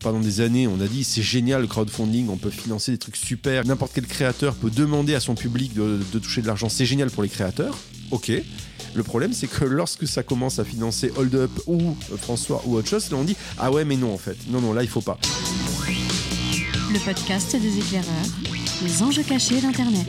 Pendant 0.00 0.20
des 0.20 0.40
années, 0.40 0.68
on 0.68 0.80
a 0.80 0.86
dit 0.86 1.02
c'est 1.02 1.22
génial 1.22 1.62
le 1.62 1.66
crowdfunding, 1.66 2.28
on 2.28 2.36
peut 2.36 2.50
financer 2.50 2.92
des 2.92 2.98
trucs 2.98 3.16
super, 3.16 3.66
n'importe 3.66 3.90
quel 3.92 4.06
créateur 4.06 4.54
peut 4.54 4.70
demander 4.70 5.16
à 5.16 5.18
son 5.18 5.34
public 5.34 5.74
de, 5.74 5.98
toucher 6.20 6.40
de 6.40 6.46
l'argent, 6.46 6.68
c'est 6.68 6.86
génial 6.86 7.10
pour 7.10 7.24
les 7.24 7.28
créateurs. 7.28 7.76
Ok. 8.12 8.30
Le 8.94 9.02
problème, 9.02 9.32
c'est 9.32 9.48
que 9.48 9.64
lorsque 9.64 10.06
ça 10.06 10.22
commence 10.22 10.60
à 10.60 10.64
financer 10.64 11.10
Hold 11.16 11.34
Up 11.34 11.50
ou 11.66 11.96
euh, 12.12 12.16
François 12.16 12.62
ou 12.66 12.76
autre 12.76 12.88
chose, 12.88 13.10
là 13.10 13.16
on 13.16 13.24
dit 13.24 13.36
ah 13.58 13.72
ouais, 13.72 13.84
mais 13.84 13.96
non 13.96 14.14
en 14.14 14.18
fait. 14.18 14.36
Non, 14.46 14.60
non, 14.60 14.72
là 14.72 14.84
il 14.84 14.88
faut 14.88 15.00
pas. 15.00 15.18
Le 16.92 17.04
podcast 17.04 17.56
des 17.56 17.78
éclaireurs, 17.78 18.14
les 18.84 19.02
enjeux 19.02 19.24
cachés 19.24 19.60
d'Internet. 19.60 20.06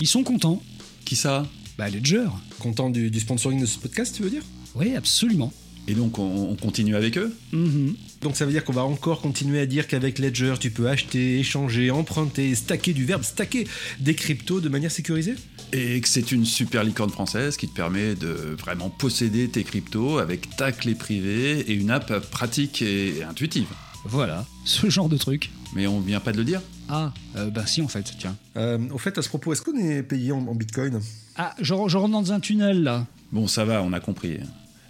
Ils 0.00 0.06
sont 0.06 0.22
contents. 0.22 0.62
Qui 1.04 1.16
ça? 1.16 1.44
Bah 1.76 1.90
Ledger. 1.90 2.28
Content 2.60 2.88
du, 2.88 3.10
du 3.10 3.18
sponsoring 3.18 3.60
de 3.60 3.66
ce 3.66 3.80
podcast, 3.80 4.14
tu 4.14 4.22
veux 4.22 4.30
dire? 4.30 4.44
Oui, 4.76 4.94
absolument. 4.94 5.52
Et 5.86 5.94
donc 5.94 6.18
on, 6.18 6.54
continue 6.54 6.96
avec 6.96 7.18
eux 7.18 7.34
mhm. 7.52 7.94
Donc 8.22 8.36
ça 8.36 8.46
veut 8.46 8.52
dire 8.52 8.64
qu'on 8.64 8.72
va 8.72 8.84
encore 8.84 9.20
continuer 9.20 9.60
à 9.60 9.66
dire 9.66 9.86
qu'avec 9.86 10.18
Ledger, 10.18 10.54
tu 10.58 10.70
peux 10.70 10.88
acheter, 10.88 11.38
échanger, 11.40 11.90
emprunter, 11.90 12.54
stacker 12.54 12.94
du 12.94 13.04
verbe, 13.04 13.22
stacker 13.22 13.66
des 14.00 14.14
cryptos 14.14 14.60
de 14.60 14.70
manière 14.70 14.90
sécurisée? 14.90 15.34
Et 15.72 16.00
que 16.00 16.08
c'est 16.08 16.32
une 16.32 16.46
super 16.46 16.84
licorne 16.84 17.10
française 17.10 17.58
qui 17.58 17.68
te 17.68 17.74
permet 17.74 18.14
de 18.14 18.56
vraiment 18.58 18.88
posséder 18.88 19.48
tes 19.48 19.62
cryptos 19.62 20.18
avec 20.18 20.56
ta 20.56 20.72
clé 20.72 20.94
privée 20.94 21.60
et 21.60 21.74
une 21.74 21.90
app 21.90 22.18
pratique 22.30 22.80
et 22.80 23.22
intuitive. 23.28 23.66
Voilà, 24.06 24.46
ce 24.64 24.88
genre 24.88 25.08
de 25.08 25.18
truc. 25.18 25.50
Mais 25.74 25.86
on 25.86 26.00
vient 26.00 26.20
pas 26.20 26.32
de 26.32 26.38
le 26.38 26.44
dire? 26.44 26.62
Ah, 26.88 27.12
euh, 27.36 27.50
bah 27.50 27.66
si 27.66 27.82
en 27.82 27.88
fait, 27.88 28.14
tiens. 28.18 28.36
Euh, 28.56 28.78
au 28.90 28.98
fait, 28.98 29.16
à 29.18 29.22
ce 29.22 29.28
propos, 29.28 29.52
est-ce 29.52 29.62
qu'on 29.62 29.76
est 29.76 30.02
payé 30.02 30.32
en, 30.32 30.54
bitcoin? 30.54 31.00
Ah, 31.36 31.54
je, 31.60 31.74
je 31.88 31.96
rentre 31.96 32.12
dans 32.12 32.32
un 32.32 32.40
tunnel 32.40 32.82
là. 32.82 33.06
Bon, 33.32 33.46
ça 33.48 33.64
va, 33.64 33.82
on 33.82 33.92
a 33.92 34.00
compris. 34.00 34.38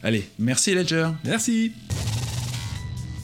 Allez, 0.04 0.28
merci 0.38 0.74
Ledger. 0.74 1.08
Merci. 1.24 1.72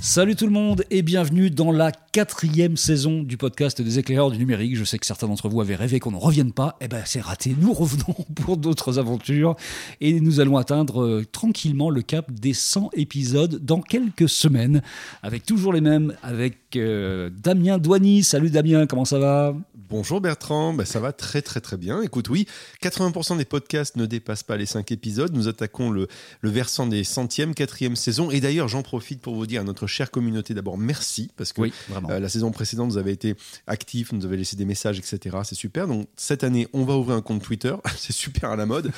Salut 0.00 0.34
tout 0.34 0.46
le 0.46 0.52
monde 0.52 0.82
et 0.90 1.02
bienvenue 1.02 1.50
dans 1.50 1.72
la 1.72 1.92
quatrième 2.12 2.76
saison 2.76 3.22
du 3.22 3.36
podcast 3.36 3.80
des 3.80 4.00
éclaireurs 4.00 4.32
du 4.32 4.38
numérique. 4.38 4.76
Je 4.76 4.82
sais 4.82 4.98
que 4.98 5.06
certains 5.06 5.28
d'entre 5.28 5.48
vous 5.48 5.60
avaient 5.60 5.76
rêvé 5.76 6.00
qu'on 6.00 6.10
ne 6.10 6.16
revienne 6.16 6.52
pas. 6.52 6.76
Eh 6.80 6.88
ben 6.88 7.02
c'est 7.06 7.20
raté, 7.20 7.54
nous 7.60 7.72
revenons 7.72 8.16
pour 8.34 8.56
d'autres 8.56 8.98
aventures 8.98 9.54
et 10.00 10.20
nous 10.20 10.40
allons 10.40 10.56
atteindre 10.56 11.02
euh, 11.02 11.24
tranquillement 11.30 11.88
le 11.88 12.02
cap 12.02 12.32
des 12.32 12.52
100 12.52 12.90
épisodes 12.94 13.64
dans 13.64 13.80
quelques 13.80 14.28
semaines 14.28 14.82
avec 15.22 15.46
toujours 15.46 15.72
les 15.72 15.80
mêmes, 15.80 16.16
avec 16.22 16.74
euh, 16.74 17.30
Damien 17.30 17.78
Douany. 17.78 18.24
Salut 18.24 18.50
Damien, 18.50 18.86
comment 18.86 19.04
ça 19.04 19.20
va? 19.20 19.54
Bonjour 19.88 20.20
Bertrand, 20.20 20.72
ben, 20.72 20.84
ça 20.84 21.00
va 21.00 21.12
très 21.12 21.42
très 21.42 21.60
très 21.60 21.76
bien. 21.76 22.00
Écoute, 22.02 22.28
oui, 22.28 22.46
80% 22.82 23.38
des 23.38 23.44
podcasts 23.44 23.96
ne 23.96 24.06
dépassent 24.06 24.44
pas 24.44 24.56
les 24.56 24.66
5 24.66 24.92
épisodes. 24.92 25.32
Nous 25.34 25.48
attaquons 25.48 25.90
le, 25.90 26.06
le 26.40 26.50
versant 26.50 26.86
des 26.86 27.02
centièmes, 27.02 27.54
quatrième 27.54 27.96
saison. 27.96 28.30
Et 28.30 28.40
d'ailleurs, 28.40 28.68
j'en 28.68 28.82
profite 28.82 29.20
pour 29.20 29.34
vous 29.34 29.46
dire 29.46 29.62
à 29.62 29.64
notre 29.64 29.88
chère 29.88 30.12
communauté 30.12 30.54
d'abord 30.54 30.78
merci, 30.78 31.30
parce 31.36 31.52
que 31.52 31.62
euh, 32.08 32.20
la 32.20 32.28
saison 32.28 32.50
précédente, 32.50 32.90
vous 32.90 32.98
avez 32.98 33.12
été 33.12 33.34
actifs, 33.66 34.12
nous 34.12 34.24
avez 34.24 34.36
laissé 34.36 34.56
des 34.56 34.64
messages, 34.64 34.98
etc. 34.98 35.38
C'est 35.44 35.54
super. 35.54 35.86
Donc 35.86 36.08
cette 36.16 36.44
année, 36.44 36.68
on 36.72 36.84
va 36.84 36.96
ouvrir 36.96 37.16
un 37.16 37.22
compte 37.22 37.42
Twitter. 37.42 37.74
C'est 37.96 38.12
super 38.12 38.50
à 38.50 38.56
la 38.56 38.66
mode. 38.66 38.90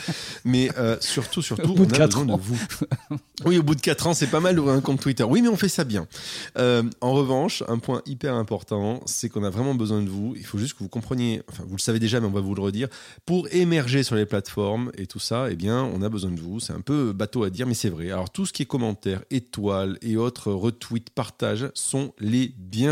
Mais 0.45 0.71
euh, 0.79 0.97
surtout, 1.01 1.43
surtout, 1.43 1.75
on 1.77 1.85
a 1.85 2.07
besoin 2.07 2.25
de 2.25 2.41
vous. 2.41 2.61
oui, 3.45 3.59
au 3.59 3.63
bout 3.63 3.75
de 3.75 3.81
4 3.81 4.07
ans, 4.07 4.15
c'est 4.15 4.27
pas 4.27 4.41
mal 4.41 4.57
d'ouvrir 4.57 4.75
un 4.75 4.81
compte 4.81 5.01
Twitter. 5.01 5.25
Oui, 5.25 5.43
mais 5.43 5.49
on 5.49 5.57
fait 5.57 5.69
ça 5.69 5.85
bien. 5.85 6.07
Euh, 6.59 6.83
en 7.01 7.13
revanche, 7.13 7.63
un 7.69 7.79
point 7.79 8.03
hyper 8.07 8.35
important, 8.35 9.01
c'est 9.07 9.29
qu'on 9.29 9.45
a 9.45 9.51
vraiment 9.51 9.75
besoin 9.75 10.03
de 10.03 10.09
vous. 10.09 10.35
Il 10.37 10.45
faut 10.45 10.59
juste 10.59 10.75
que 10.75 10.81
vous 10.81 10.89
compreniez, 10.89 11.43
enfin 11.51 11.65
vous 11.67 11.77
le 11.77 11.81
savez 11.81 11.99
déjà, 11.99 12.21
mais 12.21 12.27
on 12.27 12.33
va 12.33 12.41
vous 12.41 12.55
le 12.55 12.63
redire, 12.63 12.89
pour 13.27 13.49
émerger 13.53 14.03
sur 14.03 14.15
les 14.17 14.27
plateformes 14.27 14.91
et 14.97 15.07
tout 15.07 15.19
ça, 15.19 15.49
eh 15.51 15.57
bien 15.57 15.83
on 15.83 16.03
a 16.03 16.09
besoin 16.09 16.31
de 16.31 16.41
vous. 16.41 16.61
C'est 16.61 16.73
un 16.73 16.81
peu 16.81 17.13
bateau 17.13 17.45
à 17.45 17.51
dire, 17.51 17.67
mais 17.67 17.75
c'est 17.75 17.91
vrai. 17.91 18.11
Alors 18.11 18.31
tout 18.31 18.47
ce 18.47 18.53
qui 18.53 18.63
est 18.63 18.67
commentaires, 18.67 19.23
étoiles 19.31 19.99
et 20.03 20.17
autres 20.17 20.53
retweets, 20.53 21.11
partages 21.11 21.71
sont 21.75 22.13
les 22.19 22.53
bienvenus. 22.57 22.92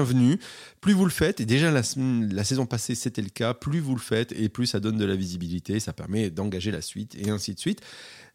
Plus 0.81 0.93
vous 0.93 1.05
le 1.05 1.11
faites, 1.11 1.41
et 1.41 1.47
déjà 1.47 1.71
la, 1.71 1.83
saison 1.83 2.67
passée 2.67 2.95
c'était 2.95 3.23
le 3.23 3.29
cas, 3.29 3.55
plus 3.55 3.81
vous 3.81 3.95
le 3.95 4.01
faites 4.01 4.33
et 4.33 4.49
plus 4.49 4.67
ça 4.67 4.81
donne 4.81 4.97
de 4.97 5.05
la 5.05 5.17
visibilité, 5.17 5.81
ça 5.81 5.93
permet 5.93 6.31
d'engager 6.31 6.71
la 6.71 6.83
suite 6.83 7.17
et 7.17 7.31
ainsi 7.31 7.55
de 7.55 7.61
suite. 7.61 7.81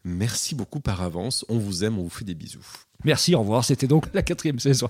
Merci 0.08 0.54
beaucoup 0.54 0.78
par 0.78 1.02
avance, 1.02 1.44
on 1.48 1.58
vous 1.58 1.82
aime, 1.82 1.98
on 1.98 2.04
vous 2.04 2.10
fait 2.10 2.24
des 2.24 2.36
bisous. 2.36 2.64
Merci, 3.04 3.34
au 3.34 3.40
revoir. 3.40 3.64
C'était 3.64 3.86
donc 3.86 4.06
la 4.14 4.22
quatrième 4.22 4.58
saison. 4.58 4.88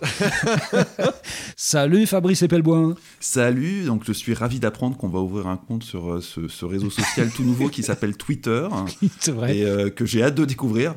Salut 1.57 2.07
Fabrice 2.07 2.43
Epelboin. 2.43 2.95
Salut, 3.21 3.85
donc 3.85 4.05
je 4.07 4.13
suis 4.13 4.33
ravi 4.33 4.61
d'apprendre 4.61 4.97
qu'on 4.97 5.09
va 5.09 5.19
ouvrir 5.19 5.49
un 5.49 5.57
compte 5.57 5.83
sur 5.83 6.13
euh, 6.13 6.21
ce, 6.21 6.65
réseau 6.65 6.89
social 6.89 7.31
tout 7.31 7.43
nouveau 7.43 7.69
qui 7.69 7.83
s'appelle 7.83 8.17
Twitter. 8.17 8.69
C'est 9.21 9.33
vrai. 9.33 9.59
Et 9.59 9.65
euh, 9.65 9.91
que 9.91 10.07
j'ai 10.07 10.23
hâte 10.23 10.35
de 10.35 10.45
découvrir. 10.45 10.95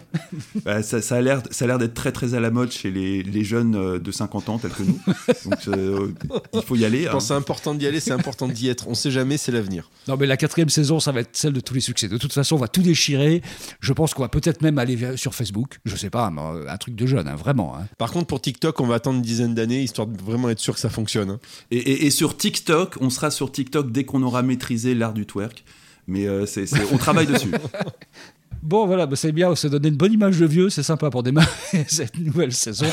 Bah, 0.64 0.84
ça, 0.84 1.02
ça, 1.02 1.18
a 1.18 1.22
l'air 1.22 1.42
d'être 1.78 1.94
très 1.94 2.12
très 2.12 2.36
à 2.36 2.40
la 2.40 2.52
mode 2.52 2.72
chez 2.72 2.92
les, 2.92 3.44
jeunes 3.44 3.76
euh, 3.76 4.00
de 4.00 4.12
50 4.12 4.50
ans 4.50 4.58
tels 4.58 4.72
que 4.72 4.84
nous. 4.84 5.00
Donc 5.46 6.14
il 6.54 6.62
faut 6.62 6.76
y 6.76 6.86
aller. 6.86 7.08
Hein. 7.08 7.20
C'est 7.20 7.34
important 7.34 7.74
d'y 7.74 7.88
aller, 7.88 8.00
c'est 8.00 8.12
important 8.12 8.48
d'y 8.48 8.70
être. 8.70 8.88
On 8.88 8.92
ne 8.92 8.96
sait 8.96 9.12
jamais, 9.12 9.38
c'est 9.38 9.52
l'avenir. 9.52 9.90
Non 10.08 10.16
mais 10.18 10.26
la 10.26 10.38
quatrième 10.38 10.70
saison, 10.70 11.00
ça 11.00 11.12
va 11.12 11.22
être 11.22 11.36
celle 11.36 11.54
de 11.54 11.60
tous 11.60 11.74
les 11.74 11.82
succès. 11.82 12.08
De 12.08 12.18
toute 12.18 12.34
façon, 12.34 12.56
on 12.56 12.60
va 12.60 12.68
tout 12.68 12.82
déchirer. 12.82 13.42
Je 13.80 13.94
pense 13.94 14.09
qu'on 14.14 14.22
va 14.22 14.30
peut-être 14.30 14.62
même 14.62 14.78
aller 14.78 15.18
sur 15.18 15.34
Facebook. 15.34 15.80
Je 15.86 15.96
sais 15.96 16.10
pas, 16.10 16.26
un 16.28 16.78
truc 16.78 16.96
de 16.96 17.06
jeune, 17.06 17.28
hein, 17.28 17.36
vraiment. 17.36 17.76
Hein. 17.76 17.88
Par 17.98 18.12
contre, 18.12 18.28
pour 18.28 18.42
TikTok, 18.42 18.80
on 18.80 18.88
va 18.88 18.96
attendre 18.96 19.18
une 19.18 19.24
dizaine 19.24 19.56
d'années, 19.56 19.82
histoire 19.82 20.08
de 20.08 20.22
vraiment 20.22 20.50
être 20.50 20.60
sûr 20.60 20.74
que 20.74 20.80
ça 20.80 20.90
fonctionne. 20.90 21.32
Hein. 21.32 21.40
Et, 21.72 22.10
sur 22.10 22.38
TikTok, 22.38 22.98
on 23.02 23.10
sera 23.10 23.32
sur 23.32 23.52
TikTok 23.52 23.92
dès 23.92 24.04
qu'on 24.04 24.24
aura 24.24 24.42
maîtrisé 24.42 24.96
l'art 24.96 25.14
du 25.14 25.26
twerk. 25.26 25.64
Mais 26.08 26.28
euh, 26.28 26.46
c'est, 26.46 26.66
on 26.92 26.98
travaille 26.98 27.28
dessus. 27.28 27.52
Bon, 28.62 28.86
voilà, 28.86 29.06
bah, 29.06 29.16
c'est 29.16 29.32
bien, 29.32 29.50
on 29.50 29.56
s'est 29.56 29.70
donné 29.70 29.88
une 29.88 29.96
bonne 29.96 30.14
image 30.14 30.40
de 30.40 30.46
vieux, 30.46 30.70
c'est 30.70 30.84
sympa 30.84 31.10
pour 31.10 31.24
démarrer 31.24 31.48
cette 31.88 32.18
nouvelle 32.20 32.52
saison. 32.52 32.88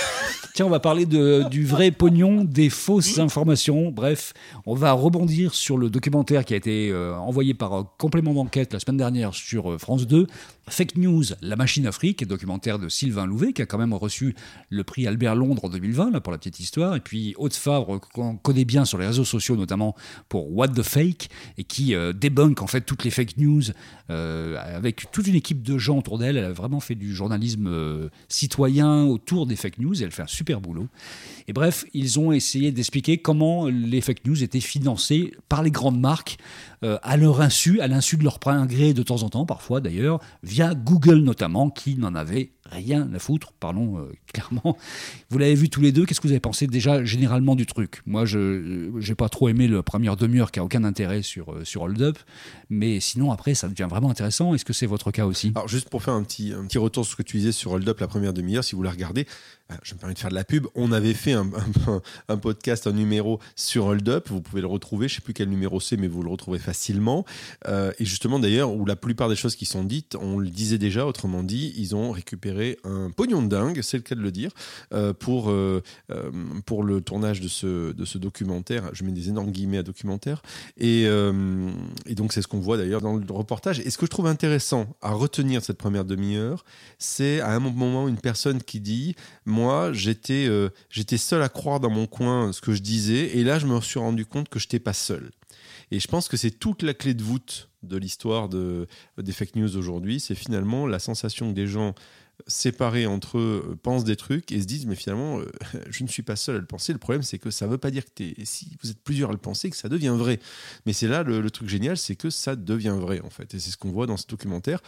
Tiens, 0.55 0.65
on 0.65 0.71
va 0.71 0.81
parler 0.81 1.05
du 1.05 1.67
vrai 1.67 1.91
pognon, 1.91 2.43
des 2.43 2.71
fausses 2.71 3.19
informations. 3.19 3.91
Bref, 3.91 4.33
on 4.65 4.75
va 4.75 4.93
rebondir 4.93 5.55
sur 5.55 5.77
le 5.77 5.91
documentaire 5.91 6.47
qui 6.47 6.55
a 6.55 6.57
été 6.57 6.91
euh, 6.91 7.15
envoyé 7.15 7.53
par 7.53 7.75
euh, 7.75 7.83
complément 7.99 8.33
d'enquête 8.33 8.73
la 8.73 8.81
semaine 8.81 8.97
dernière 8.97 9.35
sur 9.35 9.73
euh, 9.73 9.77
France 9.77 10.07
2. 10.07 10.27
Fake 10.69 10.97
News, 10.97 11.25
La 11.43 11.57
Machine 11.57 11.87
Afrique, 11.87 12.27
documentaire 12.27 12.79
de 12.79 12.89
Sylvain 12.89 13.27
Louvet, 13.27 13.53
qui 13.53 13.63
a 13.63 13.67
quand 13.67 13.79
même 13.79 13.93
reçu 13.93 14.35
le 14.71 14.83
prix 14.83 15.07
Albert 15.07 15.35
Londres 15.35 15.67
en 15.67 15.69
2020, 15.69 16.11
là, 16.11 16.21
pour 16.21 16.33
la 16.33 16.39
petite 16.39 16.59
histoire. 16.59 16.97
Et 16.97 17.01
puis 17.01 17.35
Haute 17.37 17.55
Favre, 17.55 18.01
qu'on 18.15 18.37
connaît 18.37 18.65
bien 18.65 18.85
sur 18.85 18.99
les 18.99 19.07
réseaux 19.07 19.25
sociaux, 19.25 19.57
notamment 19.57 19.95
pour 20.29 20.57
What 20.57 20.69
the 20.69 20.83
Fake, 20.83 21.29
et 21.59 21.65
qui 21.65 21.95
débunk 22.17 22.63
en 22.63 22.67
fait 22.67 22.81
toutes 22.81 23.05
les 23.05 23.11
fake 23.11 23.37
news 23.37 23.63
avec 24.09 25.09
toute 25.13 25.29
une 25.29 25.37
équipe 25.37 25.56
de 25.63 25.79
gens 25.79 25.99
autour 25.99 26.19
d'elle. 26.19 26.37
Elle 26.37 26.45
a 26.45 26.53
vraiment 26.53 26.81
fait 26.81 26.95
du 26.95 27.15
journalisme 27.15 27.67
euh, 27.69 28.09
citoyen 28.29 29.05
autour 29.05 29.47
des 29.47 29.57
fake 29.57 29.79
news 29.79 30.03
elle 30.03 30.11
fait 30.11 30.23
un 30.23 30.27
super 30.27 30.61
boulot. 30.61 30.89
Et 31.49 31.53
bref, 31.53 31.85
ils 31.95 32.19
ont 32.19 32.33
essayé 32.33 32.73
d'expliquer 32.73 33.19
comment 33.19 33.67
les 33.67 34.01
fake 34.01 34.25
news 34.27 34.43
étaient 34.43 34.61
financées 34.61 35.33
par 35.49 35.63
les 35.63 35.71
grandes 35.71 36.01
marques 36.01 36.39
euh, 36.83 36.99
à 37.03 37.17
leur 37.17 37.41
insu, 37.41 37.81
à 37.81 37.89
l'insu 37.89 38.17
de 38.17 38.25
leur 38.25 38.39
plein 38.39 38.67
gré 38.67 38.95
de 38.95 39.03
temps 39.03 39.23
en 39.23 39.29
temps, 39.29 39.47
parfois 39.47 39.81
d'ailleurs, 39.81 40.21
via 40.43 40.75
Google 40.75 41.19
notamment, 41.19 41.71
qui 41.71 41.97
n'en 41.97 42.15
avait 42.15 42.51
rien 42.69 43.09
à 43.15 43.19
foutre, 43.19 43.53
parlons 43.53 43.99
euh, 43.99 44.13
clairement. 44.33 44.77
Vous 45.31 45.39
l'avez 45.39 45.55
vu 45.55 45.69
tous 45.69 45.81
les 45.81 45.93
deux, 45.93 46.05
qu'est-ce 46.05 46.21
que 46.21 46.27
vous 46.27 46.33
avez 46.33 46.41
pensé 46.41 46.67
déjà 46.67 47.05
généralement 47.05 47.55
du 47.55 47.67
truc? 47.67 48.03
Moi, 48.07 48.25
je 48.25 48.91
n'ai 48.91 49.15
pas 49.15 49.29
trop 49.29 49.49
aimé 49.49 49.69
la 49.69 49.83
première 49.83 50.17
demi-heure 50.17 50.51
qui 50.51 50.59
a 50.59 50.65
aucun 50.65 50.85
intérêt 50.85 51.23
sur, 51.23 51.55
sur 51.65 51.83
Hold 51.83 52.03
Up, 52.03 52.19
mais 52.71 53.01
sinon 53.01 53.31
après, 53.31 53.55
ça 53.55 53.69
devient 53.69 53.87
vraiment 53.89 54.11
intéressant. 54.11 54.55
Est-ce 54.55 54.65
que 54.65 54.73
c'est 54.73 54.87
votre 54.87 55.11
cas 55.11 55.27
aussi? 55.27 55.46
Alors 55.55 55.69
juste 55.69 55.89
pour 55.89 56.03
faire 56.03 56.15
un 56.15 56.23
petit, 56.23 56.53
un 56.53 56.65
petit 56.67 56.79
retour 56.79 57.05
sur 57.05 57.13
ce 57.13 57.17
que 57.17 57.23
tu 57.23 57.39
disais 57.39 57.53
sur 57.53 57.73
Hold 57.73 57.89
Up 57.89 58.01
la 58.01 58.09
première 58.09 58.33
demi-heure, 58.33 58.65
si 58.65 58.75
vous 58.75 58.83
la 58.83 58.91
regardez, 58.91 59.27
euh, 59.71 59.75
je 59.83 59.95
me 59.95 59.99
permets 59.99 60.15
de 60.15 60.19
faire 60.19 60.31
de 60.31 60.35
la 60.35 60.45
pub, 60.45 60.67
on 60.75 60.93
avait 60.93 61.15
fait 61.15 61.33
un, 61.33 61.51
un, 62.29 62.37
podcast, 62.37 62.87
un 62.87 62.93
numéro 62.93 63.41
sur 63.57 63.87
Hold 63.87 64.09
Up, 64.09 64.29
vous 64.29 64.41
pouvez 64.41 64.61
le 64.61 64.67
retrouver, 64.67 65.09
je 65.09 65.15
ne 65.15 65.17
sais 65.17 65.23
plus 65.23 65.35
quel 65.35 65.49
numéro 65.49 65.81
c'est, 65.81 65.97
mais 65.97 66.09
vous 66.09 66.23
le 66.23 66.31
retrouvez 66.31 66.59
facilement. 66.59 67.25
Euh, 67.67 67.93
et 67.99 68.05
justement 68.05 68.39
d'ailleurs, 68.39 68.73
où 68.73 68.85
la 68.85 68.97
plupart 68.97 69.29
des 69.29 69.37
choses 69.37 69.57
qui 69.57 69.67
sont 69.67 69.85
dites, 69.85 70.17
on 70.21 70.39
le 70.39 70.49
disait 70.49 70.79
déjà, 70.79 71.07
autrement 71.07 71.43
dit, 71.43 71.75
ils 71.77 71.95
ont 71.95 72.13
récupéré 72.13 72.79
un 72.85 73.11
pognon 73.11 73.43
de 73.43 73.49
dingue, 73.49 73.81
c'est 73.83 73.97
le 73.97 74.03
cas 74.03 74.15
de 74.15 74.21
le 74.21 74.31
dire, 74.31 74.51
euh, 74.93 75.13
pour, 75.13 75.53
pour 76.65 76.83
le 76.83 77.01
tournage 77.01 77.41
de 77.41 77.49
ce, 77.49 77.93
de 77.93 78.05
ce 78.05 78.19
documentaire. 78.19 78.91
Je 78.93 79.05
mets 79.05 79.13
des 79.13 79.29
énormes 79.29 79.51
guillemets 79.51 79.79
à 79.79 79.83
documentaire. 79.83 80.43
Et, 80.77 81.05
et 81.05 82.15
donc 82.15 82.33
c'est 82.33 82.43
ce 82.43 82.49
qu'on 82.49 82.61
voit 82.61 82.77
d'ailleurs 82.77 83.01
dans 83.01 83.17
le 83.17 83.25
reportage. 83.33 83.81
Et 83.81 83.91
ce 83.91 83.99
que 83.99 84.07
je 84.07 84.11
trouve 84.11 84.27
intéressant 84.27 84.87
à 85.03 85.13
retenir 85.13 85.36
cette 85.61 85.79
première 85.79 86.05
demi-heure, 86.05 86.65
c'est 86.99 87.41
à 87.41 87.51
un 87.51 87.59
moment 87.61 88.09
une 88.09 88.19
personne 88.19 88.63
qui 88.63 88.81
dit 88.81 89.15
moi, 89.45 89.93
j'étais 89.93 90.47
euh, 90.49 90.71
j'étais 90.91 91.19
seul 91.19 91.43
à 91.43 91.49
croire 91.49 91.81
dans 91.81 91.91
mon 91.91 92.07
coin 92.07 92.53
ce 92.53 92.61
que 92.61 92.73
je 92.73 92.83
disais, 92.83 93.37
et 93.37 93.45
là, 93.45 93.59
je 93.59 93.67
me 93.67 93.81
suis 93.81 93.99
rendu 93.99 94.25
compte 94.25 94.49
que 94.49 94.59
je 94.59 94.67
n'étais 94.67 94.79
pas 94.79 94.93
seul. 94.93 95.31
Et 95.91 96.01
je 96.01 96.09
pense 96.09 96.29
que 96.29 96.37
c'est 96.37 96.51
toute 96.51 96.83
la 96.83 96.95
clé 96.95 97.15
de 97.15 97.23
voûte 97.23 97.69
de 97.83 97.97
l'histoire 97.97 98.49
de, 98.49 98.87
des 99.19 99.33
fake 99.33 99.57
news 99.57 99.77
aujourd'hui, 99.77 100.19
c'est 100.21 100.35
finalement 100.35 100.87
la 100.87 100.99
sensation 100.99 101.51
que 101.51 101.55
des 101.55 101.67
gens 101.67 101.95
séparés 102.47 103.07
entre 103.07 103.39
eux 103.39 103.65
euh, 103.71 103.75
pensent 103.83 104.05
des 104.05 104.17
trucs 104.17 104.53
et 104.53 104.61
se 104.61 104.67
disent 104.67 104.87
mais 104.87 104.95
finalement 104.95 105.39
euh, 105.41 105.47
je 105.91 106.03
ne 106.05 106.09
suis 106.09 106.23
pas 106.23 106.37
seul 106.37 106.57
à 106.57 106.59
le 106.59 106.67
penser 106.67 106.93
le 106.93 106.99
problème 106.99 107.23
c'est 107.23 107.39
que 107.39 107.51
ça 107.51 107.67
ne 107.67 107.71
veut 107.73 107.79
pas 107.79 107.91
dire 107.91 108.05
que 108.05 108.25
si 108.45 108.69
vous 108.83 108.91
êtes 108.91 109.01
plusieurs 109.03 109.31
à 109.31 109.33
le 109.33 109.39
penser 109.39 109.71
que 109.71 109.77
ça 109.77 109.89
devient 109.89 110.15
vrai 110.17 110.39
mais 110.87 110.93
c'est 110.93 111.09
là 111.09 111.23
le, 111.23 111.51
truc 111.51 111.69
génial 111.69 111.97
c'est 111.97 112.17
que 112.17 112.31
ça 112.31 112.55
devient 112.57 112.97
vrai 112.99 113.21
en 113.21 113.31
fait 113.31 113.55
et 113.55 113.59
c'est 113.59 113.71
ce 113.71 113.77
qu'on 113.77 113.91
voit 113.91 114.07
dans 114.07 114.17
ce 114.17 114.27
documentaire 114.27 114.81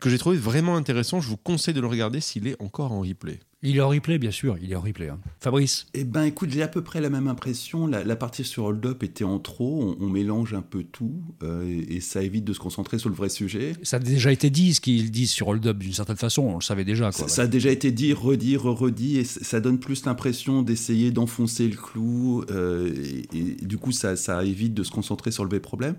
que 0.00 0.08
j'ai 0.08 0.18
trouvé 0.18 0.36
vraiment 0.36 0.76
intéressant 0.76 1.20
je 1.20 1.28
vous 1.28 1.36
conseille 1.36 1.74
de 1.74 1.80
le 1.80 1.86
regarder 1.86 2.20
s'il 2.20 2.46
est 2.46 2.60
encore 2.62 2.92
en 2.92 3.00
replay 3.00 3.40
Il 3.64 3.76
est 3.76 3.80
en 3.80 3.90
replay, 3.90 4.18
bien 4.18 4.32
sûr, 4.32 4.56
il 4.60 4.72
est 4.72 4.74
en 4.74 4.80
replay. 4.80 5.08
hein. 5.08 5.20
Fabrice 5.38 5.86
Eh 5.94 6.02
ben, 6.02 6.24
écoute, 6.24 6.50
j'ai 6.50 6.62
à 6.64 6.68
peu 6.68 6.82
près 6.82 7.00
la 7.00 7.10
même 7.10 7.28
impression. 7.28 7.86
La, 7.86 8.02
la 8.02 8.16
partie 8.16 8.42
sur 8.42 8.64
Hold 8.64 8.84
Up 8.86 9.04
était 9.04 9.22
en 9.22 9.38
trop. 9.38 9.96
On, 10.00 10.04
on 10.04 10.08
mélange 10.08 10.52
un 10.52 10.62
peu 10.62 10.82
tout 10.82 11.14
euh, 11.44 11.64
et, 11.64 11.96
et 11.96 12.00
ça 12.00 12.24
évite 12.24 12.44
de 12.44 12.52
se 12.52 12.58
concentrer 12.58 12.98
sur 12.98 13.08
le 13.08 13.14
vrai 13.14 13.28
sujet. 13.28 13.74
Ça 13.84 13.96
a 13.96 14.00
déjà 14.00 14.32
été 14.32 14.50
dit, 14.50 14.74
ce 14.74 14.80
qu'ils 14.80 15.12
disent 15.12 15.30
sur 15.30 15.46
Hold 15.46 15.64
Up 15.64 15.78
d'une 15.78 15.92
certaine 15.92 16.16
façon, 16.16 16.42
on 16.42 16.54
le 16.56 16.60
savait 16.60 16.84
déjà. 16.84 17.01
Quoi. 17.10 17.28
Ça, 17.28 17.34
ça 17.36 17.42
a 17.42 17.46
déjà 17.46 17.70
été 17.70 17.90
dit, 17.90 18.12
redit, 18.12 18.56
redit, 18.56 19.18
et 19.18 19.24
ça 19.24 19.60
donne 19.60 19.78
plus 19.78 20.04
l'impression 20.04 20.62
d'essayer 20.62 21.10
d'enfoncer 21.10 21.68
le 21.68 21.76
clou. 21.76 22.44
euh, 22.50 22.92
et, 23.34 23.38
et 23.38 23.66
du 23.66 23.78
coup, 23.78 23.92
ça, 23.92 24.14
ça 24.16 24.44
évite 24.44 24.74
de 24.74 24.82
se 24.82 24.90
concentrer 24.90 25.30
sur 25.30 25.44
le 25.44 25.50
vrai 25.50 25.60
problème. 25.60 25.96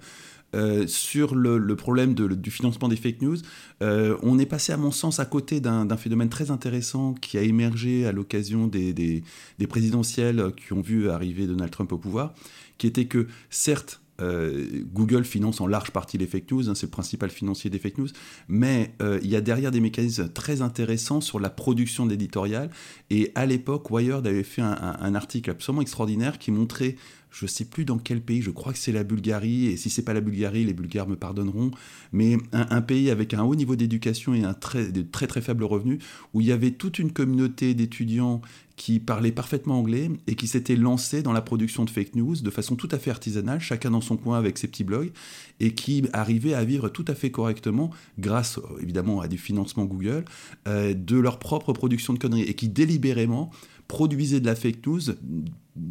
Euh, 0.56 0.86
sur 0.86 1.34
le, 1.34 1.58
le 1.58 1.76
problème 1.76 2.14
de- 2.14 2.28
du 2.28 2.52
financement 2.52 2.88
des 2.88 2.96
fake 2.96 3.24
news, 3.24 3.38
euh, 3.82 4.16
on 4.22 4.38
est 4.38 4.46
passé, 4.46 4.72
à 4.72 4.78
mon 4.78 4.92
sens, 4.92 5.20
à 5.20 5.26
côté 5.26 5.60
d'un 5.60 5.84
d'un 5.84 5.98
phénomène 5.98 6.30
très 6.30 6.52
intéressant 6.52 7.16
qui 7.16 7.40
a 7.40 7.42
émergé 7.42 8.06
à 8.06 8.12
l'occasion 8.12 8.68
des, 8.68 8.94
des- 8.94 9.24
des 9.58 9.66
présidentielles 9.68 10.52
qui 10.56 10.72
ont 10.74 10.82
vu 10.82 11.10
arriver 11.10 11.48
Donald 11.48 11.72
Trump 11.72 11.92
au 11.92 11.98
pouvoir, 11.98 12.36
qui 12.78 12.86
était 12.86 13.06
que, 13.06 13.26
certes, 13.50 14.00
euh, 14.22 14.84
Google 14.94 15.24
finance 15.24 15.60
en 15.60 15.68
large 15.68 15.92
partie 15.92 16.18
les 16.18 16.28
fake 16.28 16.52
news, 16.52 16.70
hein, 16.70 16.76
c'est 16.76 16.86
le 16.86 16.92
principal 16.92 17.30
financier 17.30 17.70
des 17.70 17.80
fake 17.80 17.98
news, 17.98 18.10
mais 18.48 18.94
euh, 19.02 19.20
il 19.24 19.30
y 19.30 19.36
a 19.36 19.42
derrière 19.42 19.72
des 19.72 19.80
mécanismes 19.80 20.30
très 20.30 20.62
intéressants 20.62 21.22
sur 21.22 21.40
la 21.40 21.50
production 21.50 22.06
d'éditorial. 22.06 22.70
Et 23.10 23.32
à 23.36 23.46
l'époque, 23.46 23.90
Wired 23.90 24.26
avait 24.28 24.44
fait 24.44 24.62
un, 24.62 25.16
article 25.16 25.52
absolument 25.52 25.82
extraordinaire 25.82 26.40
qui 26.40 26.52
montrait, 26.52 26.96
je 27.34 27.48
sais 27.48 27.66
plus 27.66 27.84
dans 27.84 27.98
quel 27.98 28.22
pays, 28.22 28.44
je 28.44 28.52
crois 28.52 28.74
que 28.74 28.78
c'est 28.78 28.92
la 28.92 29.04
Bulgarie, 29.04 29.66
et 29.66 29.76
si 29.76 29.90
c'est 29.90 30.04
pas 30.04 30.14
la 30.14 30.22
Bulgarie, 30.22 30.64
les 30.66 30.74
Bulgares 30.74 31.08
me 31.08 31.16
pardonneront, 31.16 31.72
mais 32.12 32.38
un, 32.52 32.82
pays 32.82 33.10
avec 33.10 33.34
un 33.34 33.44
haut 33.44 33.56
niveau 33.56 33.76
d'éducation 33.76 34.36
et 34.36 34.44
un 34.44 34.54
très, 34.54 34.92
très 34.92 35.42
faibles 35.42 35.64
revenus, 35.64 35.98
où 36.34 36.42
il 36.42 36.48
y 36.48 36.52
avait 36.52 36.72
toute 36.72 37.00
une 37.00 37.12
communauté 37.12 37.74
d'étudiants 37.74 38.42
qui 38.76 39.00
parlaient 39.00 39.32
parfaitement 39.32 39.80
anglais 39.80 40.12
et 40.28 40.36
qui 40.36 40.48
s'étaient 40.48 40.76
lancés 40.76 41.24
dans 41.24 41.34
la 41.34 41.42
production 41.42 41.86
de 41.86 41.90
fake 41.90 42.16
news 42.16 42.36
de 42.36 42.50
façon 42.50 42.76
tout 42.76 42.90
à 42.92 43.00
fait 43.00 43.12
artisanale, 43.12 43.60
chacun 43.60 43.92
dans 43.92 44.02
son 44.02 44.18
coin 44.18 44.38
avec 44.38 44.60
ses 44.60 44.68
petits 44.68 44.84
blogs, 44.84 45.12
et 45.60 45.74
qui 45.74 46.04
arrivaient 46.14 46.54
à 46.54 46.64
vivre 46.64 46.90
tout 46.90 47.06
à 47.08 47.16
fait 47.16 47.32
correctement 47.32 47.90
grâce 48.20 48.60
euh, 48.60 48.62
évidemment 48.82 49.22
à 49.22 49.28
des 49.28 49.38
financements 49.38 49.86
Google, 49.86 50.26
euh, 50.68 50.94
de 50.94 51.18
leur 51.18 51.40
propre 51.40 51.74
production 51.74 52.14
de 52.14 52.20
conneries, 52.20 52.44
et 52.44 52.54
qui 52.54 52.70
délibérément 52.70 53.52
produisaient 53.94 54.40
de 54.40 54.48
la 54.48 54.56
fake 54.56 54.88
news 54.88 55.02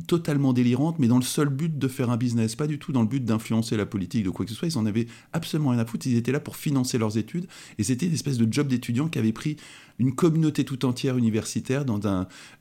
totalement 0.08 0.52
délirante, 0.52 0.98
mais 0.98 1.06
dans 1.06 1.18
le 1.18 1.22
seul 1.22 1.48
but 1.48 1.78
de 1.78 1.86
faire 1.86 2.10
un 2.10 2.16
business, 2.16 2.56
pas 2.56 2.66
du 2.66 2.80
tout 2.80 2.90
dans 2.90 3.02
le 3.02 3.06
but 3.06 3.24
d'influencer 3.24 3.76
la 3.76 3.86
politique, 3.86 4.24
de 4.24 4.30
quoi 4.30 4.44
que 4.44 4.50
ce 4.50 4.56
soit. 4.56 4.66
Ils 4.66 4.76
en 4.76 4.86
avaient 4.86 5.06
absolument 5.32 5.70
rien 5.70 5.78
à 5.78 5.84
foutre. 5.84 6.08
Ils 6.08 6.16
étaient 6.16 6.32
là 6.32 6.40
pour 6.40 6.56
financer 6.56 6.98
leurs 6.98 7.16
études, 7.16 7.46
et 7.78 7.84
c'était 7.84 8.06
une 8.06 8.14
espèce 8.14 8.38
de 8.38 8.52
job 8.52 8.66
d'étudiant 8.66 9.06
qui 9.06 9.20
avait 9.20 9.32
pris 9.32 9.56
une 10.00 10.16
communauté 10.16 10.64
tout 10.64 10.84
entière 10.84 11.16
universitaire 11.16 11.84
dans, 11.84 12.00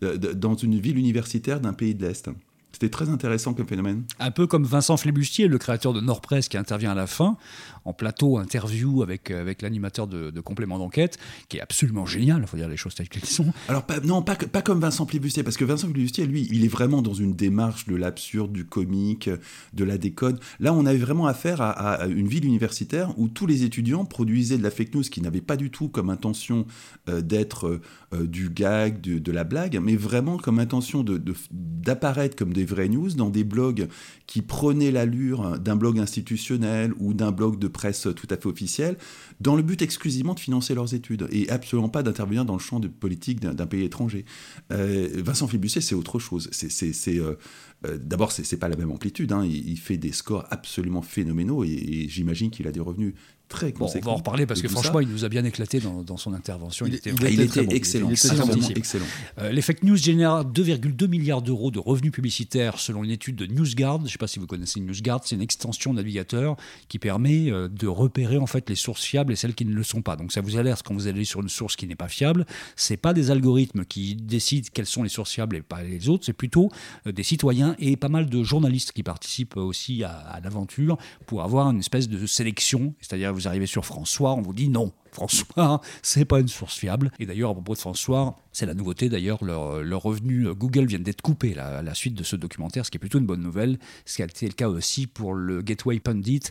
euh, 0.03 0.17
dans 0.17 0.53
une 0.53 0.77
ville 0.79 0.99
universitaire 0.99 1.59
d'un 1.59 1.73
pays 1.73 1.95
de 1.95 2.05
l'Est. 2.05 2.29
C'était 2.71 2.89
très 2.89 3.09
intéressant 3.09 3.53
comme 3.53 3.67
phénomène. 3.67 4.03
Un 4.19 4.31
peu 4.31 4.47
comme 4.47 4.63
Vincent 4.63 4.97
Flébustier, 4.97 5.47
le 5.47 5.57
créateur 5.57 5.93
de 5.93 6.01
Nordpress, 6.01 6.47
qui 6.47 6.57
intervient 6.57 6.91
à 6.91 6.95
la 6.95 7.05
fin, 7.07 7.37
en 7.85 7.93
plateau, 7.93 8.37
interview 8.37 9.03
avec, 9.03 9.29
avec 9.31 9.61
l'animateur 9.61 10.07
de, 10.07 10.31
de 10.31 10.39
complément 10.41 10.77
d'enquête, 10.79 11.17
qui 11.49 11.57
est 11.57 11.61
absolument 11.61 12.05
génial, 12.05 12.39
il 12.41 12.47
faut 12.47 12.57
dire 12.57 12.69
les 12.69 12.77
choses 12.77 12.95
telles 12.95 13.09
qu'elles 13.09 13.25
sont. 13.25 13.51
Alors, 13.67 13.83
pas, 13.83 13.99
non, 13.99 14.21
pas, 14.21 14.35
comme 14.35 14.79
Vincent 14.79 15.05
Plibustier, 15.05 15.43
parce 15.43 15.57
que 15.57 15.65
Vincent 15.65 15.89
Plibustier, 15.89 16.25
lui, 16.25 16.47
il 16.51 16.63
est 16.63 16.69
vraiment 16.69 17.01
dans 17.01 17.13
une 17.13 17.33
démarche 17.35 17.87
de 17.87 17.95
l'absurde, 17.95 18.51
du 18.53 18.65
comique, 18.65 19.29
de 19.73 19.83
la 19.83 19.97
décode. 19.97 20.39
Là, 20.59 20.73
on 20.73 20.85
avait 20.85 20.97
vraiment 20.97 21.27
affaire 21.27 21.61
à, 21.61 21.71
à 21.71 22.07
une 22.07 22.27
ville 22.27 22.45
universitaire 22.45 23.13
où 23.19 23.27
tous 23.27 23.47
les 23.47 23.63
étudiants 23.63 24.05
produisaient 24.05 24.57
de 24.57 24.63
la 24.63 24.71
fake 24.71 24.93
news 24.95 25.03
qui 25.03 25.21
n'avait 25.21 25.41
pas 25.41 25.57
du 25.57 25.71
tout 25.71 25.89
comme 25.89 26.09
intention 26.09 26.65
euh, 27.09 27.21
d'être 27.21 27.81
euh, 28.13 28.27
du 28.27 28.49
gag, 28.49 29.01
de, 29.01 29.19
de 29.19 29.31
la 29.31 29.43
blague, 29.43 29.79
mais 29.81 29.95
vraiment 29.95 30.37
comme 30.37 30.59
intention 30.59 31.03
de- 31.03 31.21
d'apparaître 31.51 32.35
comme 32.35 32.53
des 32.53 32.60
vraies 32.65 32.89
news 32.89 33.09
dans 33.11 33.29
des 33.29 33.43
blogs 33.43 33.87
qui 34.27 34.41
prenaient 34.41 34.91
l'allure 34.91 35.59
d'un 35.59 35.75
blog 35.75 35.99
institutionnel 35.99 36.93
ou 36.99 37.13
d'un 37.13 37.31
blog 37.31 37.59
de 37.59 37.67
presse 37.67 38.07
tout 38.15 38.27
à 38.29 38.37
fait 38.37 38.47
officiel, 38.47 38.97
dans 39.39 39.55
le 39.55 39.61
but 39.61 39.81
exclusivement 39.81 40.33
de 40.33 40.39
financer 40.39 40.73
leurs 40.73 40.93
études 40.93 41.27
et 41.31 41.49
absolument 41.49 41.89
pas 41.89 42.03
d'intervenir 42.03 42.45
dans 42.45 42.53
le 42.53 42.59
champ 42.59 42.79
de 42.79 42.87
politique 42.87 43.39
d'un 43.39 43.65
pays 43.65 43.83
étranger. 43.83 44.25
Euh, 44.71 45.09
Vincent 45.15 45.47
Flibustier, 45.47 45.81
c'est 45.81 45.95
autre 45.95 46.19
chose. 46.19 46.49
C'est, 46.51 47.19
euh, 47.19 47.35
euh, 47.85 47.97
d'abord, 47.97 48.31
c'est, 48.31 48.57
pas 48.57 48.69
la 48.69 48.75
même 48.75 48.91
amplitude. 48.91 49.31
hein. 49.31 49.45
Il, 49.45 49.77
fait 49.77 49.97
des 49.97 50.11
scores 50.11 50.45
absolument 50.51 51.01
phénoménaux 51.01 51.63
et 51.63 52.05
j'imagine 52.07 52.51
qu'il 52.51 52.67
a 52.67 52.71
des 52.71 52.79
revenus 52.79 53.13
très 53.51 53.71
Bon, 53.71 53.87
on 53.93 53.99
va 53.99 54.11
en 54.11 54.15
reparler 54.15 54.45
parce 54.45 54.61
que 54.61 54.67
ça. 54.67 54.73
franchement, 54.73 54.99
il 54.99 55.07
nous 55.09 55.23
a 55.25 55.29
bien 55.29 55.43
écécté 55.45 55.79
dans, 55.79 56.01
dans 56.03 56.17
son 56.17 56.33
intervention. 56.33 56.85
Il- 56.87 56.95
était 56.95 57.11
il 57.11 57.15
il 57.21 57.25
était 57.25 57.43
était 57.43 57.47
très 57.47 57.63
bon. 57.63 57.71
excellent, 57.71 58.07
Il 58.09 58.13
était 58.13 58.27
absolument 58.29 58.53
excellent. 58.57 58.75
excellent. 58.77 59.05
Euh, 59.39 59.51
les 59.51 59.61
fake 59.61 59.83
news 59.83 59.95
génèrent 59.97 60.43
2,2 60.45 61.07
milliards 61.07 61.41
d'euros 61.41 61.69
de 61.71 61.79
revenus 61.79 62.11
publicitaires 62.11 62.79
selon 62.79 63.03
une 63.03 63.11
étude 63.11 63.35
de 63.35 63.45
NewsGuard. 63.45 63.99
Je 63.99 64.03
ne 64.05 64.09
sais 64.09 64.17
pas 64.17 64.27
si 64.27 64.39
vous 64.39 64.47
connaissez 64.47 64.79
NewsGuard, 64.79 65.21
c'est 65.25 65.35
une 65.35 65.41
extension 65.41 65.93
navigateur 65.93 66.55
qui 66.87 66.99
permet 66.99 67.51
euh, 67.51 67.67
de 67.67 67.87
repérer 67.87 68.37
en 68.37 68.47
fait 68.47 68.69
les 68.69 68.75
sources 68.75 69.03
fiables 69.03 69.33
et 69.33 69.35
celles 69.35 69.53
qui 69.53 69.65
ne 69.65 69.73
le 69.73 69.83
sont 69.83 70.01
pas. 70.01 70.15
Donc 70.15 70.31
ça 70.31 70.41
vous 70.41 70.57
alerte 70.57 70.83
quand 70.85 70.93
vous 70.93 71.07
allez 71.07 71.25
sur 71.25 71.41
une 71.41 71.49
source 71.49 71.75
qui 71.75 71.87
n'est 71.87 71.95
pas 71.95 72.07
fiable. 72.07 72.45
C'est 72.75 72.97
pas 72.97 73.13
des 73.13 73.31
algorithmes 73.31 73.85
qui 73.85 74.15
décident 74.15 74.67
quelles 74.73 74.85
sont 74.85 75.03
les 75.03 75.09
sources 75.09 75.31
fiables 75.31 75.55
et 75.57 75.61
pas 75.61 75.83
les 75.83 76.09
autres. 76.09 76.25
C'est 76.25 76.33
plutôt 76.33 76.69
euh, 77.07 77.11
des 77.11 77.23
citoyens 77.23 77.75
et 77.79 77.97
pas 77.97 78.09
mal 78.09 78.29
de 78.29 78.43
journalistes 78.43 78.91
qui 78.93 79.03
participent 79.03 79.57
aussi 79.57 80.03
à, 80.03 80.11
à 80.11 80.39
l'aventure 80.39 80.97
pour 81.25 81.43
avoir 81.43 81.69
une 81.71 81.79
espèce 81.79 82.07
de 82.09 82.25
sélection. 82.25 82.93
C'est-à-dire 83.01 83.33
vous 83.41 83.47
arrivez 83.47 83.65
sur 83.65 83.85
François, 83.85 84.33
on 84.33 84.41
vous 84.41 84.53
dit 84.53 84.69
non. 84.69 84.91
François, 85.11 85.81
c'est 86.01 86.23
pas 86.23 86.39
une 86.39 86.47
source 86.47 86.77
fiable. 86.77 87.11
Et 87.19 87.25
d'ailleurs, 87.25 87.49
à 87.49 87.53
propos 87.53 87.73
de 87.73 87.79
François, 87.79 88.37
c'est 88.53 88.65
la 88.65 88.73
nouveauté. 88.73 89.09
D'ailleurs, 89.09 89.43
leur, 89.43 89.83
leur 89.83 90.01
revenu 90.01 90.47
euh, 90.47 90.53
Google 90.53 90.85
vient 90.85 90.99
d'être 90.99 91.21
coupé 91.21 91.53
là, 91.53 91.79
à 91.79 91.81
la 91.81 91.93
suite 91.93 92.13
de 92.13 92.23
ce 92.23 92.37
documentaire, 92.37 92.85
ce 92.85 92.91
qui 92.91 92.97
est 92.97 92.99
plutôt 92.99 93.19
une 93.19 93.25
bonne 93.25 93.41
nouvelle. 93.41 93.77
Ce 94.05 94.15
qui 94.15 94.21
a 94.21 94.25
été 94.25 94.45
le 94.45 94.53
cas 94.53 94.69
aussi 94.69 95.07
pour 95.07 95.33
le 95.33 95.61
Gateway 95.61 95.99
Pundit, 95.99 96.43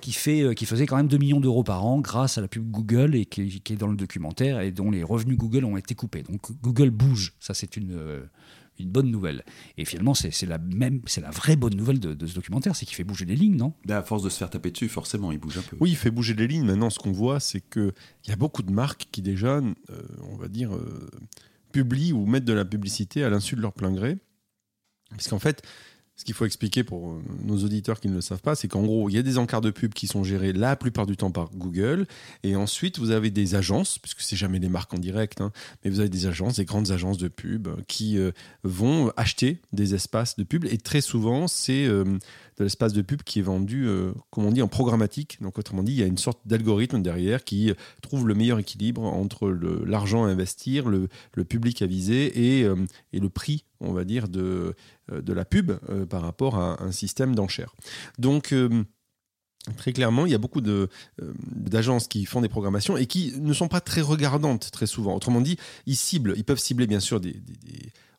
qui, 0.00 0.12
fait, 0.12 0.42
euh, 0.42 0.54
qui 0.54 0.64
faisait 0.64 0.86
quand 0.86 0.96
même 0.96 1.08
2 1.08 1.18
millions 1.18 1.40
d'euros 1.40 1.64
par 1.64 1.84
an 1.84 2.00
grâce 2.00 2.38
à 2.38 2.40
la 2.40 2.48
pub 2.48 2.70
Google 2.70 3.16
et 3.16 3.26
qui, 3.26 3.60
qui 3.60 3.72
est 3.72 3.76
dans 3.76 3.88
le 3.88 3.96
documentaire 3.96 4.60
et 4.60 4.70
dont 4.70 4.90
les 4.90 5.02
revenus 5.02 5.36
Google 5.36 5.64
ont 5.64 5.76
été 5.76 5.96
coupés. 5.96 6.22
Donc 6.22 6.52
Google 6.62 6.90
bouge. 6.90 7.34
Ça, 7.40 7.52
c'est 7.52 7.76
une. 7.76 8.28
Une 8.78 8.90
bonne 8.90 9.10
nouvelle. 9.10 9.44
Et 9.76 9.84
finalement, 9.84 10.14
c'est 10.14 10.30
c'est 10.30 10.46
la 10.46 10.58
même, 10.58 11.00
c'est 11.06 11.20
la 11.20 11.30
vraie 11.30 11.56
bonne 11.56 11.74
nouvelle 11.74 12.00
de, 12.00 12.14
de 12.14 12.26
ce 12.26 12.34
documentaire, 12.34 12.74
c'est 12.74 12.86
qu'il 12.86 12.96
fait 12.96 13.04
bouger 13.04 13.24
les 13.24 13.36
lignes, 13.36 13.56
non? 13.56 13.74
À 13.88 14.02
force 14.02 14.22
de 14.22 14.28
se 14.28 14.38
faire 14.38 14.50
taper 14.50 14.70
dessus, 14.70 14.88
forcément, 14.88 15.32
il 15.32 15.38
bouge 15.38 15.58
un 15.58 15.62
peu. 15.62 15.76
Oui, 15.80 15.90
il 15.90 15.96
fait 15.96 16.10
bouger 16.10 16.34
les 16.34 16.46
lignes. 16.46 16.64
Maintenant, 16.64 16.90
ce 16.90 16.98
qu'on 16.98 17.12
voit, 17.12 17.40
c'est 17.40 17.60
qu'il 17.60 17.92
y 18.28 18.32
a 18.32 18.36
beaucoup 18.36 18.62
de 18.62 18.72
marques 18.72 19.06
qui 19.10 19.22
déjà, 19.22 19.58
euh, 19.58 19.62
on 20.30 20.36
va 20.36 20.48
dire, 20.48 20.74
euh, 20.74 21.10
publient 21.72 22.12
ou 22.12 22.26
mettent 22.26 22.44
de 22.44 22.52
la 22.52 22.64
publicité 22.64 23.24
à 23.24 23.30
l'insu 23.30 23.56
de 23.56 23.60
leur 23.60 23.72
plein 23.72 23.92
gré. 23.92 24.18
Parce 25.10 25.28
qu'en 25.28 25.38
fait, 25.38 25.62
ce 26.16 26.24
qu'il 26.24 26.34
faut 26.34 26.44
expliquer 26.44 26.84
pour 26.84 27.10
euh, 27.10 27.22
nos 27.42 27.64
auditeurs 27.64 27.98
qui 27.98 28.08
ne 28.08 28.14
le 28.14 28.20
savent 28.20 28.42
pas, 28.42 28.54
c'est 28.54 28.68
qu'en 28.68 28.82
gros, 28.82 29.08
il 29.08 29.14
y 29.14 29.18
a 29.18 29.22
des 29.22 29.38
encarts 29.38 29.62
de 29.62 29.70
pub 29.70 29.94
qui 29.94 30.06
sont 30.06 30.22
gérés 30.24 30.52
la 30.52 30.76
plupart 30.76 31.06
du 31.06 31.16
temps 31.16 31.30
par 31.30 31.50
Google. 31.54 32.06
Et 32.42 32.54
ensuite, 32.54 32.98
vous 32.98 33.10
avez 33.10 33.30
des 33.30 33.54
agences, 33.54 33.98
puisque 33.98 34.20
c'est 34.20 34.36
jamais 34.36 34.60
des 34.60 34.68
marques 34.68 34.92
en 34.92 34.98
direct, 34.98 35.40
hein, 35.40 35.52
mais 35.82 35.90
vous 35.90 36.00
avez 36.00 36.10
des 36.10 36.26
agences, 36.26 36.56
des 36.56 36.64
grandes 36.64 36.90
agences 36.90 37.18
de 37.18 37.28
pub 37.28 37.68
euh, 37.68 37.76
qui 37.88 38.18
euh, 38.18 38.30
vont 38.62 39.10
acheter 39.16 39.60
des 39.72 39.94
espaces 39.94 40.36
de 40.36 40.44
pub. 40.44 40.66
Et 40.66 40.76
très 40.78 41.00
souvent, 41.00 41.48
c'est 41.48 41.86
de 41.86 42.18
l'espace 42.58 42.92
de 42.92 43.02
pub 43.02 43.22
qui 43.22 43.38
est 43.38 43.42
vendu, 43.42 43.88
comme 44.30 44.44
on 44.44 44.52
dit, 44.52 44.62
en 44.62 44.68
programmatique. 44.68 45.38
Donc, 45.40 45.58
autrement 45.58 45.82
dit, 45.82 45.92
il 45.92 45.98
y 45.98 46.02
a 46.02 46.06
une 46.06 46.18
sorte 46.18 46.40
d'algorithme 46.46 47.02
derrière 47.02 47.44
qui 47.44 47.72
trouve 48.02 48.28
le 48.28 48.34
meilleur 48.34 48.58
équilibre 48.58 49.02
entre 49.02 49.48
l'argent 49.48 50.24
à 50.24 50.28
investir, 50.28 50.88
le, 50.88 51.08
public 51.44 51.82
à 51.82 51.86
viser 51.86 52.62
et 52.62 52.64
le 53.12 53.28
prix, 53.28 53.64
on 53.82 53.92
va 53.92 54.04
dire, 54.04 54.28
de, 54.28 54.74
euh, 55.12 55.22
la 55.34 55.44
pub 55.44 55.72
euh, 55.90 56.06
par 56.06 56.22
rapport 56.22 56.56
à 56.56 56.82
un 56.82 56.92
système 56.92 57.34
d'enchères. 57.34 57.74
Donc, 58.18 58.52
euh, 58.52 58.84
Très 59.76 59.92
clairement, 59.92 60.26
il 60.26 60.32
y 60.32 60.34
a 60.34 60.38
beaucoup 60.38 60.60
d'agences 61.20 62.08
qui 62.08 62.24
font 62.24 62.40
des 62.40 62.48
programmations 62.48 62.96
et 62.96 63.06
qui 63.06 63.32
ne 63.40 63.52
sont 63.52 63.68
pas 63.68 63.80
très 63.80 64.00
regardantes 64.00 64.72
très 64.72 64.86
souvent. 64.88 65.14
Autrement 65.14 65.40
dit, 65.40 65.56
ils 65.86 65.94
ciblent, 65.94 66.34
ils 66.36 66.42
peuvent 66.42 66.58
cibler 66.58 66.88
bien 66.88 66.98
sûr 66.98 67.20
des- 67.20 67.40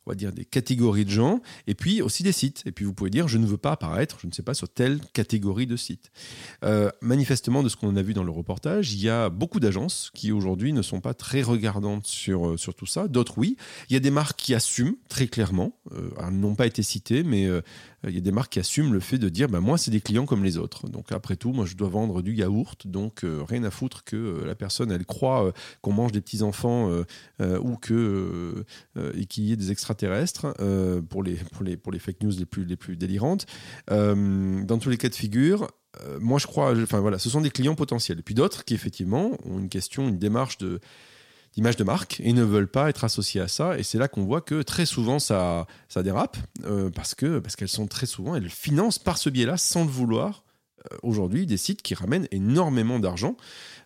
on 0.06 0.10
va 0.10 0.14
dire 0.14 0.32
des 0.32 0.44
catégories 0.44 1.04
de 1.04 1.10
gens 1.10 1.40
et 1.66 1.74
puis 1.74 2.02
aussi 2.02 2.22
des 2.22 2.32
sites. 2.32 2.62
Et 2.66 2.72
puis 2.72 2.84
vous 2.84 2.92
pouvez 2.92 3.10
dire, 3.10 3.28
je 3.28 3.38
ne 3.38 3.46
veux 3.46 3.56
pas 3.56 3.72
apparaître, 3.72 4.18
je 4.20 4.26
ne 4.26 4.32
sais 4.32 4.42
pas, 4.42 4.54
sur 4.54 4.68
telle 4.68 5.00
catégorie 5.12 5.66
de 5.66 5.76
sites. 5.76 6.10
Euh, 6.64 6.90
manifestement, 7.00 7.62
de 7.62 7.68
ce 7.68 7.76
qu'on 7.76 7.96
a 7.96 8.02
vu 8.02 8.14
dans 8.14 8.24
le 8.24 8.30
reportage, 8.30 8.92
il 8.92 9.00
y 9.00 9.08
a 9.08 9.30
beaucoup 9.30 9.60
d'agences 9.60 10.10
qui 10.14 10.32
aujourd'hui 10.32 10.72
ne 10.72 10.82
sont 10.82 11.00
pas 11.00 11.14
très 11.14 11.42
regardantes 11.42 12.06
sur, 12.06 12.48
euh, 12.48 12.56
sur 12.56 12.74
tout 12.74 12.86
ça. 12.86 13.08
D'autres, 13.08 13.38
oui. 13.38 13.56
Il 13.88 13.94
y 13.94 13.96
a 13.96 14.00
des 14.00 14.10
marques 14.10 14.38
qui 14.38 14.54
assument 14.54 14.96
très 15.08 15.26
clairement, 15.26 15.78
euh, 15.92 16.10
elles 16.20 16.38
n'ont 16.38 16.54
pas 16.54 16.66
été 16.66 16.82
citées, 16.82 17.22
mais 17.22 17.46
euh, 17.46 17.62
il 18.08 18.14
y 18.14 18.18
a 18.18 18.20
des 18.20 18.32
marques 18.32 18.52
qui 18.52 18.58
assument 18.58 18.92
le 18.92 19.00
fait 19.00 19.18
de 19.18 19.28
dire 19.28 19.48
bah, 19.48 19.60
moi, 19.60 19.78
c'est 19.78 19.90
des 19.90 20.00
clients 20.00 20.26
comme 20.26 20.44
les 20.44 20.58
autres. 20.58 20.88
Donc 20.88 21.12
après 21.12 21.36
tout, 21.36 21.52
moi, 21.52 21.66
je 21.66 21.74
dois 21.74 21.88
vendre 21.88 22.22
du 22.22 22.34
yaourt, 22.34 22.86
donc 22.86 23.24
euh, 23.24 23.42
rien 23.46 23.64
à 23.64 23.70
foutre 23.70 24.04
que 24.04 24.16
euh, 24.16 24.46
la 24.46 24.54
personne, 24.54 24.90
elle 24.90 25.06
croit 25.06 25.46
euh, 25.46 25.52
qu'on 25.80 25.92
mange 25.92 26.12
des 26.12 26.20
petits-enfants 26.20 26.90
euh, 26.90 27.04
euh, 27.40 27.58
ou 27.60 27.76
que, 27.76 27.94
euh, 27.94 28.64
euh, 28.96 29.12
et 29.16 29.26
qu'il 29.26 29.44
y 29.44 29.52
ait 29.52 29.56
des 29.56 29.70
extraterrestres 29.70 30.54
euh, 30.60 31.00
pour, 31.02 31.22
les, 31.22 31.34
pour, 31.52 31.64
les, 31.64 31.76
pour 31.76 31.92
les 31.92 31.98
fake 31.98 32.22
news 32.22 32.32
les 32.38 32.46
plus, 32.46 32.64
les 32.64 32.76
plus 32.76 32.96
délirantes. 32.96 33.46
Euh, 33.90 34.62
dans 34.64 34.78
tous 34.78 34.90
les 34.90 34.96
cas 34.98 35.08
de 35.08 35.14
figure, 35.14 35.68
euh, 36.02 36.18
moi, 36.20 36.38
je 36.38 36.46
crois, 36.46 36.72
enfin 36.82 37.00
voilà, 37.00 37.18
ce 37.18 37.30
sont 37.30 37.40
des 37.40 37.50
clients 37.50 37.74
potentiels. 37.74 38.22
Puis 38.22 38.34
d'autres 38.34 38.64
qui, 38.64 38.74
effectivement, 38.74 39.32
ont 39.44 39.58
une 39.58 39.68
question, 39.68 40.08
une 40.08 40.18
démarche 40.18 40.58
de 40.58 40.80
d'image 41.54 41.76
de 41.76 41.84
marque 41.84 42.20
et 42.22 42.32
ne 42.32 42.42
veulent 42.42 42.70
pas 42.70 42.88
être 42.88 43.04
associés 43.04 43.40
à 43.40 43.48
ça. 43.48 43.78
Et 43.78 43.82
c'est 43.82 43.98
là 43.98 44.08
qu'on 44.08 44.24
voit 44.24 44.40
que 44.40 44.62
très 44.62 44.86
souvent 44.86 45.18
ça, 45.18 45.66
ça 45.88 46.02
dérape 46.02 46.36
euh, 46.64 46.90
parce 46.90 47.14
que 47.14 47.38
parce 47.38 47.56
qu'elles 47.56 47.68
sont 47.68 47.86
très 47.86 48.06
souvent, 48.06 48.34
elles 48.34 48.50
financent 48.50 48.98
par 48.98 49.18
ce 49.18 49.30
biais-là, 49.30 49.56
sans 49.56 49.84
le 49.84 49.90
vouloir, 49.90 50.44
euh, 50.92 50.96
aujourd'hui 51.02 51.46
des 51.46 51.56
sites 51.56 51.82
qui 51.82 51.94
ramènent 51.94 52.28
énormément 52.30 52.98
d'argent. 52.98 53.36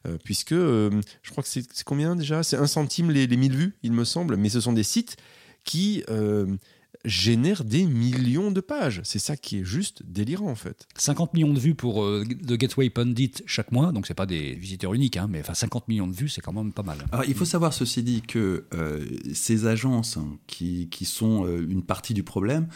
Euh, 0.06 0.16
puisque 0.22 0.54
je 0.54 1.30
crois 1.30 1.42
que 1.42 1.48
c'est 1.48 1.84
combien 1.84 2.14
déjà? 2.14 2.42
C'est 2.42 2.56
un 2.56 2.68
centime 2.68 3.10
les, 3.10 3.26
les 3.26 3.36
1000 3.36 3.56
vues, 3.56 3.76
il 3.82 3.92
me 3.92 4.04
semble, 4.04 4.36
mais 4.36 4.48
ce 4.48 4.60
sont 4.60 4.72
des 4.72 4.84
sites 4.84 5.16
qui 5.64 6.04
génère 7.04 7.64
des 7.64 7.84
millions 7.84 8.50
de 8.50 8.60
pages. 8.60 9.00
C'est 9.04 9.18
ça 9.18 9.36
qui 9.36 9.58
est 9.58 9.64
juste 9.64 10.02
délirant 10.04 10.50
en 10.50 10.54
fait. 10.54 10.86
50 10.96 11.34
millions 11.34 11.52
de 11.52 11.58
vues 11.58 11.74
pour 11.74 12.04
euh, 12.04 12.24
The 12.24 12.54
Gateway 12.54 12.90
Pundit 12.90 13.32
chaque 13.46 13.72
mois, 13.72 13.92
donc 13.92 14.06
c'est 14.06 14.14
pas 14.14 14.26
des 14.26 14.54
visiteurs 14.54 14.94
uniques, 14.94 15.16
hein, 15.16 15.26
mais 15.28 15.40
enfin 15.40 15.54
50 15.54 15.88
millions 15.88 16.06
de 16.06 16.14
vues, 16.14 16.28
c'est 16.28 16.40
quand 16.40 16.52
même 16.52 16.72
pas 16.72 16.82
mal. 16.82 16.98
Alors 17.12 17.24
il 17.26 17.34
faut 17.34 17.44
savoir 17.44 17.72
ceci 17.72 18.02
dit 18.02 18.22
que 18.22 18.64
euh, 18.74 19.04
ces 19.32 19.66
agences 19.66 20.16
hein, 20.16 20.38
qui, 20.46 20.88
qui, 20.90 21.04
sont 21.04 21.44
euh, 21.44 21.66
une 21.68 21.82
partie 21.82 22.14
du 22.14 22.22
problème 22.22 22.68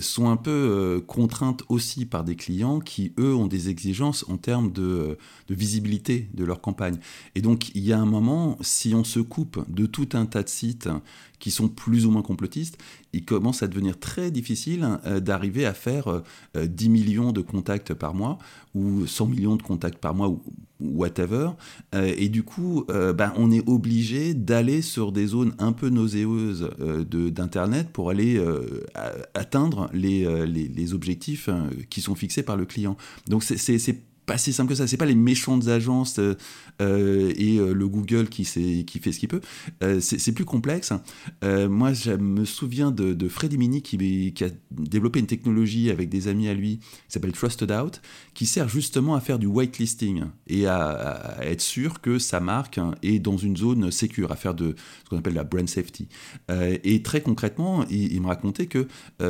sont 0.00 0.30
un 0.30 0.36
peu 0.36 1.02
contraintes 1.06 1.62
aussi 1.68 2.06
par 2.06 2.24
des 2.24 2.34
clients 2.34 2.80
qui, 2.80 3.12
eux, 3.18 3.34
ont 3.34 3.46
des 3.46 3.68
exigences 3.68 4.24
en 4.28 4.38
termes 4.38 4.72
de, 4.72 5.18
de, 5.48 5.54
visibilité 5.54 6.30
de 6.32 6.44
leur 6.44 6.62
campagne. 6.62 6.96
Et 7.34 7.42
donc, 7.42 7.74
il 7.74 7.84
y 7.84 7.92
a 7.92 7.98
un 7.98 8.06
moment, 8.06 8.56
si 8.62 8.94
on 8.94 9.04
se 9.04 9.20
coupe 9.20 9.62
de 9.68 9.84
tout 9.84 10.08
un 10.14 10.24
tas 10.24 10.42
de 10.42 10.48
sites 10.48 10.88
qui 11.38 11.50
sont 11.50 11.68
plus 11.68 12.06
ou 12.06 12.10
moins 12.10 12.22
complotistes, 12.22 12.78
il 13.12 13.24
commence 13.24 13.62
à 13.62 13.68
devenir 13.68 13.98
très 13.98 14.30
difficile 14.30 14.98
euh, 15.06 15.20
d'arriver 15.20 15.66
à 15.66 15.74
faire 15.74 16.22
10 16.54 16.86
euh, 16.86 16.90
millions 16.90 17.32
de 17.32 17.40
contacts 17.40 17.94
par 17.94 18.14
mois 18.14 18.38
ou 18.74 19.06
100 19.06 19.26
millions 19.26 19.56
de 19.56 19.62
contacts 19.62 19.98
par 19.98 20.14
mois 20.14 20.34
whatever. 20.80 21.50
Euh, 21.94 22.12
et 22.16 22.28
du 22.28 22.42
coup, 22.42 22.84
ben, 22.88 23.32
on 23.36 23.50
est 23.50 23.66
obligé 23.68 24.34
d'aller 24.34 24.82
sur 24.82 25.12
des 25.12 25.26
zones 25.26 25.54
un 25.58 25.72
peu 25.72 25.88
nauséeuses 25.88 26.70
d'Internet 27.08 27.90
pour 27.92 28.10
aller 28.10 28.40
atteindre 29.34 29.88
les, 29.92 30.46
les, 30.46 30.68
les 30.68 30.94
objectifs 30.94 31.48
qui 31.90 32.00
sont 32.00 32.14
fixés 32.14 32.42
par 32.42 32.56
le 32.56 32.64
client. 32.64 32.96
Donc 33.28 33.42
c'est 33.44 33.78
pas 34.26 34.36
si 34.38 34.52
simple 34.52 34.70
que 34.70 34.74
ça. 34.74 34.86
C'est 34.86 34.96
pas 34.96 35.06
les 35.06 35.14
méchantes 35.14 35.68
agences 35.68 36.18
euh, 36.18 36.34
euh, 36.34 36.34
et 36.80 37.58
euh, 37.58 37.72
le 37.72 37.88
Google 37.88 38.28
qui, 38.28 38.44
fait 38.44 39.12
ce 39.12 39.18
qu'il 39.18 39.28
peut. 39.28 39.40
c'est 40.00 40.32
plus 40.32 40.44
complexe. 40.44 40.92
moi, 41.42 41.92
je 41.92 42.12
me 42.12 42.44
souviens 42.44 42.90
de, 42.90 43.28
Freddy 43.28 43.58
Mini 43.58 43.82
qui, 43.82 43.96
a 44.44 44.48
développé 44.70 45.20
une 45.20 45.26
technologie 45.26 45.90
avec 45.90 46.08
des 46.08 46.28
amis 46.28 46.48
à 46.48 46.54
lui 46.54 46.78
qui 46.78 46.86
s'appelle 47.08 47.32
Trusted 47.32 47.70
Out, 47.70 48.00
qui 48.34 48.46
sert 48.46 48.68
justement 48.68 49.14
à 49.14 49.20
faire 49.20 49.38
du 49.38 49.46
whitelisting 49.46 50.24
et 50.46 50.66
à, 50.66 51.38
être 51.42 51.60
sûr 51.60 52.00
que 52.00 52.18
sa 52.18 52.40
marque 52.40 52.80
est 53.02 53.18
dans 53.18 53.36
une 53.36 53.56
zone 53.56 53.90
sécure, 53.90 54.32
à 54.32 54.36
faire 54.36 54.54
de 54.54 54.74
ce 55.04 55.08
qu'on 55.08 55.18
appelle 55.18 55.34
la 55.34 55.44
brand 55.44 55.68
safety. 55.68 56.08
et 56.50 57.02
très 57.02 57.20
concrètement, 57.20 57.84
il, 57.90 58.20
me 58.20 58.26
racontait 58.26 58.66
que 58.66 58.86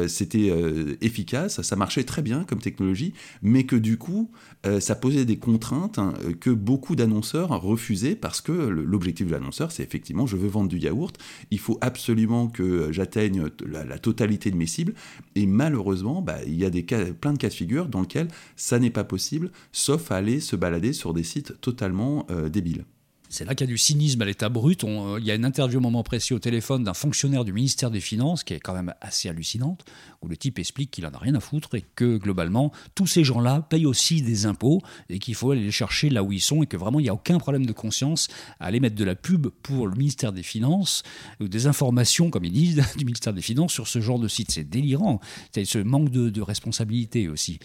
c'était 0.09 0.53
efficace, 1.01 1.63
ça 1.63 1.77
marchait 1.77 2.05
très 2.05 2.23
bien 2.23 2.45
comme 2.45 2.61
technologie, 2.61 3.13
mais 3.43 3.65
que 3.65 3.77
du 3.77 3.99
coup, 3.99 4.31
ça 4.81 4.95
posait 4.95 5.25
des 5.25 5.37
contraintes 5.37 6.01
que 6.41 6.51
beaucoup 6.51 6.97
d'annonceurs 6.97 7.36
refusaient 7.45 8.17
parce 8.17 8.41
que 8.41 8.53
l'objectif 8.53 9.27
de 9.27 9.33
l'annonceur, 9.33 9.73
c'est 9.73 9.83
effectivement, 9.83 10.27
je 10.27 10.37
veux 10.37 10.49
vendre 10.49 10.69
du 10.69 10.79
yaourt, 10.79 11.17
il 11.51 11.59
faut 11.59 11.79
absolument 11.81 12.49
que 12.49 12.93
j'atteigne 12.93 13.49
la, 13.65 13.99
totalité 13.99 14.51
de 14.51 14.57
mes 14.57 14.67
cibles. 14.67 14.95
Et 15.35 15.47
malheureusement, 15.47 16.23
bah, 16.23 16.39
il 16.47 16.55
y 16.55 16.65
a 16.65 16.71
des 16.71 16.83
plein 16.83 17.33
de 17.33 17.39
cas 17.39 17.49
de 17.49 17.55
figure 17.55 17.87
dans 17.87 18.01
lesquels 18.01 18.29
ça 18.57 18.79
n'est 18.79 18.91
pas 18.91 19.05
possible, 19.05 19.51
sauf 19.73 20.11
aller 20.11 20.41
se 20.41 20.57
balader 20.57 20.93
sur 20.93 21.13
des 21.13 21.25
sites 21.25 21.61
totalement 21.61 22.27
euh, 22.31 22.49
débiles. 22.49 22.85
C'est 23.37 23.45
là 23.45 23.55
qu'il 23.55 23.67
y 23.67 23.69
a 23.69 23.71
du 23.71 23.77
cynisme 23.77 24.23
à 24.23 24.25
l'état 24.25 24.49
brut. 24.49 24.83
Euh, 24.85 25.19
il 25.21 25.27
y 25.27 25.31
a 25.31 25.35
une 25.35 25.45
interview 25.45 25.77
au 25.77 25.83
moment 25.83 26.03
précis 26.03 26.33
au 26.33 26.39
téléphone 26.39 26.85
d'un 26.85 26.95
fonctionnaire 26.95 27.45
du 27.45 27.53
ministère 27.53 27.91
des 27.91 28.01
Finances 28.01 28.45
qui 28.45 28.55
est 28.55 28.61
quand 28.61 28.73
même 28.73 28.95
assez 29.03 29.29
hallucinante, 29.29 29.85
où 30.23 30.29
le 30.29 30.39
type 30.39 30.59
explique 30.59 30.91
qu'il 30.91 31.05
en 31.05 31.11
a 31.11 31.19
rien 31.19 31.35
à 31.35 31.41
foutre 31.41 31.75
et 31.75 31.85
que 31.97 32.17
globalement, 32.17 32.73
tous 32.95 33.07
ces 33.07 33.25
gens-là 33.25 33.61
payent 33.69 33.85
aussi 33.85 34.23
des 34.23 34.47
impôts 34.47 34.81
et 35.11 35.19
qu'il 35.19 35.35
faut 35.35 35.51
aller 35.51 35.63
les 35.63 35.71
chercher 35.71 36.09
là 36.09 36.23
où 36.23 36.33
ils 36.33 36.41
sont 36.41 36.63
et 36.63 36.67
que 36.67 36.79
vraiment 36.79 36.99
il 36.99 37.03
n'y 37.03 37.09
a 37.11 37.15
aucun 37.15 37.37
problème 37.37 37.67
de 37.67 37.73
conscience 37.75 38.29
à 38.59 38.69
aller 38.69 38.81
mettre 38.81 38.97
de 38.97 39.05
la 39.05 39.15
pub 39.15 39.49
pour 39.63 39.87
le 39.87 39.95
ministère 39.95 40.33
des 40.33 40.43
Finances 40.43 41.03
ou 41.39 41.47
des 41.47 41.67
informations, 41.67 42.31
comme 42.31 42.47
ils 42.47 42.53
disent, 42.53 42.83
du 42.97 43.05
ministère 43.05 43.35
des 43.35 43.43
Finances 43.43 43.75
sur 43.75 43.87
ce 43.87 44.01
genre 44.01 44.19
de 44.19 44.29
site. 44.29 44.51
C'est 44.51 44.65
délirant. 44.65 45.21
C'est 45.53 45.67
ce 45.67 45.77
manque 45.77 46.09
de, 46.09 46.41
responsabilité 46.41 47.29
aussi. 47.29 47.59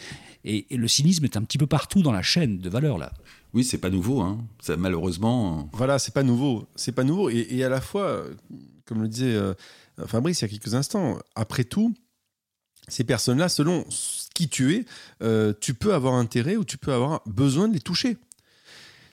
et 0.43 0.65
le 0.71 0.87
cynisme 0.89 1.23
est 1.23 1.37
un 1.37 1.43
petit 1.43 1.57
peu 1.57 1.67
partout 1.67 2.01
dans 2.01 2.11
la 2.11 2.23
chaîne 2.23 2.57
de 2.57 2.69
valeur 2.69 2.97
là. 2.97 3.13
Oui, 3.53 3.63
c'est 3.63 3.77
pas 3.77 3.89
nouveau, 3.89 4.22
hein. 4.22 4.38
ça, 4.62 4.77
malheureusement. 4.77 5.70
Voilà, 5.74 6.00
c'est 6.00 6.13
pas 6.13 6.24
nouveau. 6.24 6.67
C'est 6.75 6.93
pas 6.93 7.03
nouveau. 7.03 7.29
Et, 7.29 7.63
à 7.63 7.70
la 7.70 7.81
fois, 7.81 8.24
comme 8.86 9.01
le 9.01 9.08
disait 9.08 9.36
euh, 9.36 9.53
Fabrice 10.08 10.41
il 10.41 10.43
y 10.43 10.46
a 10.46 10.48
quelques 10.50 10.74
instants, 10.74 11.20
après 11.36 11.65
tout, 11.65 11.93
ces 12.88 13.03
personnes-là, 13.03 13.50
selon 13.50 13.86
qui 14.34 14.48
tu 14.48 14.75
es, 14.75 14.86
euh, 15.22 15.53
tu 15.60 15.74
peux 15.74 15.93
avoir 15.93 16.13
intérêt 16.13 16.55
ou 16.55 16.63
tu 16.63 16.77
peux 16.77 16.93
avoir 16.93 17.22
besoin 17.25 17.67
de 17.67 17.74
les 17.74 17.81
toucher. 17.81 18.17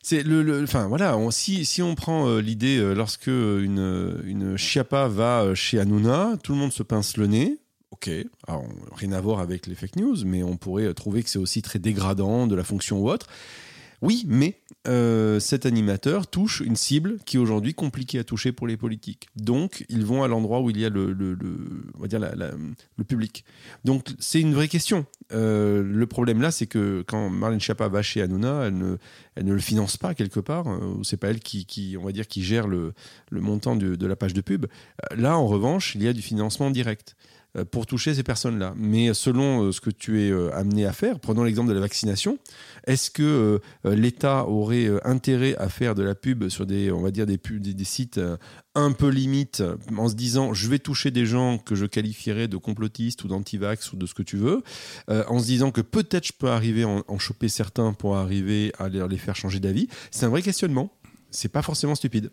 C'est 0.03 0.23
le, 0.23 0.63
enfin 0.63 0.87
voilà, 0.87 1.19
si, 1.31 1.65
si 1.65 1.83
on 1.83 1.95
prend 1.95 2.29
euh, 2.29 2.41
l'idée 2.41 2.81
lorsque 2.95 3.27
une, 3.27 4.23
une 4.25 4.57
chiapa 4.57 5.09
va 5.09 5.55
chez 5.55 5.81
Hanouna, 5.81 6.39
tout 6.43 6.53
le 6.53 6.59
monde 6.59 6.73
se 6.73 6.85
pince 6.85 7.17
le 7.17 7.27
nez. 7.27 7.59
Ok, 7.91 8.09
alors, 8.47 8.65
rien 8.93 9.13
à 9.13 9.21
voir 9.21 9.41
avec 9.41 9.67
les 9.67 9.75
fake 9.75 9.97
news, 9.97 10.17
mais 10.25 10.45
on 10.45 10.57
pourrait 10.57 10.93
trouver 10.95 11.23
que 11.23 11.31
c'est 11.31 11.39
aussi 11.39 11.63
très 11.63 11.79
dégradant 11.79 12.47
de 12.47 12.55
la 12.55 12.63
fonction 12.63 13.01
ou 13.01 13.11
autre. 13.11 13.27
Oui, 14.01 14.25
mais 14.29 14.61
euh, 14.87 15.41
cet 15.41 15.67
animateur 15.67 16.29
touche 16.29 16.61
une 16.61 16.77
cible 16.77 17.19
qui 17.27 17.37
est 17.37 17.41
aujourd'hui 17.41 17.75
compliquée 17.75 18.21
à 18.21 18.25
toucher 18.25 18.53
pour 18.53 18.69
les 18.69 18.77
politiques. 18.77 19.29
Donc, 19.35 19.85
ils 19.89 20.05
vont 20.05 20.23
à 20.23 20.29
l'endroit 20.29 20.61
où 20.61 20.71
il 20.71 20.79
y 20.79 20.85
a 20.85 20.89
le, 20.89 21.17
on 21.97 22.01
va 22.01 22.07
dire 22.07 22.21
le 22.21 23.05
public. 23.05 23.45
Donc, 23.85 24.07
c'est 24.21 24.41
une 24.41 24.55
vraie 24.55 24.69
question. 24.69 25.07
Euh, 25.33 25.83
le 25.83 26.07
problème 26.07 26.41
là, 26.41 26.53
c'est 26.53 26.67
que 26.67 27.05
quand 27.09 27.29
Marlène 27.29 27.61
Schiappa 27.61 27.89
va 27.89 28.03
chez 28.03 28.23
Hanouna, 28.23 28.67
elle 28.67 28.79
ne, 28.79 28.97
elle 29.35 29.47
ne 29.47 29.53
le 29.53 29.61
finance 29.61 29.97
pas 29.97 30.15
quelque 30.15 30.41
part. 30.41 30.69
Euh, 30.69 31.03
c'est 31.03 31.17
pas 31.17 31.29
elle 31.29 31.41
qui, 31.41 31.97
on 31.99 32.05
va 32.05 32.13
dire, 32.13 32.29
qui 32.29 32.45
gère 32.45 32.69
le, 32.69 32.95
montant 33.33 33.75
de 33.75 34.07
la 34.07 34.17
page 34.17 34.33
de 34.33 34.41
pub. 34.41 34.67
Là, 35.17 35.37
en 35.37 35.47
revanche, 35.47 35.97
il 35.97 36.05
y 36.05 36.09
a 36.09 36.13
du 36.13 36.23
financement 36.23 36.71
direct. 36.71 37.17
Euh, 37.57 37.65
pour 37.65 37.87
toucher 37.87 38.15
ces 38.15 38.23
personnes-là. 38.23 38.75
Mais 38.77 39.15
selon 39.15 39.65
euh, 39.65 39.73
ce 39.73 39.81
que 39.81 39.89
tu 39.89 40.23
es 40.23 40.31
euh, 40.31 40.55
amené 40.55 40.85
à 40.85 40.93
faire, 40.93 41.19
prenons 41.19 41.45
l'exemple 41.45 41.71
de 41.71 41.75
la 41.75 41.81
vaccination, 41.81 42.39
est-ce 42.87 43.11
que 43.11 43.61
l'État 43.85 44.47
aurait 44.47 44.91
intérêt 45.05 45.57
à 45.57 45.69
faire 45.69 45.95
de 45.95 46.03
la 46.03 46.15
pub 46.15 46.49
sur 46.49 46.67
des, 46.67 46.91
on 46.91 47.01
va 47.01 47.11
dire, 47.11 47.27
des, 47.27 47.39
des, 47.39 47.85
sites 47.85 48.21
un 48.75 48.93
peu 48.93 49.09
limites 49.09 49.63
en 49.97 50.09
se 50.09 50.15
disant 50.15 50.55
je 50.55 50.69
vais 50.69 50.79
toucher 50.79 51.11
des 51.11 51.27
gens 51.27 51.59
que 51.59 51.75
je 51.75 51.85
qualifierais 51.85 52.49
de 52.49 52.57
complotistes 52.57 53.25
ou 53.25 53.29
d'antivax 53.29 53.93
ou 53.93 53.97
de 53.97 54.07
ce 54.07 54.15
que 54.15 54.23
tu 54.23 54.37
veux, 54.37 54.63
en 55.09 55.39
se 55.39 55.45
disant 55.45 55.71
que 55.71 55.83
peut-être 55.83 56.27
je 56.27 56.33
peux 56.33 56.49
arriver 56.49 56.85
en, 56.85 57.03
en 57.07 57.19
choper 57.19 57.49
certains 57.49 57.93
pour 57.93 58.17
arriver 58.17 58.73
à 58.79 58.89
les 58.89 59.19
faire 59.19 59.37
changer 59.37 59.61
d'avis? 59.61 59.89
C'est 60.11 60.25
un 60.25 60.31
vrai 60.31 60.43
questionnement. 60.43 60.93
C'est 61.31 61.53
pas 61.53 61.63
forcément 61.63 61.95
stupide. 61.95 62.31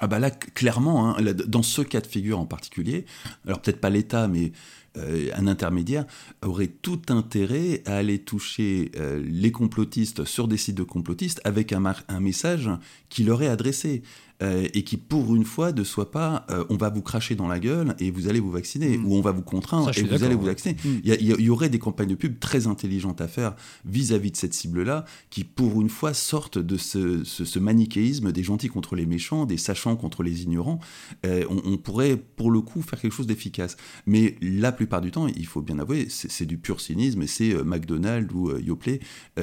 Ah 0.00 0.06
bah 0.06 0.18
là, 0.18 0.30
clairement, 0.30 1.10
hein, 1.10 1.22
dans 1.46 1.62
ce 1.62 1.82
cas 1.82 2.00
de 2.00 2.06
figure 2.06 2.38
en 2.38 2.46
particulier, 2.46 3.04
alors 3.46 3.60
peut-être 3.60 3.80
pas 3.80 3.90
l'État, 3.90 4.28
mais 4.28 4.52
euh, 4.96 5.28
un 5.34 5.46
intermédiaire 5.46 6.06
aurait 6.42 6.68
tout 6.68 7.02
intérêt 7.10 7.82
à 7.84 7.96
aller 7.96 8.18
toucher 8.18 8.90
euh, 8.96 9.22
les 9.24 9.52
complotistes 9.52 10.24
sur 10.24 10.48
des 10.48 10.56
sites 10.56 10.76
de 10.76 10.82
complotistes 10.82 11.40
avec 11.44 11.72
un, 11.72 11.84
un 12.08 12.20
message 12.20 12.70
qui 13.10 13.24
leur 13.24 13.42
est 13.42 13.48
adressé. 13.48 14.02
Euh, 14.42 14.66
et 14.72 14.84
qui 14.84 14.96
pour 14.96 15.36
une 15.36 15.44
fois 15.44 15.72
ne 15.72 15.84
soit 15.84 16.10
pas 16.10 16.46
euh, 16.50 16.64
on 16.70 16.76
va 16.78 16.88
vous 16.88 17.02
cracher 17.02 17.34
dans 17.34 17.46
la 17.46 17.58
gueule 17.58 17.94
et 17.98 18.10
vous 18.10 18.26
allez 18.26 18.40
vous 18.40 18.50
vacciner 18.50 18.96
mm. 18.96 19.06
ou 19.06 19.14
on 19.14 19.20
va 19.20 19.32
vous 19.32 19.42
contraindre 19.42 19.90
et 19.94 20.02
vous 20.02 20.24
allez 20.24 20.34
vous 20.34 20.46
vacciner. 20.46 20.76
Mm. 20.82 21.00
Il 21.04 21.40
y, 21.42 21.50
aurait 21.50 21.68
des 21.68 21.78
campagnes 21.78 22.08
de 22.08 22.14
pub 22.14 22.38
très 22.40 22.66
intelligentes 22.66 23.20
à 23.20 23.28
faire 23.28 23.54
vis-à-vis 23.84 24.30
de 24.30 24.36
cette 24.36 24.54
cible-là 24.54 25.04
qui 25.28 25.44
pour 25.44 25.82
une 25.82 25.90
fois 25.90 26.14
sortent 26.14 26.56
de 26.56 26.78
ce, 26.78 27.58
manichéisme 27.58 28.32
des 28.32 28.42
gentils 28.42 28.68
contre 28.68 28.96
les 28.96 29.04
méchants, 29.04 29.44
des 29.44 29.58
sachants 29.58 29.96
contre 29.96 30.22
les 30.22 30.42
ignorants. 30.44 30.80
Euh, 31.26 31.44
on, 31.50 31.76
pourrait 31.76 32.16
pour 32.16 32.50
le 32.50 32.62
coup 32.62 32.80
faire 32.80 32.98
quelque 32.98 33.12
chose 33.12 33.26
d'efficace. 33.26 33.76
Mais 34.06 34.36
la 34.40 34.72
plupart 34.72 35.02
du 35.02 35.10
temps, 35.10 35.26
il 35.26 35.46
faut 35.46 35.60
bien 35.60 35.78
avouer, 35.78 36.06
c'est 36.08 36.46
du 36.46 36.56
pur 36.56 36.80
cynisme 36.80 37.20
et 37.22 37.26
c'est 37.26 37.54
McDonald's 37.62 38.32
ou 38.32 38.56
Yoplait 38.56 39.00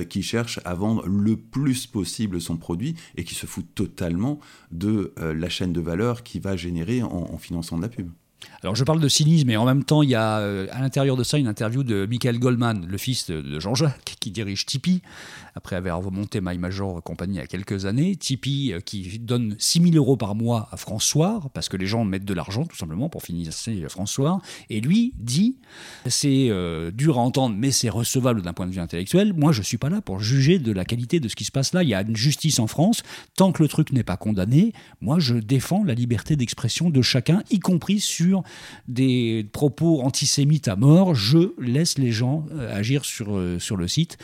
qui 0.09 0.23
cherchent 0.23 0.59
à 0.65 0.73
vendre 0.73 1.05
le 1.07 1.37
plus 1.37 1.85
possible 1.85 2.41
son 2.41 2.57
produit 2.57 2.95
et 3.15 3.23
qui 3.23 3.35
se 3.35 3.45
foutent 3.45 3.75
totalement 3.75 4.39
de 4.71 4.86
euh, 4.89 5.33
la 5.33 5.49
chaîne 5.49 5.73
de 5.73 5.81
valeur 5.81 6.23
qui 6.23 6.39
va 6.39 6.55
générer 6.55 7.03
en, 7.03 7.37
finançant 7.37 7.77
de 7.77 7.81
la 7.81 7.89
pub. 7.89 8.09
Alors 8.63 8.75
je 8.75 8.83
parle 8.83 8.99
de 8.99 9.07
cynisme, 9.07 9.47
mais 9.47 9.55
en 9.55 9.65
même 9.65 9.83
temps, 9.83 10.01
il 10.01 10.09
y 10.09 10.15
a 10.15 10.39
euh, 10.39 10.67
à 10.71 10.81
l'intérieur 10.81 11.15
de 11.15 11.23
ça 11.23 11.37
une 11.37 11.47
interview 11.47 11.83
de 11.83 12.05
Michael 12.05 12.39
Goldman, 12.39 12.85
le 12.87 12.97
fils 12.97 13.29
de, 13.29 13.59
Jean-Jacques, 13.59 14.15
qui 14.19 14.31
dirige 14.31 14.65
Tipeee, 14.65 15.01
après 15.55 15.75
avoir 15.75 16.01
remonté 16.01 16.41
My 16.41 16.57
Major 16.57 17.01
compagnie 17.03 17.35
il 17.35 17.37
y 17.37 17.43
a 17.43 17.47
quelques 17.47 17.85
années. 17.85 18.15
Tipeee 18.15 18.73
euh, 18.73 18.79
qui 18.79 19.19
donne 19.19 19.55
6 19.59 19.91
000 19.91 19.95
euros 19.95 20.17
par 20.17 20.33
mois 20.35 20.69
à 20.71 20.77
François, 20.77 21.41
parce 21.53 21.69
que 21.69 21.77
les 21.77 21.85
gens 21.85 22.03
mettent 22.03 22.25
de 22.25 22.33
l'argent 22.33 22.65
tout 22.65 22.75
simplement 22.75 23.09
pour 23.09 23.21
financer 23.21 23.85
François. 23.89 24.41
Et 24.69 24.81
lui 24.81 25.13
dit, 25.19 25.57
c'est 26.07 26.47
euh, 26.49 26.91
dur 26.91 27.19
à 27.19 27.21
entendre, 27.21 27.55
mais 27.57 27.71
c'est 27.71 27.89
recevable 27.89 28.41
d'un 28.41 28.53
point 28.53 28.65
de 28.65 28.71
vue 28.71 28.81
intellectuel. 28.81 29.33
Moi, 29.33 29.51
je 29.51 29.61
suis 29.61 29.77
pas 29.77 29.89
là 29.89 30.01
pour 30.01 30.19
juger 30.19 30.57
de 30.57 30.71
la 30.71 30.83
qualité 30.83 31.19
de 31.19 31.27
ce 31.27 31.35
qui 31.35 31.45
se 31.45 31.51
passe 31.51 31.73
là. 31.73 31.83
Il 31.83 31.89
y 31.89 31.93
a 31.93 32.01
une 32.01 32.15
justice 32.15 32.59
en 32.59 32.67
France. 32.67 33.03
Tant 33.35 33.51
que 33.51 33.61
le 33.61 33.69
truc 33.69 33.91
n'est 33.91 34.03
pas 34.03 34.17
condamné, 34.17 34.73
moi, 34.99 35.19
je 35.19 35.35
défends 35.35 35.83
la 35.83 35.93
liberté 35.93 36.35
d'expression 36.35 36.89
de 36.89 37.01
chacun, 37.01 37.43
y 37.51 37.59
compris 37.59 37.99
sur 37.99 38.26
des 38.87 39.47
propos 39.51 40.01
antisémites 40.01 40.67
à 40.67 40.75
mort. 40.75 41.15
Je 41.15 41.53
laisse 41.59 41.97
les 41.97 42.11
gens 42.11 42.45
euh, 42.51 42.75
agir 42.75 43.05
sur, 43.05 43.35
euh, 43.35 43.59
sur 43.59 43.77
le 43.77 43.87
site. 43.87 44.17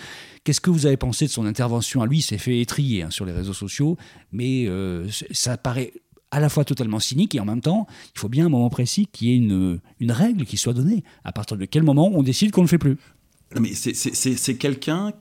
Qu'est-ce 0.44 0.62
que 0.62 0.70
vous 0.70 0.86
avez 0.86 0.98
pensé 0.98 1.26
de 1.26 1.32
son 1.32 1.46
intervention 1.46 2.02
à 2.02 2.06
lui? 2.06 2.20
Il 2.20 2.22
s'est 2.22 2.38
fait 2.38 2.60
étrier 2.60 3.04
hein, 3.04 3.10
sur 3.10 3.26
les 3.26 3.32
réseaux 3.32 3.54
sociaux, 3.54 3.98
mais 4.32 4.66
euh, 4.68 5.08
ça 5.32 5.58
paraît 5.58 5.94
à 6.32 6.40
la 6.40 6.50
fois 6.50 6.66
totalement 6.66 7.00
cynique 7.00 7.36
et 7.36 7.40
en 7.40 7.46
même 7.46 7.62
temps, 7.62 7.86
il 8.16 8.20
faut 8.20 8.30
bien 8.30 8.48
un 8.48 8.50
moment 8.50 8.70
précis 8.70 9.08
qu'il 9.12 9.28
y 9.28 9.32
ait 9.32 9.38
une, 9.38 9.80
une 10.00 10.12
règle 10.12 10.46
qui 10.46 10.58
soit 10.58 10.74
donnée. 10.74 11.04
À 11.24 11.32
partir 11.32 11.58
de 11.58 11.66
quel 11.66 11.84
moment 11.84 12.10
on 12.12 12.24
décide 12.24 12.52
qu'on 12.52 12.62
ne 12.62 12.66
le 12.66 12.70
fait 12.70 12.80
plus? 12.80 12.98
Mais 13.60 13.74
c'est 13.74 14.56
quelqu'un. 14.56 15.14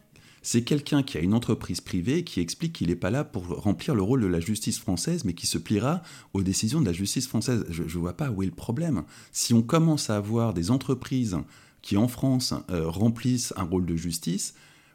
C'est 0.42 0.62
quelqu'un 0.62 1.04
qui 1.04 1.18
a 1.18 1.20
une 1.20 1.34
entreprise 1.34 1.80
privée 1.80 2.25
qui 2.25 2.40
explique 2.40 2.72
qu'il 2.72 2.88
n'est 2.88 2.96
pas 2.96 3.11
là 3.11 3.22
pour 3.22 3.46
remplir 3.46 3.94
le 3.94 4.02
rôle 4.02 4.22
de 4.22 4.26
la 4.26 4.40
justice 4.40 4.78
française, 4.78 5.25
mais 5.25 5.34
qui 5.34 5.46
se 5.46 5.56
pliera 5.56 6.02
aux 6.34 6.42
décisions 6.42 6.80
de 6.80 6.87
la 6.87 6.92
justice 6.92 7.28
française. 7.28 7.64
Je 7.70 7.84
ne 7.84 7.88
vois 7.88 8.16
pas 8.16 8.30
où 8.30 8.42
est 8.42 8.46
le 8.46 8.52
problème. 8.52 9.04
Si 9.30 9.54
on 9.54 9.62
commence 9.62 10.11
à 10.11 10.16
avoir 10.16 10.52
des 10.52 10.72
entreprises 10.72 11.38
qui, 11.80 11.96
en 11.96 12.08
France, 12.08 12.54
euh, 12.70 12.88
remplissent 12.88 13.54
un 13.56 13.62
rôle 13.62 13.87
de 13.87 13.94
justice, 13.94 14.54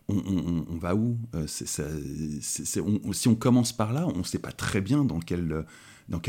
on, 0.10 0.77
va 0.80 0.96
où? 0.96 1.18
Euh, 1.36 1.48
Si 1.48 3.27
on 3.27 3.36
commence 3.36 3.74
par 3.74 3.94
là, 3.94 4.08
on 4.08 4.20
ne 4.20 4.24
sait 4.24 4.39
pas 4.39 4.51
très 4.51 4.82
bien 4.82 5.04
dans 5.04 5.20
quel, 5.20 5.66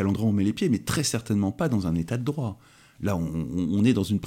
endroit 0.04 0.28
on 0.28 0.32
met 0.32 0.44
les 0.44 0.52
pieds, 0.52 0.68
mais 0.68 0.80
très 0.80 1.04
certainement 1.04 1.52
pas 1.52 1.68
dans 1.68 1.86
un 1.86 1.94
état 1.94 2.16
de 2.16 2.24
droit. 2.24 2.58
Là, 3.00 3.16
on, 3.16 3.84
est 3.84 3.92
dans 3.92 4.02
une 4.02 4.18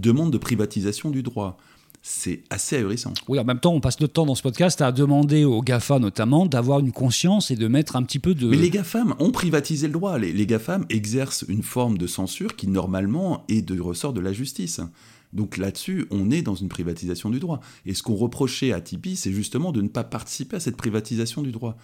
demande 0.00 0.32
de 0.32 0.38
privatisation 0.38 1.10
du 1.10 1.22
droit. 1.22 1.58
C'est 2.06 2.42
assez 2.50 2.76
ahurissant. 2.76 3.14
Oui, 3.28 3.38
en 3.38 3.44
même 3.44 3.60
temps, 3.60 3.72
on 3.72 3.80
passe 3.80 3.98
notre 3.98 4.12
temps 4.12 4.26
dans 4.26 4.34
ce 4.34 4.42
podcast 4.42 4.82
à 4.82 4.92
demander 4.92 5.44
aux 5.44 5.62
GAFA 5.62 5.98
notamment 5.98 6.44
d'avoir 6.44 6.80
une 6.80 6.92
conscience 6.92 7.50
et 7.50 7.56
de 7.56 7.66
mettre 7.66 7.96
un 7.96 8.02
petit 8.02 8.18
peu 8.18 8.34
de... 8.34 8.46
Mais 8.46 8.58
les 8.58 8.68
GAFAM 8.68 9.14
ont 9.20 9.30
privatisé 9.30 9.86
le 9.86 9.94
droit. 9.94 10.18
Les, 10.18 10.30
les 10.30 10.46
GAFAM 10.46 10.84
exercent 10.90 11.46
une 11.48 11.62
forme 11.62 11.96
de 11.96 12.06
censure 12.06 12.56
qui, 12.56 12.68
normalement, 12.68 13.46
est 13.48 13.62
de 13.62 13.80
ressort 13.80 14.12
de 14.12 14.20
la 14.20 14.34
justice. 14.34 14.82
Donc 15.32 15.56
là-dessus, 15.56 16.04
on 16.10 16.30
est 16.30 16.42
dans 16.42 16.54
une 16.54 16.68
privatisation 16.68 17.30
du 17.30 17.40
droit. 17.40 17.60
Et 17.86 17.94
ce 17.94 18.02
qu'on 18.02 18.16
reprochait 18.16 18.74
à 18.74 18.82
Tipeee, 18.82 19.16
c'est 19.16 19.32
justement 19.32 19.72
de 19.72 19.80
ne 19.80 19.88
pas 19.88 20.04
participer 20.04 20.56
à 20.56 20.60
cette 20.60 20.76
privatisation 20.76 21.40
du 21.40 21.52
droit. 21.52 21.74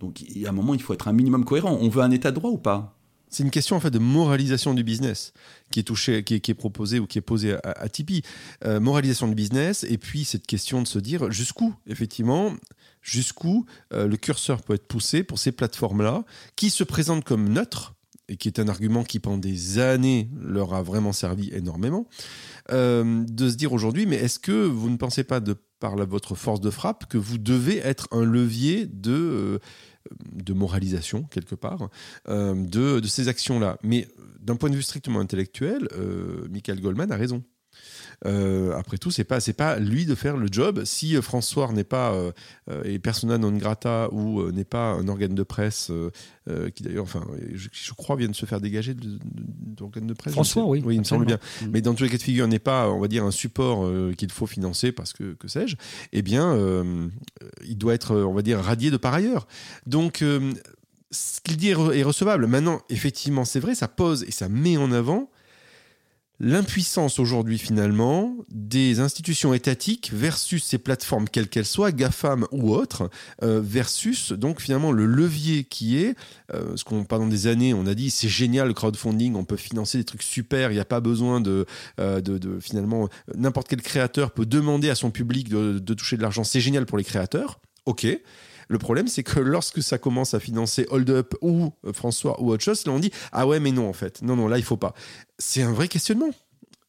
Donc 0.00 0.20
a 0.44 0.48
un 0.48 0.52
moment, 0.52 0.74
il 0.74 0.82
faut 0.82 0.92
être 0.92 1.06
un 1.06 1.12
minimum 1.12 1.44
cohérent. 1.44 1.78
On 1.80 1.88
veut 1.88 2.02
un 2.02 2.10
état 2.10 2.32
de 2.32 2.36
droit 2.36 2.50
ou 2.50 2.58
pas? 2.58 2.97
C'est 3.30 3.42
une 3.42 3.50
question 3.50 3.76
en 3.76 3.80
fait 3.80 3.90
de 3.90 3.98
moralisation 3.98 4.74
du 4.74 4.82
business 4.82 5.32
qui 5.70 5.80
est 5.80 5.84
touchée, 5.84 6.24
qui 6.24 6.34
est, 6.34 6.40
qui 6.40 6.50
est 6.50 6.54
proposée 6.54 6.98
ou 6.98 7.06
qui 7.06 7.18
est 7.18 7.22
posée 7.22 7.54
à, 7.54 7.72
à 7.72 7.88
Tipeee. 7.88 8.22
Euh, 8.64 8.80
moralisation 8.80 9.28
du 9.28 9.34
business 9.34 9.84
et 9.88 9.98
puis 9.98 10.24
cette 10.24 10.46
question 10.46 10.82
de 10.82 10.88
se 10.88 10.98
dire 10.98 11.30
jusqu'où 11.30 11.74
effectivement 11.86 12.54
jusqu'où 13.02 13.66
euh, 13.92 14.06
le 14.06 14.16
curseur 14.16 14.62
peut 14.62 14.74
être 14.74 14.86
poussé 14.86 15.22
pour 15.22 15.38
ces 15.38 15.52
plateformes-là 15.52 16.24
qui 16.56 16.70
se 16.70 16.84
présentent 16.84 17.24
comme 17.24 17.48
neutres 17.48 17.94
et 18.28 18.36
qui 18.36 18.48
est 18.48 18.60
un 18.60 18.68
argument 18.68 19.04
qui 19.04 19.20
pendant 19.20 19.38
des 19.38 19.78
années 19.78 20.28
leur 20.38 20.74
a 20.74 20.82
vraiment 20.82 21.12
servi 21.12 21.50
énormément, 21.52 22.06
euh, 22.70 23.24
de 23.26 23.48
se 23.48 23.56
dire 23.56 23.72
aujourd'hui, 23.72 24.06
mais 24.06 24.16
est-ce 24.16 24.38
que 24.38 24.52
vous 24.52 24.90
ne 24.90 24.96
pensez 24.96 25.24
pas 25.24 25.40
de 25.40 25.56
par 25.80 25.94
votre 25.94 26.34
force 26.34 26.60
de 26.60 26.70
frappe 26.70 27.06
que 27.06 27.18
vous 27.18 27.38
devez 27.38 27.78
être 27.78 28.08
un 28.10 28.24
levier 28.24 28.86
de, 28.86 29.60
de 30.32 30.52
moralisation 30.52 31.24
quelque 31.24 31.54
part 31.54 31.88
euh, 32.28 32.54
de, 32.54 33.00
ces 33.06 33.28
actions-là 33.28 33.78
Mais 33.82 34.08
d'un 34.40 34.56
point 34.56 34.70
de 34.70 34.76
vue 34.76 34.82
strictement 34.82 35.20
intellectuel, 35.20 35.88
euh, 35.92 36.46
Michael 36.48 36.80
Goldman 36.80 37.12
a 37.12 37.16
raison. 37.16 37.42
Euh, 38.26 38.76
après 38.76 38.98
tout, 38.98 39.12
c'est 39.12 39.22
pas 39.22 39.38
c'est 39.38 39.52
pas 39.52 39.78
lui 39.78 40.04
de 40.04 40.14
faire 40.16 40.36
le 40.36 40.48
job. 40.50 40.82
Si 40.84 41.16
euh, 41.16 41.22
François 41.22 41.70
n'est 41.72 41.84
pas 41.84 42.12
euh, 42.14 42.32
est 42.84 42.98
persona 42.98 43.38
non 43.38 43.52
grata 43.52 44.08
ou 44.12 44.50
n'est 44.50 44.64
pas 44.64 44.90
un 44.92 45.06
organe 45.06 45.34
de 45.36 45.42
presse 45.44 45.92
qui 46.74 46.82
d'ailleurs, 46.82 47.04
enfin, 47.04 47.24
je, 47.54 47.68
je 47.70 47.92
crois 47.92 48.16
vient 48.16 48.28
de 48.28 48.34
se 48.34 48.46
faire 48.46 48.60
dégager 48.60 48.94
de- 48.94 49.00
de- 49.04 49.18
d'organe 49.76 50.06
de 50.06 50.14
presse. 50.14 50.32
François, 50.32 50.64
oui, 50.64 50.82
oui, 50.84 50.94
il 50.96 50.98
me 51.00 51.04
semble 51.04 51.26
bien. 51.26 51.38
Mais 51.70 51.80
dans 51.82 51.94
tous 51.94 52.04
les 52.04 52.08
cas 52.10 52.16
de 52.16 52.22
figure, 52.22 52.48
n'est 52.48 52.58
pas, 52.58 52.88
on 52.90 52.98
va 53.00 53.06
dire, 53.08 53.24
un 53.24 53.30
support 53.30 53.86
qu'il 54.16 54.32
faut 54.32 54.46
financer 54.46 54.90
parce 54.90 55.12
que 55.12 55.34
que 55.34 55.46
sais-je. 55.46 55.76
Eh 56.12 56.22
bien, 56.22 56.56
il 57.64 57.76
doit 57.78 57.94
être, 57.94 58.16
on 58.16 58.32
va 58.34 58.42
dire, 58.42 58.58
radié 58.60 58.90
de 58.90 58.96
par 58.96 59.14
ailleurs. 59.14 59.46
Donc 59.86 60.24
ce 61.10 61.40
qu'il 61.42 61.56
dit 61.56 61.68
est 61.68 62.02
recevable. 62.02 62.46
Maintenant, 62.46 62.80
effectivement, 62.90 63.44
c'est 63.44 63.60
vrai, 63.60 63.74
ça 63.74 63.88
pose 63.88 64.24
et 64.24 64.30
ça 64.30 64.48
met 64.48 64.76
en 64.76 64.90
avant 64.92 65.30
l'impuissance 66.40 67.18
aujourd'hui 67.18 67.58
finalement 67.58 68.36
des 68.50 69.00
institutions 69.00 69.54
étatiques 69.54 70.10
versus 70.12 70.62
ces 70.62 70.78
plateformes 70.78 71.28
quelles 71.28 71.48
qu'elles 71.48 71.66
soient, 71.66 71.90
GAFAM 71.92 72.46
ou 72.52 72.72
autres, 72.74 73.10
euh, 73.42 73.60
versus 73.62 74.32
donc 74.32 74.60
finalement 74.60 74.92
le 74.92 75.06
levier 75.06 75.64
qui 75.64 75.98
est, 75.98 76.14
euh, 76.54 76.76
ce 76.76 76.84
qu'on 76.84 77.04
pendant 77.04 77.26
des 77.26 77.46
années 77.48 77.74
on 77.74 77.86
a 77.86 77.94
dit 77.94 78.10
c'est 78.10 78.28
génial 78.28 78.68
le 78.68 78.74
crowdfunding, 78.74 79.34
on 79.34 79.44
peut 79.44 79.56
financer 79.56 79.98
des 79.98 80.04
trucs 80.04 80.22
super, 80.22 80.70
il 80.70 80.74
n'y 80.74 80.80
a 80.80 80.84
pas 80.84 81.00
besoin 81.00 81.40
de, 81.40 81.66
euh, 82.00 82.20
de, 82.20 82.38
de- 82.38 82.60
finalement 82.60 83.08
n'importe 83.34 83.68
quel 83.68 83.82
créateur 83.82 84.30
peut 84.30 84.46
demander 84.46 84.90
à 84.90 84.94
son 84.94 85.10
public 85.10 85.48
de, 85.48 85.78
de 85.78 85.94
toucher 85.94 86.16
de 86.16 86.22
l'argent, 86.22 86.44
c'est 86.44 86.60
génial 86.60 86.86
pour 86.86 86.98
les 86.98 87.04
créateurs, 87.04 87.60
ok. 87.86 88.06
Le 88.68 88.78
problème, 88.78 89.08
c'est 89.08 89.22
que 89.22 89.40
lorsque 89.40 89.82
ça 89.82 89.98
commence 89.98 90.34
à 90.34 90.40
financer 90.40 90.86
Hold 90.90 91.10
Up 91.10 91.34
ou 91.40 91.72
euh, 91.84 91.92
François 91.92 92.40
ou 92.42 92.50
autre 92.50 92.62
chose, 92.62 92.84
là 92.86 92.92
on 92.92 92.98
dit 92.98 93.10
ah 93.32 93.46
ouais 93.46 93.60
mais 93.60 93.72
non 93.72 93.88
en 93.88 93.92
fait, 93.94 94.22
non 94.22 94.36
non 94.36 94.46
là 94.46 94.58
il 94.58 94.64
faut 94.64 94.76
pas. 94.76 94.94
C'est 95.38 95.62
un 95.62 95.72
vrai 95.72 95.88
questionnement. 95.88 96.30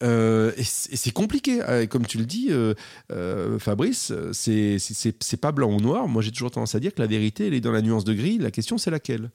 Euh, 0.02 0.54
et 0.56 0.63
c'est 0.63 1.12
compliqué, 1.12 1.62
Euh, 1.62 1.86
comme 1.86 2.06
tu 2.06 2.18
le 2.18 2.26
dis, 2.26 2.50
euh, 2.52 3.60
Fabrice, 3.60 4.13
c'est 4.32 5.42
pas 5.42 5.52
blanc 5.52 5.74
ou 5.74 5.82
noir. 5.82 6.08
Moi, 6.08 6.22
j'ai 6.22 6.32
toujours 6.32 6.52
tendance 6.52 6.76
à 6.76 6.80
dire 6.80 6.94
que 6.94 7.02
la 7.02 7.08
vérité, 7.08 7.48
elle 7.48 7.54
est 7.54 7.62
dans 7.62 7.72
la 7.72 7.82
nuance 7.82 8.06
de 8.06 8.13
gris. 8.13 8.38
La 8.38 8.52
question, 8.52 8.78
c'est 8.78 8.92
laquelle? 8.92 9.30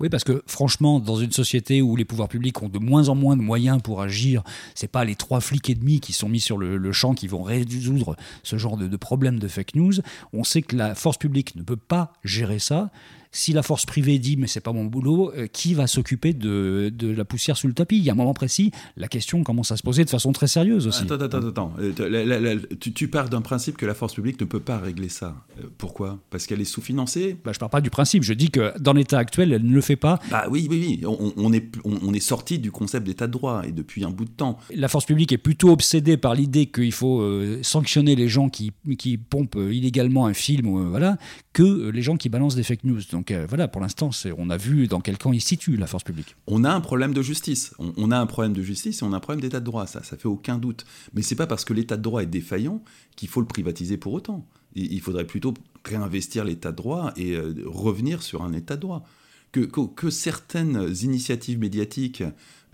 Oui, 0.00 0.08
parce 0.08 0.24
que 0.24 0.42
franchement, 0.46 1.00
dans 1.00 1.16
une 1.16 1.32
société 1.32 1.82
où 1.82 1.96
les 1.96 2.04
pouvoirs 2.04 2.28
publics 2.28 2.62
ont 2.62 2.68
de 2.68 2.78
moins 2.78 3.08
en 3.08 3.14
moins 3.14 3.36
de 3.36 3.42
moyens 3.42 3.82
pour 3.82 4.00
agir, 4.00 4.42
c'est 4.74 4.90
pas 4.90 5.04
les 5.04 5.16
trois 5.16 5.40
flics 5.40 5.68
et 5.70 5.74
demi 5.74 6.00
qui 6.00 6.12
sont 6.12 6.28
mis 6.28 6.40
sur 6.40 6.56
le, 6.56 6.92
champ 6.92 7.14
qui 7.14 7.26
vont 7.26 7.42
résoudre 7.42 8.16
ce 8.42 8.56
genre 8.56 8.76
de, 8.76 8.86
de 8.86 8.96
problème 8.96 9.38
de 9.38 9.48
fake 9.48 9.74
news. 9.74 9.94
On 10.32 10.44
sait 10.44 10.62
que 10.62 10.76
la 10.76 10.94
force 10.94 11.18
publique 11.18 11.56
ne 11.56 11.62
peut 11.62 11.76
pas 11.76 12.12
gérer 12.24 12.58
ça. 12.58 12.90
Si 13.30 13.52
la 13.52 13.62
force 13.62 13.84
privée 13.86 14.18
dit 14.18 14.36
mais 14.36 14.46
c'est 14.46 14.60
pas 14.60 14.72
mon 14.72 14.84
boulot, 14.86 15.32
euh, 15.36 15.46
qui 15.46 15.74
va 15.74 15.86
s'occuper 15.86 16.32
de, 16.32 16.90
de 16.94 17.08
la 17.10 17.24
poussière 17.24 17.56
sous 17.56 17.66
le 17.68 17.74
tapis? 17.74 17.98
Il 17.98 18.02
y 18.04 18.10
a 18.10 18.12
un 18.12 18.16
moment 18.16 18.34
précis, 18.34 18.70
la 18.96 19.08
question 19.08 19.42
commence 19.42 19.70
à 19.70 19.76
se 19.76 19.82
poser 19.82 20.04
de 20.04 20.10
façon 20.10 20.32
très 20.32 20.46
sérieuse 20.46 20.86
aussi. 20.86 21.02
Attends, 21.04 21.20
attends, 21.24 21.46
attends. 21.48 21.72
Euh, 21.78 21.92
la- 22.08 22.24
la- 22.24 22.40
la- 22.40 22.60
tu, 22.80 22.92
tu 22.92 23.08
pars 23.08 23.28
d'un 23.28 23.40
principe 23.42 23.76
que 23.76 23.86
la 23.86 23.94
force 23.94 24.14
publique 24.14 24.40
ne 24.40 24.46
peut 24.46 24.60
pas 24.60 24.78
régler 24.78 25.08
ça. 25.08 25.36
Euh, 25.58 25.64
pourquoi? 25.76 26.18
Parce 26.30 26.46
qu'elle 26.46 26.60
est 26.60 26.64
sous-financée 26.64 27.36
Bah, 27.44 27.52
je 27.52 27.58
parle 27.58 27.70
pas 27.70 27.80
du 27.80 27.90
principe, 27.90 28.22
je 28.22 28.32
dis 28.32 28.50
que 28.50 28.72
dans 28.78 28.92
l'état 28.94 29.18
actuel, 29.18 29.52
elle 29.52 29.64
ne 29.64 29.74
le 29.74 29.80
fait 29.80 29.96
pas. 29.96 30.18
Bah 30.30 30.46
oui, 30.50 30.66
oui, 30.70 30.98
oui. 31.00 31.06
On, 31.06 31.32
on 31.36 31.52
est, 31.52 31.70
on, 31.84 31.98
on 32.02 32.14
est 32.14 32.20
sorti 32.20 32.58
du 32.58 32.70
concept 32.70 33.06
d'état 33.06 33.26
de 33.26 33.32
droit 33.32 33.62
et 33.66 33.72
depuis 33.72 34.04
un 34.04 34.10
bout 34.10 34.24
de 34.24 34.30
temps. 34.30 34.58
La 34.74 34.88
force 34.88 35.04
publique 35.04 35.32
est 35.32 35.38
plutôt 35.38 35.70
obsédée 35.70 36.16
par 36.16 36.34
l'idée 36.34 36.66
qu'il 36.66 36.92
faut 36.92 37.20
euh, 37.20 37.58
sanctionner 37.62 38.16
les 38.16 38.28
gens 38.28 38.48
qui, 38.48 38.72
qui 38.98 39.18
pompent 39.18 39.58
illégalement 39.70 40.26
un 40.26 40.34
film, 40.34 40.88
voilà, 40.90 41.18
que 41.52 41.90
les 41.90 42.02
gens 42.02 42.16
qui 42.16 42.28
balancent 42.28 42.54
des 42.56 42.62
fake 42.62 42.84
news. 42.84 43.00
Donc 43.12 43.17
euh, 43.30 43.46
voilà, 43.48 43.68
pour 43.68 43.80
l'instant, 43.80 44.10
on 44.36 44.50
a 44.50 44.56
vu 44.56 44.86
dans 44.86 45.00
quel 45.00 45.18
camp 45.18 45.32
il 45.32 45.40
situe 45.40 45.76
la 45.76 45.86
force 45.86 46.04
publique. 46.04 46.36
On 46.46 46.64
a 46.64 46.70
un 46.70 46.80
problème 46.80 47.12
de 47.12 47.22
justice. 47.22 47.74
On, 47.78 48.10
a 48.10 48.18
un 48.18 48.26
problème 48.26 48.52
de 48.52 48.62
justice 48.62 49.00
et 49.00 49.04
on 49.04 49.12
a 49.12 49.16
un 49.16 49.20
problème 49.20 49.40
d'état 49.40 49.60
de 49.60 49.64
droit. 49.64 49.86
Ça, 49.86 50.02
ça 50.02 50.16
fait 50.16 50.28
aucun 50.28 50.58
doute. 50.58 50.84
Mais 51.14 51.22
c'est 51.22 51.34
pas 51.34 51.46
parce 51.46 51.64
que 51.64 51.72
l'état 51.72 51.96
de 51.96 52.02
droit 52.02 52.22
est 52.22 52.26
défaillant 52.26 52.82
qu'il 53.16 53.28
faut 53.28 53.40
le 53.40 53.46
privatiser 53.46 53.96
pour 53.96 54.12
autant. 54.12 54.46
Il, 54.74 55.00
faudrait 55.00 55.26
plutôt 55.26 55.54
réinvestir 55.84 56.44
l'état 56.44 56.70
de 56.70 56.76
droit 56.76 57.12
et 57.16 57.34
euh, 57.34 57.54
revenir 57.66 58.22
sur 58.22 58.42
un 58.42 58.52
état 58.52 58.76
de 58.76 58.82
droit. 58.82 59.04
Que, 59.50 60.10
certaines 60.10 60.94
initiatives 61.02 61.58
médiatiques 61.58 62.22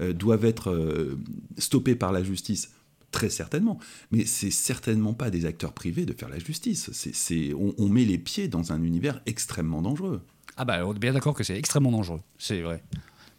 euh, 0.01 0.13
doivent 0.13 0.45
être 0.45 1.17
stoppées 1.59 1.95
par 1.95 2.13
la 2.13 2.23
justice. 2.23 2.73
Très 3.15 3.31
certainement, 3.31 3.79
mais 4.11 4.25
c'est 4.25 4.51
certainement 4.51 5.15
pas 5.15 5.31
des 5.31 5.47
acteurs 5.47 5.73
privés 5.73 6.05
de 6.05 6.13
faire 6.13 6.29
la 6.29 6.41
justice. 6.41 6.91
On 7.79 7.89
met 7.89 8.05
les 8.05 8.19
pieds 8.19 8.49
dans 8.49 8.73
un 8.73 8.83
univers 8.83 9.23
extrêmement 9.27 9.83
dangereux. 9.83 10.21
Ah 10.57 10.65
bah, 10.65 10.87
on 10.87 10.95
est 10.95 10.99
bien 10.99 11.13
d'accord 11.13 11.35
que 11.35 11.45
c'est 11.45 11.57
extrêmement 11.59 11.91
dangereux, 11.91 12.21
c'est 12.39 12.61
vrai. 12.63 12.83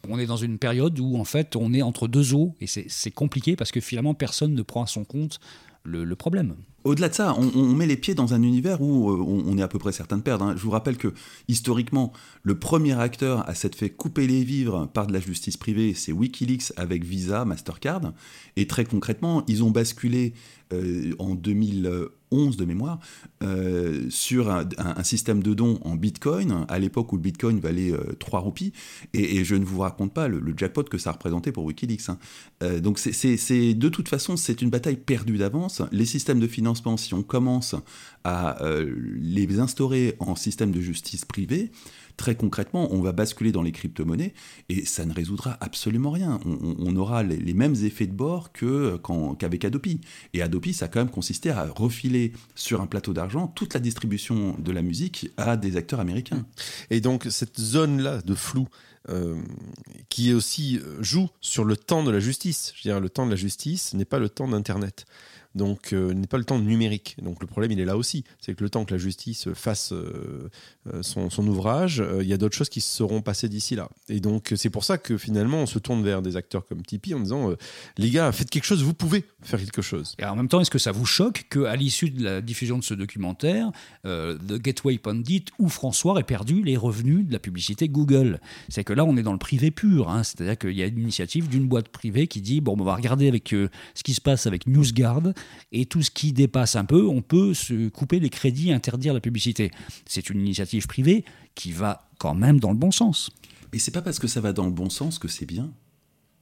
On 0.07 0.19
est 0.19 0.25
dans 0.27 0.37
une 0.37 0.59
période 0.59 0.99
où 0.99 1.17
en 1.17 1.25
fait 1.25 1.55
on 1.55 1.73
est 1.73 1.81
entre 1.81 2.07
deux 2.07 2.33
eaux 2.35 2.53
et 2.61 2.67
c'est 2.67 3.11
compliqué 3.11 3.55
parce 3.55 3.71
que 3.71 3.79
finalement 3.79 4.13
personne 4.13 4.53
ne 4.53 4.61
prend 4.61 4.83
à 4.83 4.87
son 4.87 5.03
compte 5.03 5.39
le, 5.83 6.03
le 6.03 6.15
problème. 6.15 6.55
au-delà 6.83 7.09
de 7.09 7.13
ça, 7.13 7.35
on, 7.37 7.63
met 7.73 7.85
les 7.85 7.95
pieds 7.95 8.15
dans 8.15 8.33
un 8.33 8.41
univers 8.41 8.81
où 8.81 9.11
euh, 9.11 9.17
on, 9.19 9.43
on 9.47 9.57
est 9.57 9.61
à 9.61 9.67
peu 9.67 9.77
près 9.77 9.91
certain 9.91 10.17
de 10.17 10.23
perdre. 10.23 10.45
hein. 10.45 10.53
Je 10.57 10.61
vous 10.63 10.71
rappelle 10.71 10.97
que, 10.97 11.13
historiquement, 11.47 12.11
le 12.41 12.57
premier 12.57 12.99
acteur 12.99 13.47
à 13.47 13.53
s'être 13.53 13.75
fait 13.75 13.91
couper 13.91 14.25
les 14.25 14.43
vivres 14.43 14.87
par 14.93 15.05
de 15.05 15.13
la 15.13 15.19
justice 15.19 15.57
privée, 15.57 15.93
c'est 15.93 16.11
Wikileaks 16.11 16.73
avec 16.75 17.03
Visa, 17.03 17.45
Mastercard. 17.45 18.13
Et 18.55 18.65
très 18.65 18.83
concrètement, 18.83 19.43
ils 19.47 19.63
ont 19.63 19.69
basculé 19.69 20.33
euh, 20.73 21.13
en 21.19 21.35
2011 21.35 22.57
de 22.57 22.65
mémoire 22.65 22.99
euh, 23.43 24.05
sur 24.09 24.49
un, 24.49 24.65
système 25.03 25.43
de 25.43 25.53
dons 25.53 25.79
en 25.83 25.95
Bitcoin, 25.95 26.65
à 26.67 26.79
l'époque 26.79 27.13
où 27.13 27.17
le 27.17 27.21
Bitcoin 27.21 27.59
valait 27.59 27.91
euh, 27.91 28.15
3 28.19 28.39
roupies. 28.39 28.73
Et, 29.13 29.43
je 29.43 29.55
ne 29.55 29.63
vous 29.63 29.79
raconte 29.79 30.13
pas 30.13 30.27
le, 30.27 30.41
jackpot 30.57 30.83
que 30.83 30.97
ça 30.97 31.11
représentait 31.11 31.51
pour 31.51 31.65
Wikileaks. 31.65 32.09
hein. 32.09 32.17
Euh, 32.63 32.79
donc 32.79 32.97
c'est- 32.99 33.73
de 33.73 33.89
toute 33.89 34.09
façon, 34.09 34.37
c'est 34.37 34.61
une 34.61 34.69
bataille 34.69 34.97
perdue 34.97 35.37
d'avance. 35.37 35.81
Les 35.91 36.05
systèmes 36.05 36.39
de 36.39 36.47
financement, 36.47 36.97
si 36.97 37.13
on 37.13 37.23
commence 37.23 37.75
à 38.23 38.57
les 39.17 39.59
instaurer 39.59 40.15
en 40.19 40.35
système 40.35 40.71
de 40.71 40.81
justice 40.81 41.25
privée, 41.25 41.71
très 42.17 42.35
concrètement, 42.35 42.93
on 42.93 43.01
va 43.01 43.11
basculer 43.11 43.51
dans 43.51 43.61
les 43.61 43.71
crypto-monnaies 43.71 44.33
et 44.69 44.85
ça 44.85 45.05
ne 45.05 45.13
résoudra 45.13 45.57
absolument 45.61 46.11
rien. 46.11 46.39
On, 46.45 46.95
aura 46.95 47.23
les, 47.23 47.53
mêmes 47.53 47.75
effets 47.83 48.07
de 48.07 48.13
bord 48.13 48.51
que 48.51 48.97
quand- 48.97 49.35
qu'avec 49.35 49.65
Adopi. 49.65 50.01
Et 50.33 50.41
Adopi, 50.41 50.73
ça 50.73 50.85
a 50.85 50.87
quand 50.87 50.99
même 50.99 51.09
consisté 51.09 51.49
à 51.49 51.65
refiler 51.65 52.33
sur 52.55 52.81
un 52.81 52.87
plateau 52.87 53.13
d'argent 53.13 53.47
toute 53.47 53.73
la 53.73 53.79
distribution 53.79 54.55
de 54.59 54.71
la 54.71 54.81
musique 54.81 55.29
à 55.37 55.57
des 55.57 55.77
acteurs 55.77 55.99
américains. 55.99 56.45
Et 56.89 57.01
donc 57.01 57.27
cette 57.29 57.59
zone-là 57.59 58.21
de 58.21 58.35
flou 58.35 58.67
euh, 59.09 59.35
qui 60.09 60.33
aussi 60.33 60.79
euh, 60.79 61.03
joue 61.03 61.29
sur 61.39 61.63
le 61.63 61.77
temps 61.77 62.03
de 62.03 62.09
la 62.09 62.19
justice. 62.19 62.73
Je 62.75 62.87
veux 62.87 62.93
dire, 62.93 62.99
le 62.99 63.09
temps 63.09 63.25
de 63.27 63.31
la 63.31 63.35
justice 63.35 63.93
n'est 63.93 64.05
pas 64.05 64.17
le 64.17 64.29
temps 64.29 64.47
d'Internet. 64.47 65.05
Donc, 65.55 65.93
euh, 65.93 66.13
n'est 66.13 66.27
pas 66.27 66.37
le 66.37 66.43
temps 66.43 66.59
numérique. 66.59 67.15
Donc, 67.21 67.41
le 67.41 67.47
problème, 67.47 67.71
il 67.71 67.79
est 67.79 67.85
là 67.85 67.95
aussi. 67.95 68.25
C'est 68.41 68.53
que 68.55 68.63
le 68.63 68.69
temps 68.69 68.83
que 68.83 68.93
la 68.93 68.97
justice 68.97 69.47
fasse 69.53 69.93
euh, 69.93 70.49
euh, 70.93 71.01
son, 71.01 71.47
ouvrage, 71.47 72.01
euh, 72.01 72.21
il 72.21 72.27
y 72.27 72.33
a 72.33 72.37
d'autres 72.37 72.55
choses 72.55 72.69
qui 72.69 72.81
se 72.81 72.93
seront 72.93 73.21
passées 73.21 73.47
d'ici 73.47 73.75
là. 73.75 73.89
Et 74.09 74.19
donc, 74.19 74.53
c'est 74.55 74.69
pour 74.69 74.83
ça 74.83 74.97
que 74.97 75.17
finalement, 75.17 75.59
on 75.61 75.65
se 75.65 75.79
tourne 75.79 76.03
vers 76.03 76.21
des 76.21 76.35
acteurs 76.35 76.67
comme 76.67 76.81
Tipeee 76.83 77.13
en 77.13 77.19
disant 77.21 77.51
les 77.97 78.09
gars, 78.09 78.31
faites 78.31 78.49
quelque 78.49 78.65
chose, 78.65 78.83
vous 78.83 78.93
pouvez 78.93 79.25
faire 79.41 79.59
quelque 79.59 79.81
chose. 79.81 80.15
Et 80.19 80.25
en 80.25 80.35
même 80.35 80.49
temps, 80.49 80.59
est-ce 80.59 80.71
que 80.71 80.77
ça 80.77 80.91
vous 80.91 81.05
choque 81.05 81.45
qu'à 81.49 81.75
l'issue 81.75 82.09
de 82.09 82.23
la 82.23 82.41
diffusion 82.41 82.77
de 82.77 82.83
ce 82.83 82.93
documentaire, 82.93 83.71
The 84.03 84.57
Gateway 84.61 84.97
Pundit 84.97 85.45
ou 85.59 85.69
François 85.69 86.19
ait 86.19 86.23
perdu 86.23 86.63
les 86.63 86.77
revenus 86.77 87.25
de 87.25 87.31
la 87.31 87.39
publicité 87.39 87.87
Google? 87.87 88.39
C'est 88.69 88.83
que 88.83 88.93
là, 88.93 89.05
on 89.05 89.15
est 89.17 89.23
dans 89.23 89.33
le 89.33 89.39
privé 89.39 89.71
pur. 89.71 90.09
hein. 90.09 90.23
C'est-à-dire 90.23 90.57
qu'il 90.57 90.73
y 90.75 90.83
a 90.83 90.87
une 90.87 90.99
initiative 90.99 91.47
d'une 91.47 91.67
boîte 91.67 91.89
privée 91.89 92.27
qui 92.27 92.41
dit 92.41 92.61
bon, 92.61 92.75
on 92.79 92.83
va 92.83 92.95
regarder 92.95 93.27
avec 93.27 93.49
ce 93.49 94.03
qui 94.03 94.13
se 94.13 94.21
passe 94.21 94.47
avec 94.47 94.67
NewsGuard 94.67 95.33
et 95.71 95.85
tout 95.85 96.01
ce 96.01 96.11
qui 96.11 96.33
dépasse 96.33 96.75
un 96.75 96.85
peu, 96.85 97.05
on 97.07 97.21
peut 97.21 97.53
se 97.53 97.89
couper 97.89 98.19
les 98.19 98.29
crédits, 98.29 98.71
interdire 98.71 99.13
la 99.13 99.19
publicité. 99.19 99.71
C'est 100.05 100.29
une 100.29 100.39
initiative 100.41 100.87
privée 100.87 101.25
qui 101.55 101.71
va 101.71 102.07
quand 102.17 102.35
même 102.35 102.59
dans 102.59 102.71
le 102.71 102.77
bon 102.77 102.91
sens. 102.91 103.29
Et 103.73 103.79
c'est 103.79 103.91
pas 103.91 104.01
parce 104.01 104.19
que 104.19 104.27
ça 104.27 104.41
va 104.41 104.53
dans 104.53 104.65
le 104.65 104.71
bon 104.71 104.89
sens 104.89 105.19
que 105.19 105.27
c'est 105.27 105.45
bien. 105.45 105.71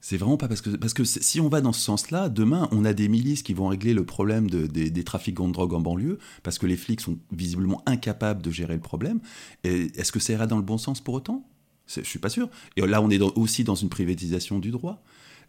C'est 0.00 0.18
vraiment 0.18 0.36
pas 0.36 0.48
parce 0.48 0.60
que 0.60 0.68
parce 0.68 0.92
que 0.92 1.02
si 1.02 1.40
on 1.40 1.48
va 1.48 1.62
dans 1.62 1.72
ce 1.72 1.80
sens-là, 1.80 2.28
demain 2.28 2.68
on 2.72 2.84
a 2.84 2.92
des 2.92 3.08
milices 3.08 3.42
qui 3.42 3.54
vont 3.54 3.68
régler 3.68 3.94
le 3.94 4.04
problème 4.04 4.50
de- 4.50 4.66
des, 4.66 4.90
des 4.90 5.02
trafiquants 5.02 5.48
de 5.48 5.54
drogue 5.54 5.72
en 5.72 5.80
banlieue 5.80 6.18
parce 6.42 6.58
que 6.58 6.66
les 6.66 6.76
flics 6.76 7.00
sont 7.00 7.18
visiblement 7.32 7.82
incapables 7.86 8.42
de 8.42 8.50
gérer 8.50 8.74
le 8.74 8.80
problème. 8.82 9.20
Est-ce 9.64 10.12
que 10.12 10.20
ça 10.20 10.34
ira 10.34 10.46
dans 10.46 10.58
le 10.58 10.62
bon 10.62 10.76
sens 10.76 11.00
pour 11.00 11.14
autant? 11.14 11.48
Je 11.86 12.02
suis 12.02 12.18
pas 12.18 12.28
sûr. 12.28 12.50
Et 12.76 12.82
là 12.86 13.00
on 13.00 13.08
est 13.08 13.20
aussi 13.20 13.64
dans 13.64 13.74
une 13.76 13.88
privatisation 13.88 14.58
du 14.58 14.70
droit. 14.70 15.02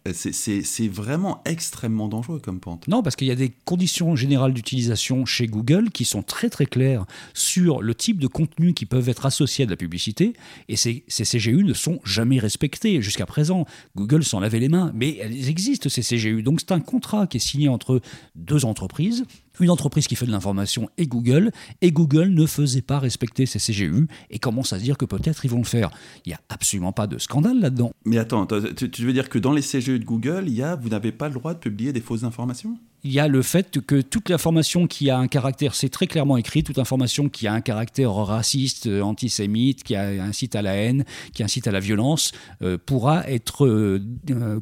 Euh, 0.07 0.13
C'est- 0.13 0.87
vraiment 0.87 1.41
extrêmement 1.45 2.07
dangereux 2.07 2.39
comme 2.39 2.59
pente. 2.59 2.87
Non, 2.87 3.01
parce 3.01 3.15
qu'il 3.15 3.27
y 3.27 3.31
a 3.31 3.35
des 3.35 3.51
conditions 3.65 4.15
générales 4.15 4.53
d'utilisation 4.53 5.25
chez 5.25 5.47
Google 5.47 5.89
qui 5.89 6.05
sont 6.05 6.21
très 6.21 6.49
très 6.49 6.65
claires 6.67 7.05
sur 7.33 7.81
le 7.81 7.95
type 7.95 8.19
de 8.19 8.27
contenu 8.27 8.73
qui 8.73 8.85
peuvent 8.85 9.09
être 9.09 9.25
associés 9.25 9.63
à 9.63 9.65
de 9.65 9.71
la 9.71 9.77
publicité, 9.77 10.33
et 10.69 10.75
ces, 10.75 11.03
ces 11.07 11.25
CGU 11.25 11.63
ne 11.63 11.73
sont 11.73 11.99
jamais 12.03 12.37
respectés 12.39 13.01
jusqu'à 13.01 13.25
présent. 13.25 13.65
Google 13.95 14.23
s'en 14.23 14.39
lavait 14.39 14.59
les 14.59 14.69
mains, 14.69 14.91
mais 14.93 15.17
elles 15.17 15.49
existent 15.49 15.89
ces 15.89 16.01
CGU. 16.03 16.43
Donc 16.43 16.59
c'est 16.61 16.71
un 16.71 16.81
contrat 16.81 17.25
qui 17.27 17.37
est 17.37 17.39
signé 17.39 17.67
entre 17.67 17.99
deux 18.35 18.65
entreprises, 18.65 19.25
une 19.59 19.69
entreprise 19.69 20.07
qui 20.07 20.15
fait 20.15 20.25
de 20.25 20.31
l'information 20.31 20.89
et 20.97 21.07
Google, 21.07 21.51
et 21.81 21.91
Google 21.91 22.29
ne 22.29 22.45
faisait 22.45 22.81
pas 22.81 22.99
respecter 22.99 23.45
ces 23.45 23.59
CGU 23.59 24.07
et 24.29 24.39
commence 24.39 24.73
à 24.73 24.79
se 24.79 24.83
dire 24.83 24.97
que 24.97 25.05
peut-être 25.05 25.45
ils 25.45 25.51
vont 25.51 25.59
le 25.59 25.63
faire. 25.63 25.89
Il 26.25 26.29
n'y 26.29 26.35
a 26.35 26.41
absolument 26.49 26.91
pas 26.91 27.07
de 27.07 27.17
scandale 27.17 27.59
là-dedans. 27.59 27.91
Mais 28.05 28.17
attends, 28.17 28.45
tu, 28.45 29.05
veux 29.05 29.13
dire 29.13 29.29
que 29.29 29.39
dans 29.39 29.51
les 29.51 29.61
CGE 29.61 29.99
de 29.99 30.05
Google, 30.05 30.45
il 30.47 30.53
y 30.53 30.63
a, 30.63 30.75
vous 30.75 30.89
n'avez 30.89 31.11
pas 31.11 31.27
le 31.27 31.35
droit 31.35 31.53
de 31.53 31.59
publier 31.59 31.93
des 31.93 32.01
fausses 32.01 32.23
informations? 32.23 32.77
Il 33.05 33.11
y 33.11 33.19
a 33.19 33.27
le 33.27 33.41
fait 33.43 33.79
que 33.85 34.01
toute 34.01 34.31
information 34.31 34.87
qui 34.87 35.11
a 35.11 35.17
un 35.19 35.27
caractère, 35.27 35.75
c'est 35.75 35.89
très 35.89 36.07
clairement 36.07 36.37
écrit, 36.37 36.63
toute 36.63 36.79
information 36.79 37.29
qui 37.29 37.45
a 37.45 37.53
un 37.53 37.61
caractère 37.61 38.11
raciste, 38.13 38.87
euh, 38.87 39.01
antisémite, 39.01 39.83
qui 39.83 39.95
a- 39.95 40.23
incite 40.23 40.55
à 40.55 40.63
la 40.63 40.73
haine, 40.75 41.05
qui 41.33 41.43
incite 41.43 41.67
à 41.67 41.71
la 41.71 41.79
violence, 41.79 42.31
euh, 42.63 42.77
pourra 42.83 43.29
être 43.29 43.67
euh, 43.67 44.01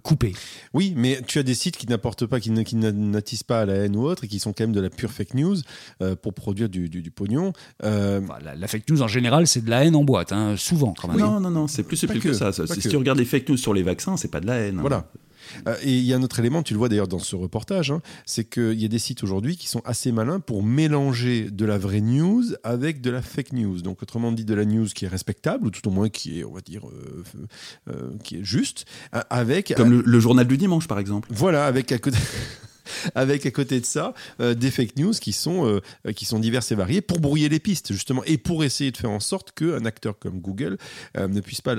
coupée. 0.04 0.34
Oui, 0.74 0.94
mais 0.98 1.22
tu 1.26 1.40
as 1.40 1.44
des 1.44 1.54
sites 1.54 1.78
qui 1.78 1.88
n'apportent 1.88 2.26
pas, 2.26 2.40
qui 2.42 2.52
n'attisent 2.52 3.44
pas 3.44 3.62
à 3.62 3.66
la 3.66 3.76
haine 3.76 3.96
ou 3.96 4.04
autre, 4.04 4.26
et 4.26 4.28
qui 4.28 4.40
sont 4.40 4.52
quand 4.52 4.64
même 4.66 4.74
de 4.74 4.82
la 4.82 4.90
pure 4.90 5.12
fake 5.12 5.36
news 5.36 5.56
euh, 6.02 6.16
pour 6.16 6.34
produire 6.34 6.68
du, 6.68 6.90
du- 6.90 7.02
du 7.02 7.12
pognon. 7.12 7.54
Euh, 7.86 8.20
la, 8.44 8.56
la 8.56 8.68
fake 8.68 8.90
news 8.90 9.02
en 9.02 9.08
général, 9.08 9.48
c'est 9.48 9.64
de 9.64 9.70
la 9.70 9.86
haine 9.86 9.96
en 9.96 10.04
boîte, 10.04 10.34
hein, 10.34 10.56
souvent 10.58 10.94
quand 11.00 11.08
même. 11.08 11.18
Non, 11.18 11.40
non, 11.40 11.50
non, 11.50 11.68
c'est 11.68 11.84
plus 11.84 11.96
subtil 11.98 12.20
que, 12.20 12.28
que, 12.30 12.34
ça. 12.34 12.52
Si 12.52 12.62
que. 12.82 12.90
tu 12.90 12.98
regardes 12.98 13.20
les 13.20 13.26
fake 13.26 13.48
news 13.48 13.58
sur 13.58 13.74
les 13.74 13.84
vaccins, 13.84 14.18
c'est 14.18 14.28
pas 14.32 14.42
de 14.42 14.48
la 14.48 14.56
haine. 14.58 14.78
hein. 14.80 14.82
Voilà. 14.82 15.08
Et 15.82 15.94
il 15.94 16.04
y 16.04 16.14
a 16.14 16.18
un 16.18 16.24
autre 16.24 16.40
élément, 16.40 16.64
tu 16.64 16.74
le 16.74 16.80
vois 16.80 16.90
d'ailleurs 16.90 17.08
dans 17.08 17.20
ce 17.20 17.36
reportage, 17.36 17.92
hein, 17.92 18.02
c'est 18.26 18.46
qu'il 18.46 18.80
y 18.80 18.86
a 18.86 18.88
des 18.88 19.00
sites 19.00 19.24
aujourd'hui 19.24 19.58
qui 19.58 19.68
sont 19.68 19.82
assez 19.86 20.12
malins 20.12 20.40
pour 20.40 20.64
mélanger 20.64 21.50
de 21.52 21.66
la 21.66 21.78
vraie 21.78 22.02
news 22.02 22.44
avec 22.64 23.02
de 23.02 23.10
la 23.10 23.22
fake 23.22 23.54
news. 23.54 23.82
Donc 23.82 24.04
autrement 24.04 24.32
dit, 24.32 24.46
de 24.46 24.54
la 24.54 24.66
news 24.66 24.88
qui 24.88 25.06
est 25.06 25.10
respectable, 25.10 25.68
ou 25.68 25.72
tout 25.72 25.88
au 25.88 25.92
moins 25.92 26.10
qui 26.10 26.40
est, 26.40 26.44
on 26.44 26.54
va 26.54 26.62
dire, 26.62 26.88
euh, 26.88 27.24
euh, 27.90 28.12
qui 28.24 28.38
est 28.38 28.44
juste, 28.44 28.86
euh, 29.16 29.22
avec... 29.30 29.74
Comme 29.76 29.92
le, 29.92 30.04
le 30.06 30.20
journal 30.20 30.48
du 30.48 30.58
dimanche, 30.58 30.88
par 30.88 31.00
exemple. 31.00 31.30
Voilà, 31.32 31.66
avec 31.66 31.92
à 31.92 31.98
côté. 31.98 32.18
Avec 33.16 33.46
à 33.46 33.52
côté 33.52 33.80
de 33.80 33.86
ça 33.86 34.14
euh, 34.40 34.54
des 34.54 34.72
fake 34.72 34.98
news 34.98 35.14
qui 35.14 35.34
sont, 35.34 35.66
euh, 35.66 36.12
qui 36.12 36.26
sont 36.26 36.40
diverses 36.40 36.72
et 36.72 36.76
variées 36.76 37.02
pour 37.02 37.20
brouiller 37.20 37.50
les 37.50 37.60
pistes 37.60 37.94
justement 37.94 38.24
et 38.26 38.38
pour 38.38 38.64
essayer 38.64 38.92
de 38.92 38.98
faire 38.98 39.12
en 39.12 39.20
sorte 39.20 39.52
qu'un 39.54 39.86
acteur 39.86 40.18
comme 40.20 40.40
Google 40.40 40.78
euh, 41.18 41.28
ne 41.28 41.40
puisse 41.42 41.62
pas 41.62 41.76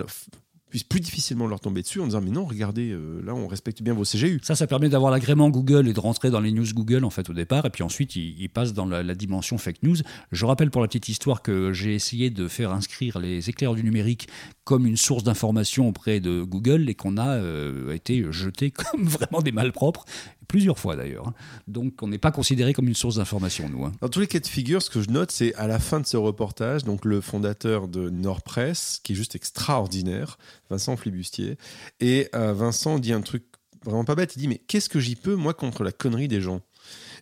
plus 0.83 1.01
difficilement 1.01 1.47
leur 1.47 1.61
tomber 1.61 1.83
dessus 1.83 2.01
en 2.01 2.07
disant 2.07 2.21
mais 2.21 2.31
non 2.31 2.45
regardez 2.45 2.91
euh, 2.91 3.23
là 3.25 3.35
on 3.35 3.47
respecte 3.47 3.83
bien 3.83 3.95
vos 3.95 4.03
CGU 4.03 4.41
Ça, 4.43 4.57
ça 4.57 4.67
permet 4.67 4.89
d'avoir 4.89 5.13
l'agrément 5.13 5.51
Google 5.51 5.87
et 5.87 5.93
de 5.93 6.01
rentrer 6.01 6.31
dans 6.31 6.41
les 6.41 6.51
news 6.51 6.67
Google 6.75 7.05
en 7.05 7.11
fait 7.11 7.31
au 7.31 7.35
départ, 7.35 7.67
et 7.67 7.71
puis 7.71 7.85
ensuite 7.85 8.17
il, 8.17 8.41
il 8.41 8.49
passe 8.49 8.73
dans 8.73 8.87
la, 8.87 9.03
la 9.03 9.15
dimension 9.15 9.59
fake 9.59 9.83
news. 9.85 9.97
Je 10.33 10.47
rappelle 10.47 10.71
pour 10.71 10.83
la 10.83 10.89
petite 10.89 11.09
histoire 11.09 11.43
que 11.43 11.73
j'ai 11.73 11.95
essayé 11.95 12.31
de 12.31 12.49
faire 12.49 12.73
inscrire 12.73 13.19
les 13.19 13.49
éclairs 13.49 13.75
du 13.75 13.85
numérique 13.85 14.29
comme 14.65 14.87
une 14.87 14.97
source 14.97 15.23
d'information 15.23 15.89
auprès 15.89 16.21
de 16.21 16.43
Google 16.43 16.89
et 16.89 16.95
qu'on 16.95 17.19
a 17.19 17.37
euh, 17.37 17.93
été 17.93 18.25
jeté 18.31 18.71
comme 18.73 19.05
vraiment 19.05 19.43
des 19.43 19.53
malpropres 19.53 20.05
plusieurs 20.45 20.79
fois 20.79 20.97
d'ailleurs. 20.97 21.29
hein. 21.29 21.35
Donc 21.69 22.03
on 22.03 22.09
n'est 22.09 22.19
pas 22.19 22.31
considéré 22.33 22.73
comme 22.73 22.89
une 22.89 22.95
source 22.95 23.17
d'information 23.17 23.69
nous. 23.69 23.85
hein. 23.85 23.93
Dans 24.01 24.09
tous 24.09 24.21
les 24.21 24.27
cas 24.27 24.41
de 24.41 24.47
figure, 24.47 24.83
ce 24.83 24.91
que 24.91 25.01
je 25.03 25.11
note, 25.11 25.31
c'est 25.31 25.55
à 25.57 25.67
la 25.67 25.79
fin 25.79 26.01
de 26.01 26.07
ce 26.07 26.17
reportage, 26.17 26.85
donc 26.85 27.05
le 27.05 27.21
fondateur 27.21 27.89
de 27.89 28.11
Nordpress, 28.11 29.01
qui 29.03 29.13
est 29.13 29.17
juste 29.17 29.35
extraordinaire, 29.35 30.39
Vincent 30.71 30.97
Flibustier, 30.97 31.57
et 32.01 32.29
euh, 32.35 32.53
Vincent 32.53 32.99
dit 32.99 33.13
un 33.13 33.21
truc 33.23 33.45
vraiment 33.85 34.05
pas 34.05 34.15
bête, 34.15 34.35
il 34.37 34.39
dit 34.39 34.49
mais 34.49 34.59
qu'est-ce 34.59 34.89
que 34.89 35.01
j'y 35.01 35.17
peux 35.17 35.35
moi 35.35 35.53
contre 35.55 35.85
la 35.85 35.93
connerie 35.93 36.29
des 36.29 36.41
gens? 36.41 36.61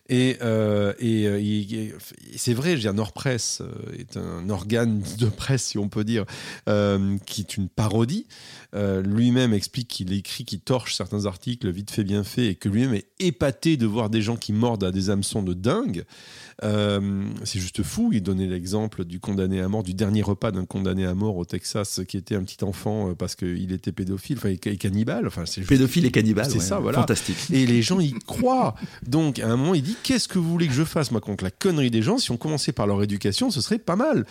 Et, 0.09 0.37
euh, 0.41 0.93
et, 0.99 1.25
euh, 1.27 1.89
c'est 2.35 2.53
vrai, 2.53 2.71
je 2.71 2.75
veux 2.75 2.81
dire, 2.81 2.93
Nordpress 2.93 3.61
euh, 3.61 3.71
est 3.97 4.17
un 4.17 4.49
organe 4.49 5.01
de 5.17 5.27
presse, 5.27 5.63
si 5.63 5.77
on 5.77 5.87
peut 5.87 6.03
dire, 6.03 6.25
euh, 6.67 7.17
qui 7.25 7.41
est 7.41 7.55
une 7.57 7.69
parodie. 7.69 8.25
Euh, 8.75 9.01
lui-même 9.03 9.53
explique 9.53 9.87
qu'il 9.87 10.11
écrit, 10.13 10.45
qu'il 10.45 10.59
torche 10.59 10.95
certains 10.95 11.25
articles 11.25 11.69
vite 11.69 11.91
fait, 11.91 12.03
bien 12.03 12.23
fait, 12.23 12.47
et 12.47 12.55
que 12.55 12.67
lui-même 12.69 12.95
est 12.95 13.05
épaté 13.19 13.77
de 13.77 13.85
voir 13.85 14.09
des 14.09 14.21
gens 14.21 14.35
qui 14.35 14.51
mordent 14.51 14.83
à 14.83 14.91
des 14.91 15.09
hameçons 15.09 15.43
de 15.43 15.53
dingue. 15.53 16.03
C'est 16.61 17.59
juste 17.59 17.83
fou. 17.83 18.11
Il 18.13 18.23
donnait 18.23 18.47
l'exemple 18.47 19.05
du 19.05 19.19
condamné 19.19 19.59
à 19.61 19.67
mort, 19.67 19.83
du 19.83 19.93
dernier 19.93 20.21
repas 20.21 20.51
d'un 20.51 20.65
condamné 20.65 21.05
à 21.05 21.13
mort 21.13 21.35
au 21.37 21.45
Texas 21.45 22.01
qui 22.07 22.17
était 22.17 22.35
un 22.35 22.43
petit 22.43 22.63
enfant 22.63 23.13
parce 23.15 23.35
qu'il 23.35 23.71
était 23.73 23.91
pédophile, 23.91 24.37
enfin, 24.37 24.49
et 24.49 24.57
cannibale. 24.77 25.27
Enfin, 25.27 25.45
c'est 25.45 25.61
juste- 25.61 25.69
Pédophile 25.69 26.05
et 26.05 26.11
cannibale. 26.11 26.47
C'est 26.49 26.59
ouais, 26.59 26.63
ça, 26.63 26.79
voilà. 26.79 26.99
Fantastique. 26.99 27.35
Et 27.51 27.65
les 27.65 27.81
gens 27.81 27.99
y 27.99 28.13
croient. 28.25 28.75
Donc, 29.05 29.39
à 29.39 29.47
un 29.51 29.57
moment, 29.57 29.75
il 29.75 29.83
dit 29.83 29.92
Qu'est-ce 30.03 30.27
que 30.27 30.39
vous 30.39 30.49
voulez 30.49 30.67
que 30.67 30.73
je 30.73 30.83
fasse, 30.83 31.11
moi, 31.11 31.21
contre 31.21 31.43
la 31.43 31.51
connerie 31.51 31.91
des 31.91 32.01
gens? 32.01 32.17
Si 32.17 32.31
on 32.31 32.37
commençait 32.37 32.71
par 32.71 32.87
leur 32.87 33.01
éducation, 33.03 33.51
ce 33.51 33.61
serait 33.61 33.79
pas 33.79 33.95
mal. 33.95 34.25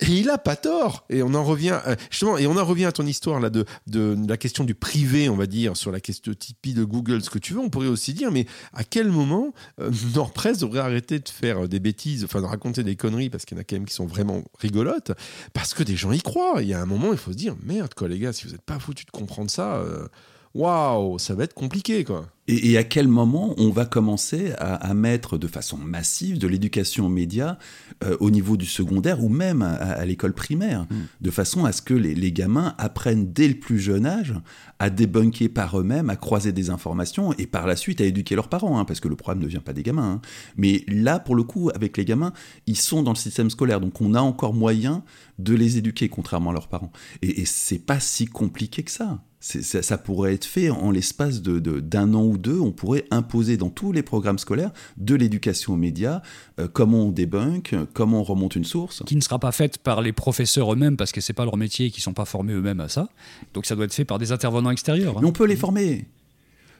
Et 0.00 0.06
il 0.06 0.28
a 0.28 0.38
pas 0.38 0.56
tort. 0.56 1.04
Et 1.08 1.22
on 1.22 1.34
en 1.34 1.44
revient 1.44 1.78
euh, 1.86 1.94
justement, 2.10 2.36
et 2.36 2.48
on 2.48 2.56
en 2.56 2.64
revient 2.64 2.86
à 2.86 2.92
ton 2.92 3.06
histoire 3.06 3.38
là 3.38 3.48
de, 3.48 3.64
de 3.86 4.16
la 4.28 4.36
question 4.36 4.64
du 4.64 4.74
privé, 4.74 5.28
on 5.28 5.36
va 5.36 5.46
dire, 5.46 5.76
sur 5.76 5.92
la 5.92 6.00
question 6.00 6.32
de 6.32 6.36
Tipeee, 6.36 6.74
de 6.74 6.82
Google, 6.82 7.22
ce 7.22 7.30
que 7.30 7.38
tu 7.38 7.52
veux. 7.54 7.60
On 7.60 7.70
pourrait 7.70 7.86
aussi 7.86 8.12
dire, 8.12 8.32
mais 8.32 8.46
à 8.72 8.82
quel 8.82 9.08
moment 9.08 9.54
euh, 9.80 9.90
Nordpress 10.14 10.58
devrait 10.58 10.80
arrêter 10.80 11.20
de 11.20 11.28
faire 11.28 11.68
des 11.68 11.78
bêtises, 11.78 12.24
enfin 12.24 12.40
de 12.40 12.46
raconter 12.46 12.82
des 12.82 12.96
conneries, 12.96 13.30
parce 13.30 13.44
qu'il 13.44 13.56
y 13.56 13.58
en 13.58 13.62
a 13.62 13.64
quand 13.64 13.76
même 13.76 13.86
qui 13.86 13.94
sont 13.94 14.06
vraiment 14.06 14.42
rigolotes, 14.58 15.12
parce 15.52 15.74
que 15.74 15.84
des 15.84 15.96
gens 15.96 16.10
y 16.10 16.20
croient. 16.20 16.60
Il 16.60 16.68
y 16.68 16.74
a 16.74 16.80
un 16.80 16.86
moment, 16.86 17.12
il 17.12 17.18
faut 17.18 17.30
se 17.32 17.36
dire, 17.36 17.54
merde 17.62 17.94
quoi, 17.94 18.08
les 18.08 18.18
gars, 18.18 18.32
si 18.32 18.46
vous 18.46 18.50
n'êtes 18.52 18.62
pas 18.62 18.80
foutus 18.80 19.06
de 19.06 19.12
comprendre 19.12 19.50
ça. 19.50 19.76
euh, 19.76 20.08
waouh, 20.54 21.18
ça 21.18 21.34
va 21.34 21.44
être 21.44 21.54
compliqué, 21.54 22.04
quoi. 22.04 22.26
Et, 22.46 22.72
et, 22.72 22.76
à 22.76 22.84
quel 22.84 23.08
moment 23.08 23.54
on 23.56 23.70
va 23.70 23.86
commencer 23.86 24.52
à, 24.58 24.74
à 24.74 24.92
mettre 24.92 25.38
de 25.38 25.46
façon 25.46 25.78
massive 25.78 26.38
de 26.38 26.46
l'éducation 26.46 27.06
aux 27.06 27.10
médias 27.10 27.56
euh, 28.04 28.18
au 28.20 28.30
niveau 28.30 28.58
du 28.58 28.66
secondaire 28.66 29.24
ou 29.24 29.30
même 29.30 29.62
à, 29.62 29.72
à 29.76 30.04
l'école 30.04 30.34
primaire, 30.34 30.82
mm. 30.82 30.96
de 31.22 31.30
façon 31.30 31.64
à 31.64 31.72
ce 31.72 31.80
que 31.80 31.94
les, 31.94 32.14
les, 32.14 32.32
gamins 32.32 32.74
apprennent 32.76 33.32
dès 33.32 33.48
le 33.48 33.54
plus 33.54 33.78
jeune 33.78 34.04
âge 34.04 34.34
à 34.78 34.90
débunker 34.90 35.48
par 35.48 35.80
eux-mêmes, 35.80 36.10
à 36.10 36.16
croiser 36.16 36.52
des 36.52 36.68
informations 36.68 37.32
et 37.38 37.46
par 37.46 37.66
la 37.66 37.76
suite 37.76 38.02
à 38.02 38.04
éduquer 38.04 38.34
leurs 38.34 38.48
parents, 38.48 38.78
hein, 38.78 38.84
parce 38.84 39.00
que 39.00 39.08
le 39.08 39.16
problème 39.16 39.42
ne 39.42 39.48
vient 39.48 39.60
pas 39.60 39.72
des 39.72 39.82
gamins. 39.82 40.14
Hein. 40.16 40.20
Mais 40.58 40.84
là, 40.86 41.20
pour 41.20 41.36
le 41.36 41.44
coup, 41.44 41.70
avec 41.74 41.96
les 41.96 42.04
gamins, 42.04 42.34
ils 42.66 42.76
sont 42.76 43.02
dans 43.02 43.12
le 43.12 43.16
système 43.16 43.48
scolaire, 43.48 43.80
donc 43.80 44.02
on 44.02 44.12
a 44.12 44.20
encore 44.20 44.52
moyen 44.52 45.02
de 45.38 45.54
les 45.54 45.78
éduquer, 45.78 46.10
contrairement 46.10 46.50
à 46.50 46.52
leurs 46.52 46.68
parents. 46.68 46.92
Et, 47.22 47.40
et 47.40 47.44
c'est 47.46 47.78
pas 47.78 48.00
si 48.00 48.26
compliqué 48.26 48.82
que 48.82 48.90
ça. 48.90 49.18
Ça, 49.44 49.82
ça, 49.82 49.98
pourrait 49.98 50.32
être 50.32 50.46
fait 50.46 50.70
en 50.70 50.90
l'espace 50.90 51.42
d'un 51.42 51.60
de, 51.60 51.80
de, 51.80 51.98
an 51.98 52.24
ou 52.24 52.38
deux. 52.38 52.58
On 52.58 52.72
pourrait 52.72 53.04
imposer 53.10 53.58
dans 53.58 53.68
tous 53.68 53.92
les 53.92 54.02
programmes 54.02 54.38
scolaires 54.38 54.70
de 54.96 55.14
l'éducation 55.14 55.74
aux 55.74 55.76
médias, 55.76 56.22
euh, 56.58 56.66
comment 56.66 57.08
on 57.08 57.10
débunk, 57.10 57.76
comment 57.92 58.20
on 58.20 58.22
remonte 58.22 58.56
une 58.56 58.64
source. 58.64 59.02
Qui 59.04 59.16
ne 59.16 59.20
sera 59.20 59.38
pas 59.38 59.52
faite 59.52 59.76
par 59.76 60.00
les 60.00 60.12
professeurs 60.12 60.72
eux-mêmes 60.72 60.96
parce 60.96 61.12
que 61.12 61.20
c'est 61.20 61.34
pas 61.34 61.44
leur 61.44 61.58
métier, 61.58 61.90
qui 61.90 62.00
sont 62.00 62.14
pas 62.14 62.24
formés 62.24 62.54
eux-mêmes 62.54 62.80
à 62.80 62.88
ça. 62.88 63.10
Donc 63.52 63.66
ça 63.66 63.76
doit 63.76 63.84
être 63.84 63.92
fait 63.92 64.06
par 64.06 64.18
des 64.18 64.32
intervenants 64.32 64.70
extérieurs. 64.70 65.18
Hein. 65.18 65.20
Mais 65.20 65.28
on 65.28 65.32
peut 65.32 65.46
les 65.46 65.56
former. 65.56 66.06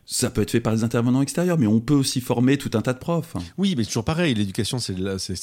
Ça 0.06 0.30
peut 0.30 0.42
être 0.42 0.50
fait 0.50 0.60
par 0.60 0.74
des 0.74 0.84
intervenants 0.84 1.22
extérieurs, 1.22 1.58
mais 1.58 1.66
on 1.66 1.80
peut 1.80 1.94
aussi 1.94 2.20
former 2.20 2.58
tout 2.58 2.70
un 2.74 2.82
tas 2.82 2.92
de 2.92 2.98
profs. 2.98 3.34
Oui, 3.56 3.74
mais 3.76 3.84
toujours 3.84 4.04
pareil, 4.04 4.34
l'éducation, 4.34 4.78
c'est, 4.78 4.94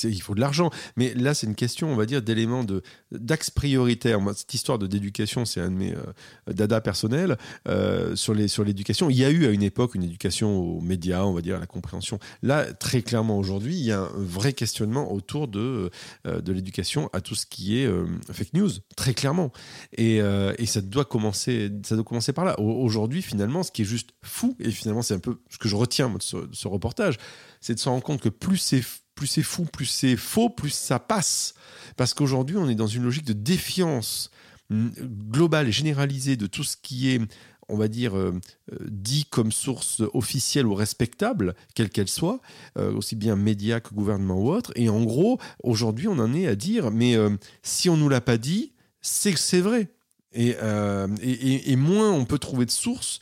il 0.04 0.22
faut 0.22 0.36
de 0.36 0.40
l'argent. 0.40 0.70
Mais 0.98 1.14
là, 1.16 1.34
c'est 1.34 1.48
une 1.48 1.56
question, 1.56 1.92
on 1.92 1.96
va 1.96 2.06
dire, 2.06 2.22
d'éléments 2.22 2.64
de, 2.64 2.82
d'axe 3.12 3.50
prioritaire. 3.50 4.20
Cette 4.36 4.54
histoire 4.54 4.78
de 4.78 4.88
d'éducation, 4.88 5.46
c'est 5.46 5.62
un 5.62 5.72
de 5.72 5.76
mes 5.76 5.94
euh, 5.94 6.54
dada 6.54 6.82
personnels 6.82 7.38
euh, 7.68 8.16
sur, 8.16 8.34
les, 8.34 8.48
sur 8.48 8.64
l'éducation. 8.64 9.10
Il 9.10 9.18
y 9.18 9.26
a 9.26 9.30
eu 9.30 9.46
à 9.46 9.50
une 9.50 9.64
époque 9.64 9.96
une 9.96 10.04
éducation 10.04 10.58
aux 10.58 10.82
médias, 10.82 11.24
on 11.24 11.34
va 11.34 11.42
dire, 11.42 11.56
à 11.56 11.60
la 11.60 11.68
compréhension. 11.68 12.20
Là, 12.44 12.72
très 12.74 13.02
clairement, 13.02 13.38
aujourd'hui, 13.38 13.76
il 13.76 13.86
y 13.86 13.92
a 13.92 14.02
un 14.02 14.10
vrai 14.16 14.54
questionnement 14.54 15.12
autour 15.12 15.48
de, 15.48 15.90
euh, 16.28 16.42
de 16.42 16.54
l'éducation 16.54 17.10
à 17.14 17.22
tout 17.22 17.36
ce 17.36 17.46
qui 17.46 17.80
est 17.80 17.88
euh, 17.88 18.06
fake 18.32 18.54
news, 18.54 18.70
très 18.96 19.14
clairement. 19.14 19.52
Et, 19.98 20.18
et 20.58 20.66
ça, 20.66 20.82
doit 20.82 21.06
commencer, 21.06 21.72
ça 21.84 21.96
doit 21.96 22.04
commencer 22.04 22.34
par 22.34 22.46
là. 22.46 22.60
Aujourd'hui, 22.60 23.22
finalement, 23.22 23.64
ce 23.64 23.72
qui 23.72 23.82
est 23.84 23.86
juste 23.86 24.12
fou, 24.22 24.51
et 24.60 24.72
finalement 24.72 25.02
c'est 25.02 25.14
un 25.14 25.20
peu 25.20 25.40
ce 25.50 25.58
que 25.58 25.68
je 25.68 25.76
retiens 25.76 26.10
de 26.10 26.22
ce, 26.22 26.68
reportage, 26.68 27.18
c'est 27.60 27.76
de 27.76 27.80
se 27.80 27.90
rendre 27.90 28.04
compte 28.04 28.22
que 28.22 28.30
plus 28.30 28.58
c'est 28.58 28.84
plus 29.16 29.28
c'est 29.28 29.44
fou, 29.44 29.66
plus 29.66 29.86
c'est 29.86 30.16
faux, 30.16 30.50
plus 30.50 30.72
ça 30.72 30.98
passe. 30.98 31.54
Parce 31.96 32.14
qu'aujourd'hui, 32.14 32.58
on 32.58 32.68
est 32.70 32.76
dans 32.76 32.88
une 32.88 33.04
logique 33.04 33.26
de 33.26 33.34
défiance 33.34 34.32
globale 34.72 35.68
et 35.68 35.72
généralisée 35.72 36.38
de 36.38 36.48
tout 36.48 36.64
ce 36.64 36.76
qui 36.82 37.10
est, 37.10 37.22
on 37.68 37.78
va 37.78 37.88
dire, 37.88 38.18
euh, 38.18 38.40
dit 38.88 39.26
comme 39.26 39.52
source 39.52 40.02
officielle 40.14 40.66
ou 40.66 40.74
respectable, 40.74 41.56
quelle 41.76 41.90
qu'elle 41.90 42.08
soit, 42.08 42.40
euh, 42.78 42.94
aussi 42.94 43.16
bien 43.16 43.36
médias 43.36 43.80
que 43.80 43.94
gouvernement 43.94 44.40
ou 44.40 44.50
autre. 44.50 44.72
Et 44.76 44.90
en 44.90 45.04
gros, 45.04 45.40
aujourd'hui, 45.62 46.08
on 46.08 46.18
en 46.18 46.34
est 46.34 46.48
à 46.48 46.56
dire, 46.56 46.90
mais 46.90 47.16
euh, 47.16 47.30
si 47.64 47.90
on 47.90 47.98
nous 47.98 48.10
l'a 48.10 48.22
pas 48.22 48.38
dit, 48.38 48.74
c'est 49.02 49.34
que 49.34 49.40
c'est 49.40 49.62
vrai. 49.62 49.90
Euh, 50.38 51.08
et, 51.22 51.72
et 51.72 51.76
moins 51.76 52.12
on 52.12 52.24
peut 52.24 52.40
trouver 52.40 52.66
de 52.66 52.72
sources, 52.72 53.20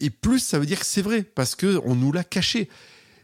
et 0.00 0.10
plus 0.10 0.40
ça 0.40 0.58
veut 0.58 0.66
dire 0.66 0.80
que 0.80 0.86
c'est 0.86 1.02
vrai, 1.02 1.22
parce 1.22 1.54
qu'on 1.54 1.94
nous 1.94 2.12
l'a 2.12 2.24
caché. 2.24 2.68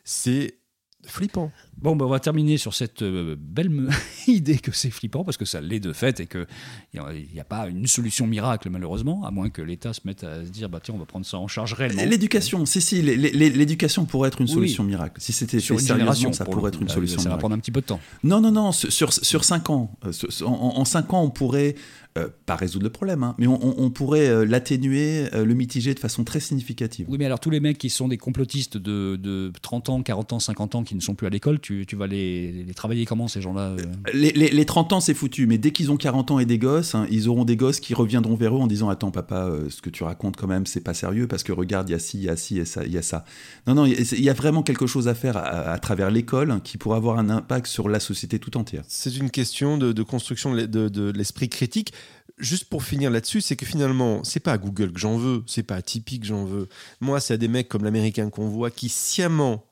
C'est 0.05 0.59
flippant. 1.05 1.51
Bon, 1.79 1.95
ben 1.95 2.07
on 2.07 2.09
va 2.09 2.21
terminer 2.21 2.57
sur 2.57 2.73
cette 2.75 3.03
euh, 3.03 3.37
belle 3.39 3.71
idée 4.27 4.57
que 4.59 4.73
c'est 4.73 4.91
flippant, 4.91 5.25
parce 5.25 5.37
que 5.37 5.45
ça 5.45 5.61
l'est 5.61 5.79
de 5.81 5.93
fait, 5.93 6.21
et 6.21 6.27
qu'il 6.27 6.47
n'y 6.95 7.01
a, 7.01 7.41
a, 7.41 7.45
pas 7.45 7.69
une 7.69 7.87
solution 7.87 8.27
miracle, 8.27 8.71
malheureusement, 8.71 9.25
à 9.27 9.31
moins 9.31 9.51
que 9.51 9.61
l'État 9.63 9.93
se 9.93 10.01
mette 10.05 10.25
à 10.25 10.45
se 10.45 10.51
dire, 10.51 10.69
bah, 10.71 10.81
tiens, 10.83 10.95
on 10.95 10.99
va 10.99 11.05
prendre 11.05 11.27
ça 11.27 11.39
en 11.39 11.49
charge 11.49 11.75
réellement. 11.75 12.03
L'éducation, 12.05 12.65
si, 12.65 12.81
si, 12.81 13.03
l'éducation 13.03 14.07
pourrait 14.07 14.29
être 14.29 14.41
une 14.41 14.49
solution 14.49 14.85
oui. 14.85 14.91
miracle. 14.91 15.21
Si 15.21 15.33
c'était 15.33 15.61
sur 15.61 15.79
une 15.79 15.87
génération, 15.87 16.33
ça 16.33 16.45
pourrait 16.47 16.69
être 16.71 16.81
une 16.81 16.89
solution 16.89 17.19
ça 17.19 17.25
miracle. 17.25 17.37
va 17.37 17.41
prendre 17.41 17.55
un 17.55 17.59
petit 17.59 17.73
peu 17.73 17.83
de 17.83 17.87
temps. 17.87 18.01
Non, 18.25 18.41
non, 18.41 18.53
non, 18.53 18.73
sur, 18.73 19.13
sur 19.13 19.45
cinq 19.45 19.69
ans. 19.71 19.91
euh, 20.07 20.13
En, 20.47 20.53
en 20.79 20.85
cinq 20.87 21.13
ans, 21.13 21.23
on 21.23 21.31
pourrait 21.31 21.75
euh, 22.17 22.29
pas 22.47 22.57
résoudre 22.57 22.85
le 22.85 22.91
problème, 22.91 23.23
hein, 23.23 23.35
mais 23.39 23.47
on, 23.47 23.79
on 23.79 23.91
pourrait 23.91 24.47
l'atténuer, 24.47 25.29
le 25.33 25.53
mitiger 25.55 25.93
de 25.93 26.01
façon 26.01 26.25
très 26.25 26.41
significative. 26.41 27.07
Oui, 27.11 27.19
mais 27.19 27.27
alors 27.27 27.41
tous 27.41 27.51
les 27.51 27.61
mecs 27.61 27.77
qui 27.77 27.91
sont 27.91 28.09
des 28.09 28.17
complotistes 28.17 28.79
de, 28.79 29.17
de 29.17 29.53
30 29.61 29.91
ans, 29.91 30.03
40 30.03 30.33
ans, 30.33 30.39
50 30.41 30.75
ans, 30.77 30.83
qui 30.85 30.95
ne 30.95 31.01
sont 31.01 31.15
plus 31.15 31.27
à 31.27 31.31
l'école, 31.31 31.61
tu, 31.67 31.85
tu, 31.85 31.97
vas 31.97 32.07
les, 32.07 32.53
les, 32.53 32.75
travailler 32.75 33.07
comment 33.07 33.27
ces 33.27 33.41
gens-là 33.41 33.71
euh 33.71 33.77
les, 34.15 34.31
les, 34.31 34.51
les, 34.51 34.65
30 34.65 34.93
ans, 34.93 35.01
c'est 35.01 35.15
foutu, 35.15 35.49
mais 35.49 35.59
dès 35.59 35.73
qu'ils 35.73 35.91
ont 35.91 35.97
40 35.97 36.31
ans 36.31 36.39
et 36.39 36.45
des 36.45 36.59
gosses, 36.59 36.95
hein, 36.95 37.09
ils 37.11 37.29
auront 37.29 37.45
des 37.45 37.57
gosses 37.57 37.81
qui 37.81 37.93
reviendront 37.93 38.37
vers 38.37 38.55
eux 38.55 38.61
en 38.61 38.69
disant 38.69 38.89
Attends, 38.89 39.11
papa, 39.11 39.47
euh, 39.47 39.69
ce 39.69 39.83
que 39.83 39.91
tu 39.91 40.05
racontes 40.05 40.37
quand 40.37 40.47
même, 40.47 40.65
c'est 40.65 40.81
pas 40.81 40.95
sérieux, 40.95 41.27
parce 41.27 41.43
que 41.43 41.51
regarde, 41.51 41.89
il 41.89 41.93
y 41.93 41.95
a 41.97 41.99
ci, 41.99 42.19
il 42.19 42.25
y 42.25 42.29
a 42.29 42.37
ci, 42.37 42.63
il 42.85 42.93
y 42.93 42.99
a 42.99 43.03
ça. 43.03 43.25
Non, 43.67 43.75
non, 43.75 43.85
il 43.85 44.23
y 44.23 44.31
a 44.31 44.33
vraiment 44.33 44.63
quelque 44.63 44.87
chose 44.87 45.09
à 45.09 45.15
faire 45.17 45.37
à, 45.37 45.73
à 45.73 45.79
travers 45.81 46.13
l'école 46.13 46.53
hein, 46.53 46.61
qui 46.63 46.79
pourrait 46.79 46.99
avoir 46.99 47.19
un 47.19 47.31
impact 47.31 47.67
sur 47.67 47.89
la 47.89 47.99
société 47.99 48.39
tout 48.39 48.57
entière. 48.57 48.85
C'est 48.87 49.17
une 49.17 49.31
question 49.31 49.77
de, 49.77 49.91
de 49.91 50.03
construction 50.05 50.55
de, 50.55 50.67
de, 50.67 50.89
de 50.89 51.11
l'esprit 51.11 51.49
critique 51.49 51.93
juste 52.39 52.67
pour 52.67 52.85
finir 52.85 53.11
là-dessus, 53.11 53.41
c'est 53.41 53.57
que 53.57 53.67
finalement, 53.67 54.23
c'est 54.23 54.41
pas 54.41 54.53
à 54.53 54.59
Google 54.59 54.93
que 54.93 55.01
j'en 55.01 55.17
veux, 55.17 55.43
c'est 55.47 55.63
pas 55.63 55.77
à 55.77 55.83
Tipeee 55.83 56.21
que 56.21 56.27
j'en 56.27 56.45
veux. 56.45 56.69
Moi, 57.01 57.19
c'est 57.19 57.35
à 57.35 57.37
des 57.37 57.49
mecs 57.49 57.69
comme 57.69 57.83
l'américain 57.83 58.31
qu'on 58.31 58.49
voit 58.49 58.71
qui 58.71 58.89
sciemment 58.89 59.65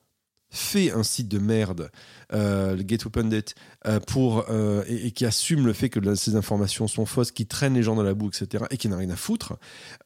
fait 0.55 0.91
un 0.91 1.03
site 1.03 1.27
de 1.27 1.37
merde, 1.37 1.91
euh, 2.33 2.75
le 2.75 2.83
Gateway 2.83 3.11
Pundit, 3.11 3.53
euh, 3.85 3.99
pour, 3.99 4.45
euh, 4.49 4.83
et, 4.87 5.11
qui 5.11 5.25
assume 5.25 5.65
le 5.65 5.73
fait 5.73 5.89
que 5.89 6.15
ces 6.15 6.35
informations 6.35 6.87
sont 6.87 7.05
fausses, 7.05 7.31
qui 7.31 7.45
traîne 7.45 7.73
les 7.73 7.83
gens 7.83 7.95
dans 7.95 8.03
la 8.03 8.13
boue, 8.13 8.29
etc., 8.29 8.65
et 8.71 8.77
qui 8.77 8.87
n'a 8.87 8.97
rien 8.97 9.09
à 9.09 9.15
foutre, 9.15 9.57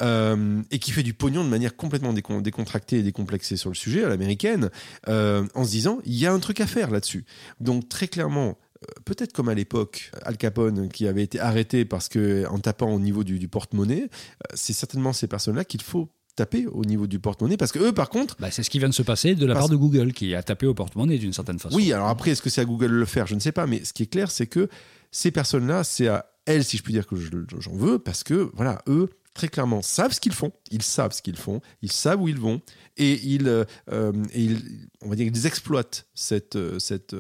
et 0.02 0.80
qui 0.80 0.92
fait 0.92 1.04
du 1.04 1.14
pognon 1.14 1.44
de 1.44 1.50
manière 1.50 1.76
complètement 1.76 2.14
décon 2.14 2.42
décontractée 2.42 3.00
et 3.00 3.04
décomplexée 3.04 3.58
sur 3.58 3.70
le 3.70 3.76
sujet, 3.76 4.04
à 4.04 4.10
l'américaine, 4.10 4.70
en 5.08 5.64
se 5.64 5.70
disant, 5.70 6.00
il 6.06 6.16
y 6.16 6.26
a 6.26 6.34
un 6.34 6.40
truc 6.40 6.62
à 6.62 6.68
faire 6.68 6.92
là-dessus. 6.92 7.26
Donc, 7.60 7.88
très 7.90 8.08
clairement, 8.08 8.58
peut-être 9.06 9.34
comme 9.34 9.50
à 9.50 9.54
l'époque, 9.54 10.12
Al 10.24 10.38
Capone 10.38 10.90
qui 10.90 11.08
avait 11.08 11.24
été 11.24 11.40
arrêté 11.40 11.86
parce 11.86 12.10
que 12.10 12.46
en 12.48 12.60
tapant 12.60 12.92
au 12.92 13.00
niveau 13.00 13.24
du 13.24 13.48
porte-monnaie, 13.48 14.10
c'est 14.54 14.74
certainement 14.74 15.14
ces 15.14 15.28
personnes-là 15.28 15.66
qu'il 15.66 15.82
faut 15.82 16.10
taper 16.40 16.68
au 16.68 16.86
niveau 16.86 17.06
du 17.06 17.20
porte-monnaie 17.20 17.58
parce 17.58 17.74
que 17.74 17.80
eux 17.80 17.92
par 17.92 18.10
contre 18.10 18.38
bah, 18.40 18.50
c'est 18.50 18.64
ce 18.64 18.70
qui 18.70 18.80
vient 18.80 18.88
de 18.88 18.94
se 18.94 19.04
passer 19.04 19.36
de 19.36 19.46
la 19.46 19.54
parce... 19.54 19.66
part 19.66 19.70
de 19.70 19.76
Google 19.76 20.14
qui 20.14 20.34
a 20.34 20.42
tapé 20.42 20.66
au 20.66 20.74
porte-monnaie 20.74 21.18
d'une 21.18 21.34
certaine 21.34 21.60
façon. 21.60 21.76
Oui 21.76 21.92
alors 21.92 22.08
après 22.08 22.32
est-ce 22.32 22.42
que 22.42 22.50
c'est 22.50 22.62
à 22.62 22.66
Google 22.66 22.88
de 22.88 22.96
le 22.96 23.06
faire? 23.06 23.28
Je 23.28 23.36
ne 23.36 23.40
sais 23.40 23.52
pas 23.52 23.68
mais 23.68 23.84
ce 23.84 23.92
qui 23.92 24.04
est 24.04 24.12
clair 24.12 24.32
c'est 24.32 24.48
que 24.48 24.70
ces 25.12 25.32
personnes-là 25.32 25.84
c'est 25.84 26.08
à 26.08 26.32
elles 26.46 26.64
si 26.64 26.78
je 26.78 26.84
puis 26.84 26.94
dire 26.94 27.06
que 27.06 27.16
j'en 27.18 27.76
veux 27.76 28.00
parce 28.00 28.24
que 28.24 28.50
voilà 28.54 28.82
eux 28.88 29.10
très 29.34 29.48
clairement 29.48 29.82
savent 29.82 30.12
ce 30.12 30.20
qu'ils 30.20 30.34
font. 30.34 30.52
Ils 30.72 30.82
savent 30.82 31.14
ce 31.14 31.22
qu'ils 31.22 31.38
font. 31.38 31.62
Ils 31.82 31.92
savent 31.92 32.22
où 32.22 32.28
ils 32.28 32.40
vont. 32.40 32.62
Et 32.98 33.14
ils, 33.24 33.48
euh, 33.48 34.14
et 34.34 34.42
ils 34.42 34.90
on 35.02 35.10
va 35.10 35.16
dire 35.16 35.28
ils 35.28 35.46
exploitent 35.48 36.08
cette, 36.14 36.58
cette, 36.80 37.16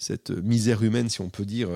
cette 0.00 0.30
misère 0.30 0.82
humaine, 0.82 1.08
si 1.08 1.20
on 1.20 1.28
peut 1.28 1.44
dire, 1.44 1.68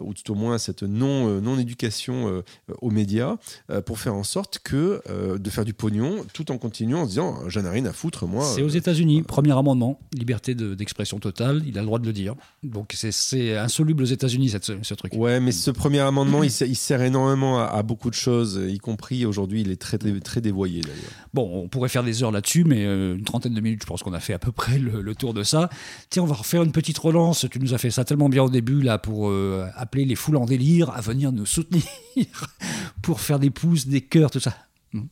ou 0.00 0.14
tout 0.14 0.32
au 0.32 0.34
moins 0.34 0.58
cette 0.58 0.82
non, 0.82 1.40
non 1.40 1.58
éducation 1.58 2.42
aux 2.80 2.90
médias, 2.90 3.36
pour 3.84 3.98
faire 3.98 4.14
en 4.14 4.24
sorte 4.24 4.60
que 4.62 5.02
de 5.36 5.50
faire 5.50 5.64
du 5.64 5.74
pognon, 5.74 6.24
tout 6.32 6.50
en 6.50 6.58
continuant 6.58 7.00
en 7.00 7.04
se 7.04 7.10
disant 7.10 7.48
j'en 7.48 7.64
ai 7.64 7.68
rien 7.68 7.84
à 7.86 7.92
foutre 7.92 8.26
moi. 8.26 8.44
C'est 8.44 8.62
aux 8.62 8.68
États-Unis, 8.68 9.20
euh, 9.20 9.24
premier 9.24 9.52
amendement, 9.52 9.98
liberté 10.12 10.54
d'expression 10.54 11.18
de, 11.18 11.22
totale, 11.22 11.62
il 11.66 11.76
a 11.78 11.80
le 11.80 11.86
droit 11.86 11.98
de 11.98 12.06
le 12.06 12.12
dire. 12.12 12.34
Donc 12.62 12.94
c'est 12.94 13.56
insoluble 13.56 14.02
aux 14.02 14.06
États-Unis 14.06 14.50
ce, 14.50 14.58
ce, 14.82 14.94
truc. 14.94 15.12
Ouais, 15.14 15.40
mais 15.40 15.52
ce 15.52 15.70
premier 15.70 16.00
amendement, 16.00 16.42
il, 16.42 16.50
il, 16.50 16.76
sert 16.76 17.02
énormément 17.02 17.60
à, 17.60 17.64
à, 17.64 17.82
beaucoup 17.82 18.10
de 18.10 18.14
choses, 18.14 18.60
y 18.68 18.78
compris 18.78 19.26
aujourd'hui, 19.26 19.62
il 19.62 19.70
est 19.70 19.80
très, 19.80 19.98
très 19.98 20.40
dévoyé 20.40 20.80
d'ailleurs. 20.80 20.98
Bon, 21.32 21.62
on 21.64 21.68
pourrait 21.68 21.88
faire 21.88 22.04
des 22.04 22.22
heures 22.22 22.32
là-dessus, 22.32 22.64
mais 22.64 22.84
une 22.84 23.24
trentaine 23.24 23.54
de 23.54 23.60
minutes, 23.60 23.82
je 23.82 23.86
pense 23.86 24.02
qu'on 24.02 24.12
a 24.12 24.20
fait 24.20 24.34
à 24.34 24.38
peu 24.38 24.52
près 24.52 24.78
le, 24.78 25.00
le 25.00 25.14
tour 25.14 25.34
de 25.34 25.42
ça. 25.42 25.68
Tiens, 26.10 26.22
on 26.22 26.26
va 26.26 26.34
refaire 26.34 26.62
une 26.62 26.72
petite 26.72 26.98
relance. 26.98 27.46
Tu 27.50 27.58
nous 27.64 27.74
as 27.74 27.78
fait 27.78 27.90
ça 27.90 28.04
tellement 28.04 28.28
bien 28.28 28.42
au 28.42 28.50
début 28.50 28.82
là 28.82 28.98
pour 28.98 29.28
euh, 29.28 29.66
appeler 29.74 30.04
les 30.04 30.14
foules 30.14 30.36
en 30.36 30.44
délire 30.44 30.90
à 30.90 31.00
venir 31.00 31.32
nous 31.32 31.46
soutenir 31.46 31.82
pour 33.02 33.20
faire 33.20 33.38
des 33.38 33.50
pouces, 33.50 33.86
des 33.86 34.00
cœurs, 34.00 34.30
tout 34.30 34.40
ça. 34.40 34.54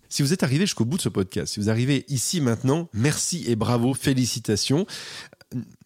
Si 0.08 0.22
vous 0.22 0.32
êtes 0.32 0.44
arrivé 0.44 0.64
jusqu'au 0.64 0.84
bout 0.84 0.96
de 0.96 1.02
ce 1.02 1.08
podcast, 1.08 1.54
si 1.54 1.60
vous 1.60 1.68
arrivez 1.68 2.04
ici 2.08 2.40
maintenant, 2.40 2.88
merci 2.92 3.44
et 3.48 3.56
bravo, 3.56 3.94
félicitations 3.94 4.86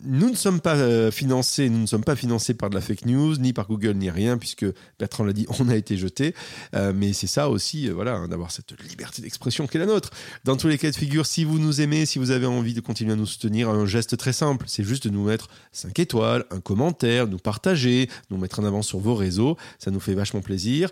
nous 0.03 0.31
ne 0.31 0.37
sommes 0.37 0.61
pas 0.61 0.77
euh, 0.77 1.11
financés, 1.11 1.69
nous 1.69 1.81
ne 1.81 1.87
sommes 1.87 2.05
pas 2.05 2.17
financés 2.17 2.55
par 2.55 2.71
de 2.71 2.75
la 2.75 2.81
fake 2.81 3.07
news, 3.07 3.37
ni 3.37 3.53
par 3.53 3.67
Google, 3.67 3.95
ni 3.95 4.11
rien, 4.11 4.39
puisque 4.39 4.67
Bertrand 4.99 5.25
l'a 5.25 5.33
dit, 5.33 5.47
on 5.61 5.69
a 5.69 5.77
été 5.77 5.97
jeté. 5.97 6.35
Euh, 6.75 6.93
mais 6.95 7.13
c'est 7.13 7.27
ça 7.27 7.49
aussi, 7.49 7.89
euh, 7.89 7.95
voilà, 7.95 8.15
hein, 8.15 8.29
d'avoir 8.29 8.51
cette 8.51 8.73
liberté 8.89 9.23
d'expression 9.23 9.67
qui 9.67 9.77
est 9.77 9.81
la 9.81 9.87
nôtre. 9.87 10.11
Dans 10.45 10.57
tous 10.57 10.69
les 10.69 10.79
cas 10.79 10.91
de 10.91 10.97
figure, 10.97 11.27
si 11.27 11.45
vous 11.45 11.59
nous 11.59 11.81
aimez, 11.81 12.07
si 12.07 12.19
vous 12.19 12.31
avez 12.31 12.47
envie 12.47 12.75
de 12.75 12.81
continuer 12.81 13.13
à 13.13 13.17
nous 13.17 13.27
soutenir, 13.27 13.69
un 13.69 13.87
geste 13.87 14.17
très 14.17 14.33
simple, 14.33 14.67
c'est 14.69 14.85
juste 14.85 15.07
de 15.07 15.11
nous 15.13 15.25
mettre 15.25 15.49
5 15.73 15.99
étoiles, 15.99 16.45
un 16.51 16.61
commentaire, 16.61 17.27
nous 17.27 17.39
partager, 17.39 18.09
nous 18.31 18.39
mettre 18.39 18.61
en 18.61 18.65
avant 18.65 18.83
sur 18.83 18.99
vos 18.99 19.15
réseaux. 19.15 19.57
Ça 19.79 19.91
nous 19.91 20.01
fait 20.01 20.15
vachement 20.15 20.41
plaisir. 20.41 20.91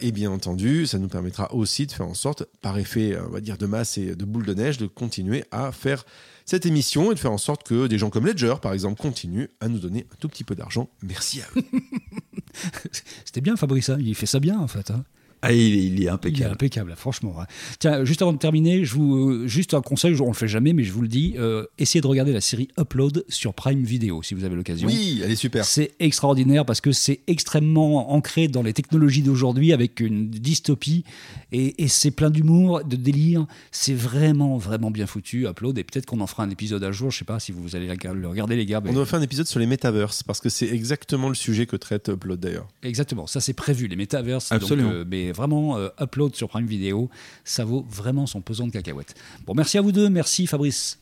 et 0.00 0.12
bien 0.12 0.30
entendu, 0.30 0.86
ça 0.86 0.98
nous 0.98 1.08
permettra 1.08 1.52
aussi 1.54 1.86
de 1.86 1.92
faire 1.92 2.06
en 2.06 2.14
sorte, 2.14 2.44
par 2.60 2.78
effet, 2.78 3.16
on 3.26 3.30
va 3.30 3.40
dire, 3.40 3.58
de 3.58 3.66
masse 3.66 3.98
et 3.98 4.14
de 4.14 4.24
boule 4.24 4.44
de 4.44 4.54
neige, 4.54 4.78
de 4.78 4.86
continuer 4.86 5.44
à 5.50 5.72
faire 5.72 6.04
cette 6.44 6.66
émission 6.66 7.10
et 7.10 7.14
de 7.14 7.18
faire 7.18 7.32
en 7.32 7.38
sorte 7.38 7.66
que 7.66 7.86
des 7.86 7.98
gens 7.98 8.10
comme 8.10 8.26
Ledger, 8.26 8.54
par 8.60 8.72
exemple, 8.72 9.00
continuent 9.00 9.48
à 9.60 9.68
nous 9.68 9.78
donner 9.78 10.06
un 10.12 10.16
tout 10.16 10.28
petit 10.28 10.44
peu 10.44 10.54
d'argent. 10.54 10.90
Merci 11.02 11.40
à 11.40 11.46
eux. 11.56 11.62
C'était 13.24 13.40
bien, 13.40 13.56
Fabrice. 13.56 13.88
Hein 13.88 13.98
il 14.00 14.14
fait 14.14 14.26
ça 14.26 14.40
bien, 14.40 14.58
en 14.58 14.68
fait. 14.68 14.90
Hein 14.90 15.04
Ah, 15.44 15.52
il, 15.52 15.60
est- 15.60 15.84
il 15.84 15.92
est 15.94 15.96
Il 15.96 16.04
est 16.04 16.08
impeccable. 16.08 16.52
impeccable, 16.52 16.94
franchement. 16.96 17.36
ouais. 17.38 17.44
Tiens, 17.78 18.04
juste 18.04 18.22
avant 18.22 18.32
de 18.32 18.38
terminer, 18.38 18.84
je 18.84 18.94
vous, 18.94 19.16
euh, 19.30 19.46
juste 19.46 19.74
un 19.74 19.80
conseil, 19.80 20.18
on 20.20 20.28
le 20.28 20.32
fait 20.34 20.48
jamais, 20.48 20.72
mais 20.72 20.84
je 20.84 20.92
vous 20.92 21.02
le 21.02 21.08
dis, 21.08 21.34
euh, 21.38 21.64
essayez 21.78 22.00
de 22.00 22.06
regarder 22.06 22.32
la 22.32 22.40
série 22.40 22.68
Upload 22.78 23.24
sur 23.28 23.54
Prime 23.54 23.82
Video, 23.84 24.22
si 24.22 24.34
vous 24.34 24.44
avez 24.44 24.54
l'occasion. 24.56 24.88
Oui, 24.88 25.20
elle 25.24 25.30
est 25.30 25.36
super. 25.36 25.64
C'est 25.64 25.92
extraordinaire 26.00 26.64
parce 26.64 26.80
que 26.80 26.92
c'est 26.92 27.20
extrêmement 27.26 28.12
ancré 28.12 28.48
dans 28.48 28.62
les 28.62 28.72
technologies 28.72 29.22
d'aujourd'hui 29.22 29.72
avec 29.72 30.00
une 30.00 30.30
dystopie 30.30 31.04
et, 31.52 31.82
et 31.82 31.88
c'est 31.88 32.10
plein 32.10 32.30
d'humour, 32.30 32.84
de 32.84 32.96
délire. 32.96 33.46
C'est 33.70 33.94
vraiment, 33.94 34.56
vraiment 34.56 34.90
bien 34.90 35.06
foutu, 35.06 35.46
Upload. 35.46 35.76
Et 35.78 35.84
peut-être 35.84 36.06
qu'on 36.06 36.20
en 36.20 36.26
fera 36.26 36.42
un 36.44 36.50
épisode 36.50 36.82
un 36.84 36.92
jour. 36.92 37.10
Je 37.10 37.18
sais 37.18 37.24
pas 37.24 37.38
si 37.40 37.52
vous 37.52 37.76
allez 37.76 37.86
le 37.86 38.28
regarder, 38.28 38.56
les 38.56 38.66
gars. 38.66 38.80
mais- 38.82 38.90
On 38.96 39.00
a 39.00 39.04
fait 39.04 39.16
un 39.16 39.22
épisode 39.22 39.46
sur 39.46 39.60
les 39.60 39.66
metaverses 39.66 40.22
parce 40.22 40.40
que 40.40 40.48
c'est 40.48 40.68
exactement 40.68 41.28
le 41.28 41.34
sujet 41.34 41.66
que 41.66 41.76
traite 41.76 42.08
Upload 42.08 42.40
d'ailleurs. 42.40 42.68
Exactement, 42.82 43.26
ça 43.26 43.40
c'est 43.40 43.52
prévu, 43.52 43.86
les 43.88 43.96
métaverses. 43.96 44.50
Absolument. 44.52 44.88
Donc, 44.88 44.96
euh, 44.98 45.04
mais 45.08 45.32
vraiment, 45.34 45.76
euh, 45.76 45.88
upload 46.00 46.34
sur 46.34 46.48
Prime 46.48 46.66
Video, 46.66 47.10
ça 47.44 47.64
vaut 47.64 47.84
vraiment 47.88 48.26
son 48.26 48.40
pesant 48.40 48.66
de 48.66 48.72
cacahuètes. 48.72 49.14
Bon, 49.46 49.54
merci 49.54 49.78
à 49.78 49.82
vous 49.82 49.92
deux, 49.92 50.08
merci 50.08 50.46
Fabrice. 50.46 50.98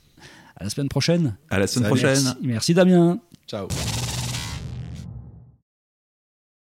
À 0.56 0.64
la 0.64 0.70
semaine 0.70 0.88
prochaine. 0.88 1.36
À 1.50 1.58
la 1.58 1.66
semaine 1.66 1.88
Salut. 1.88 2.00
prochaine. 2.00 2.24
Merci, 2.24 2.38
merci 2.42 2.74
Damien. 2.74 3.18
Ciao. 3.46 3.68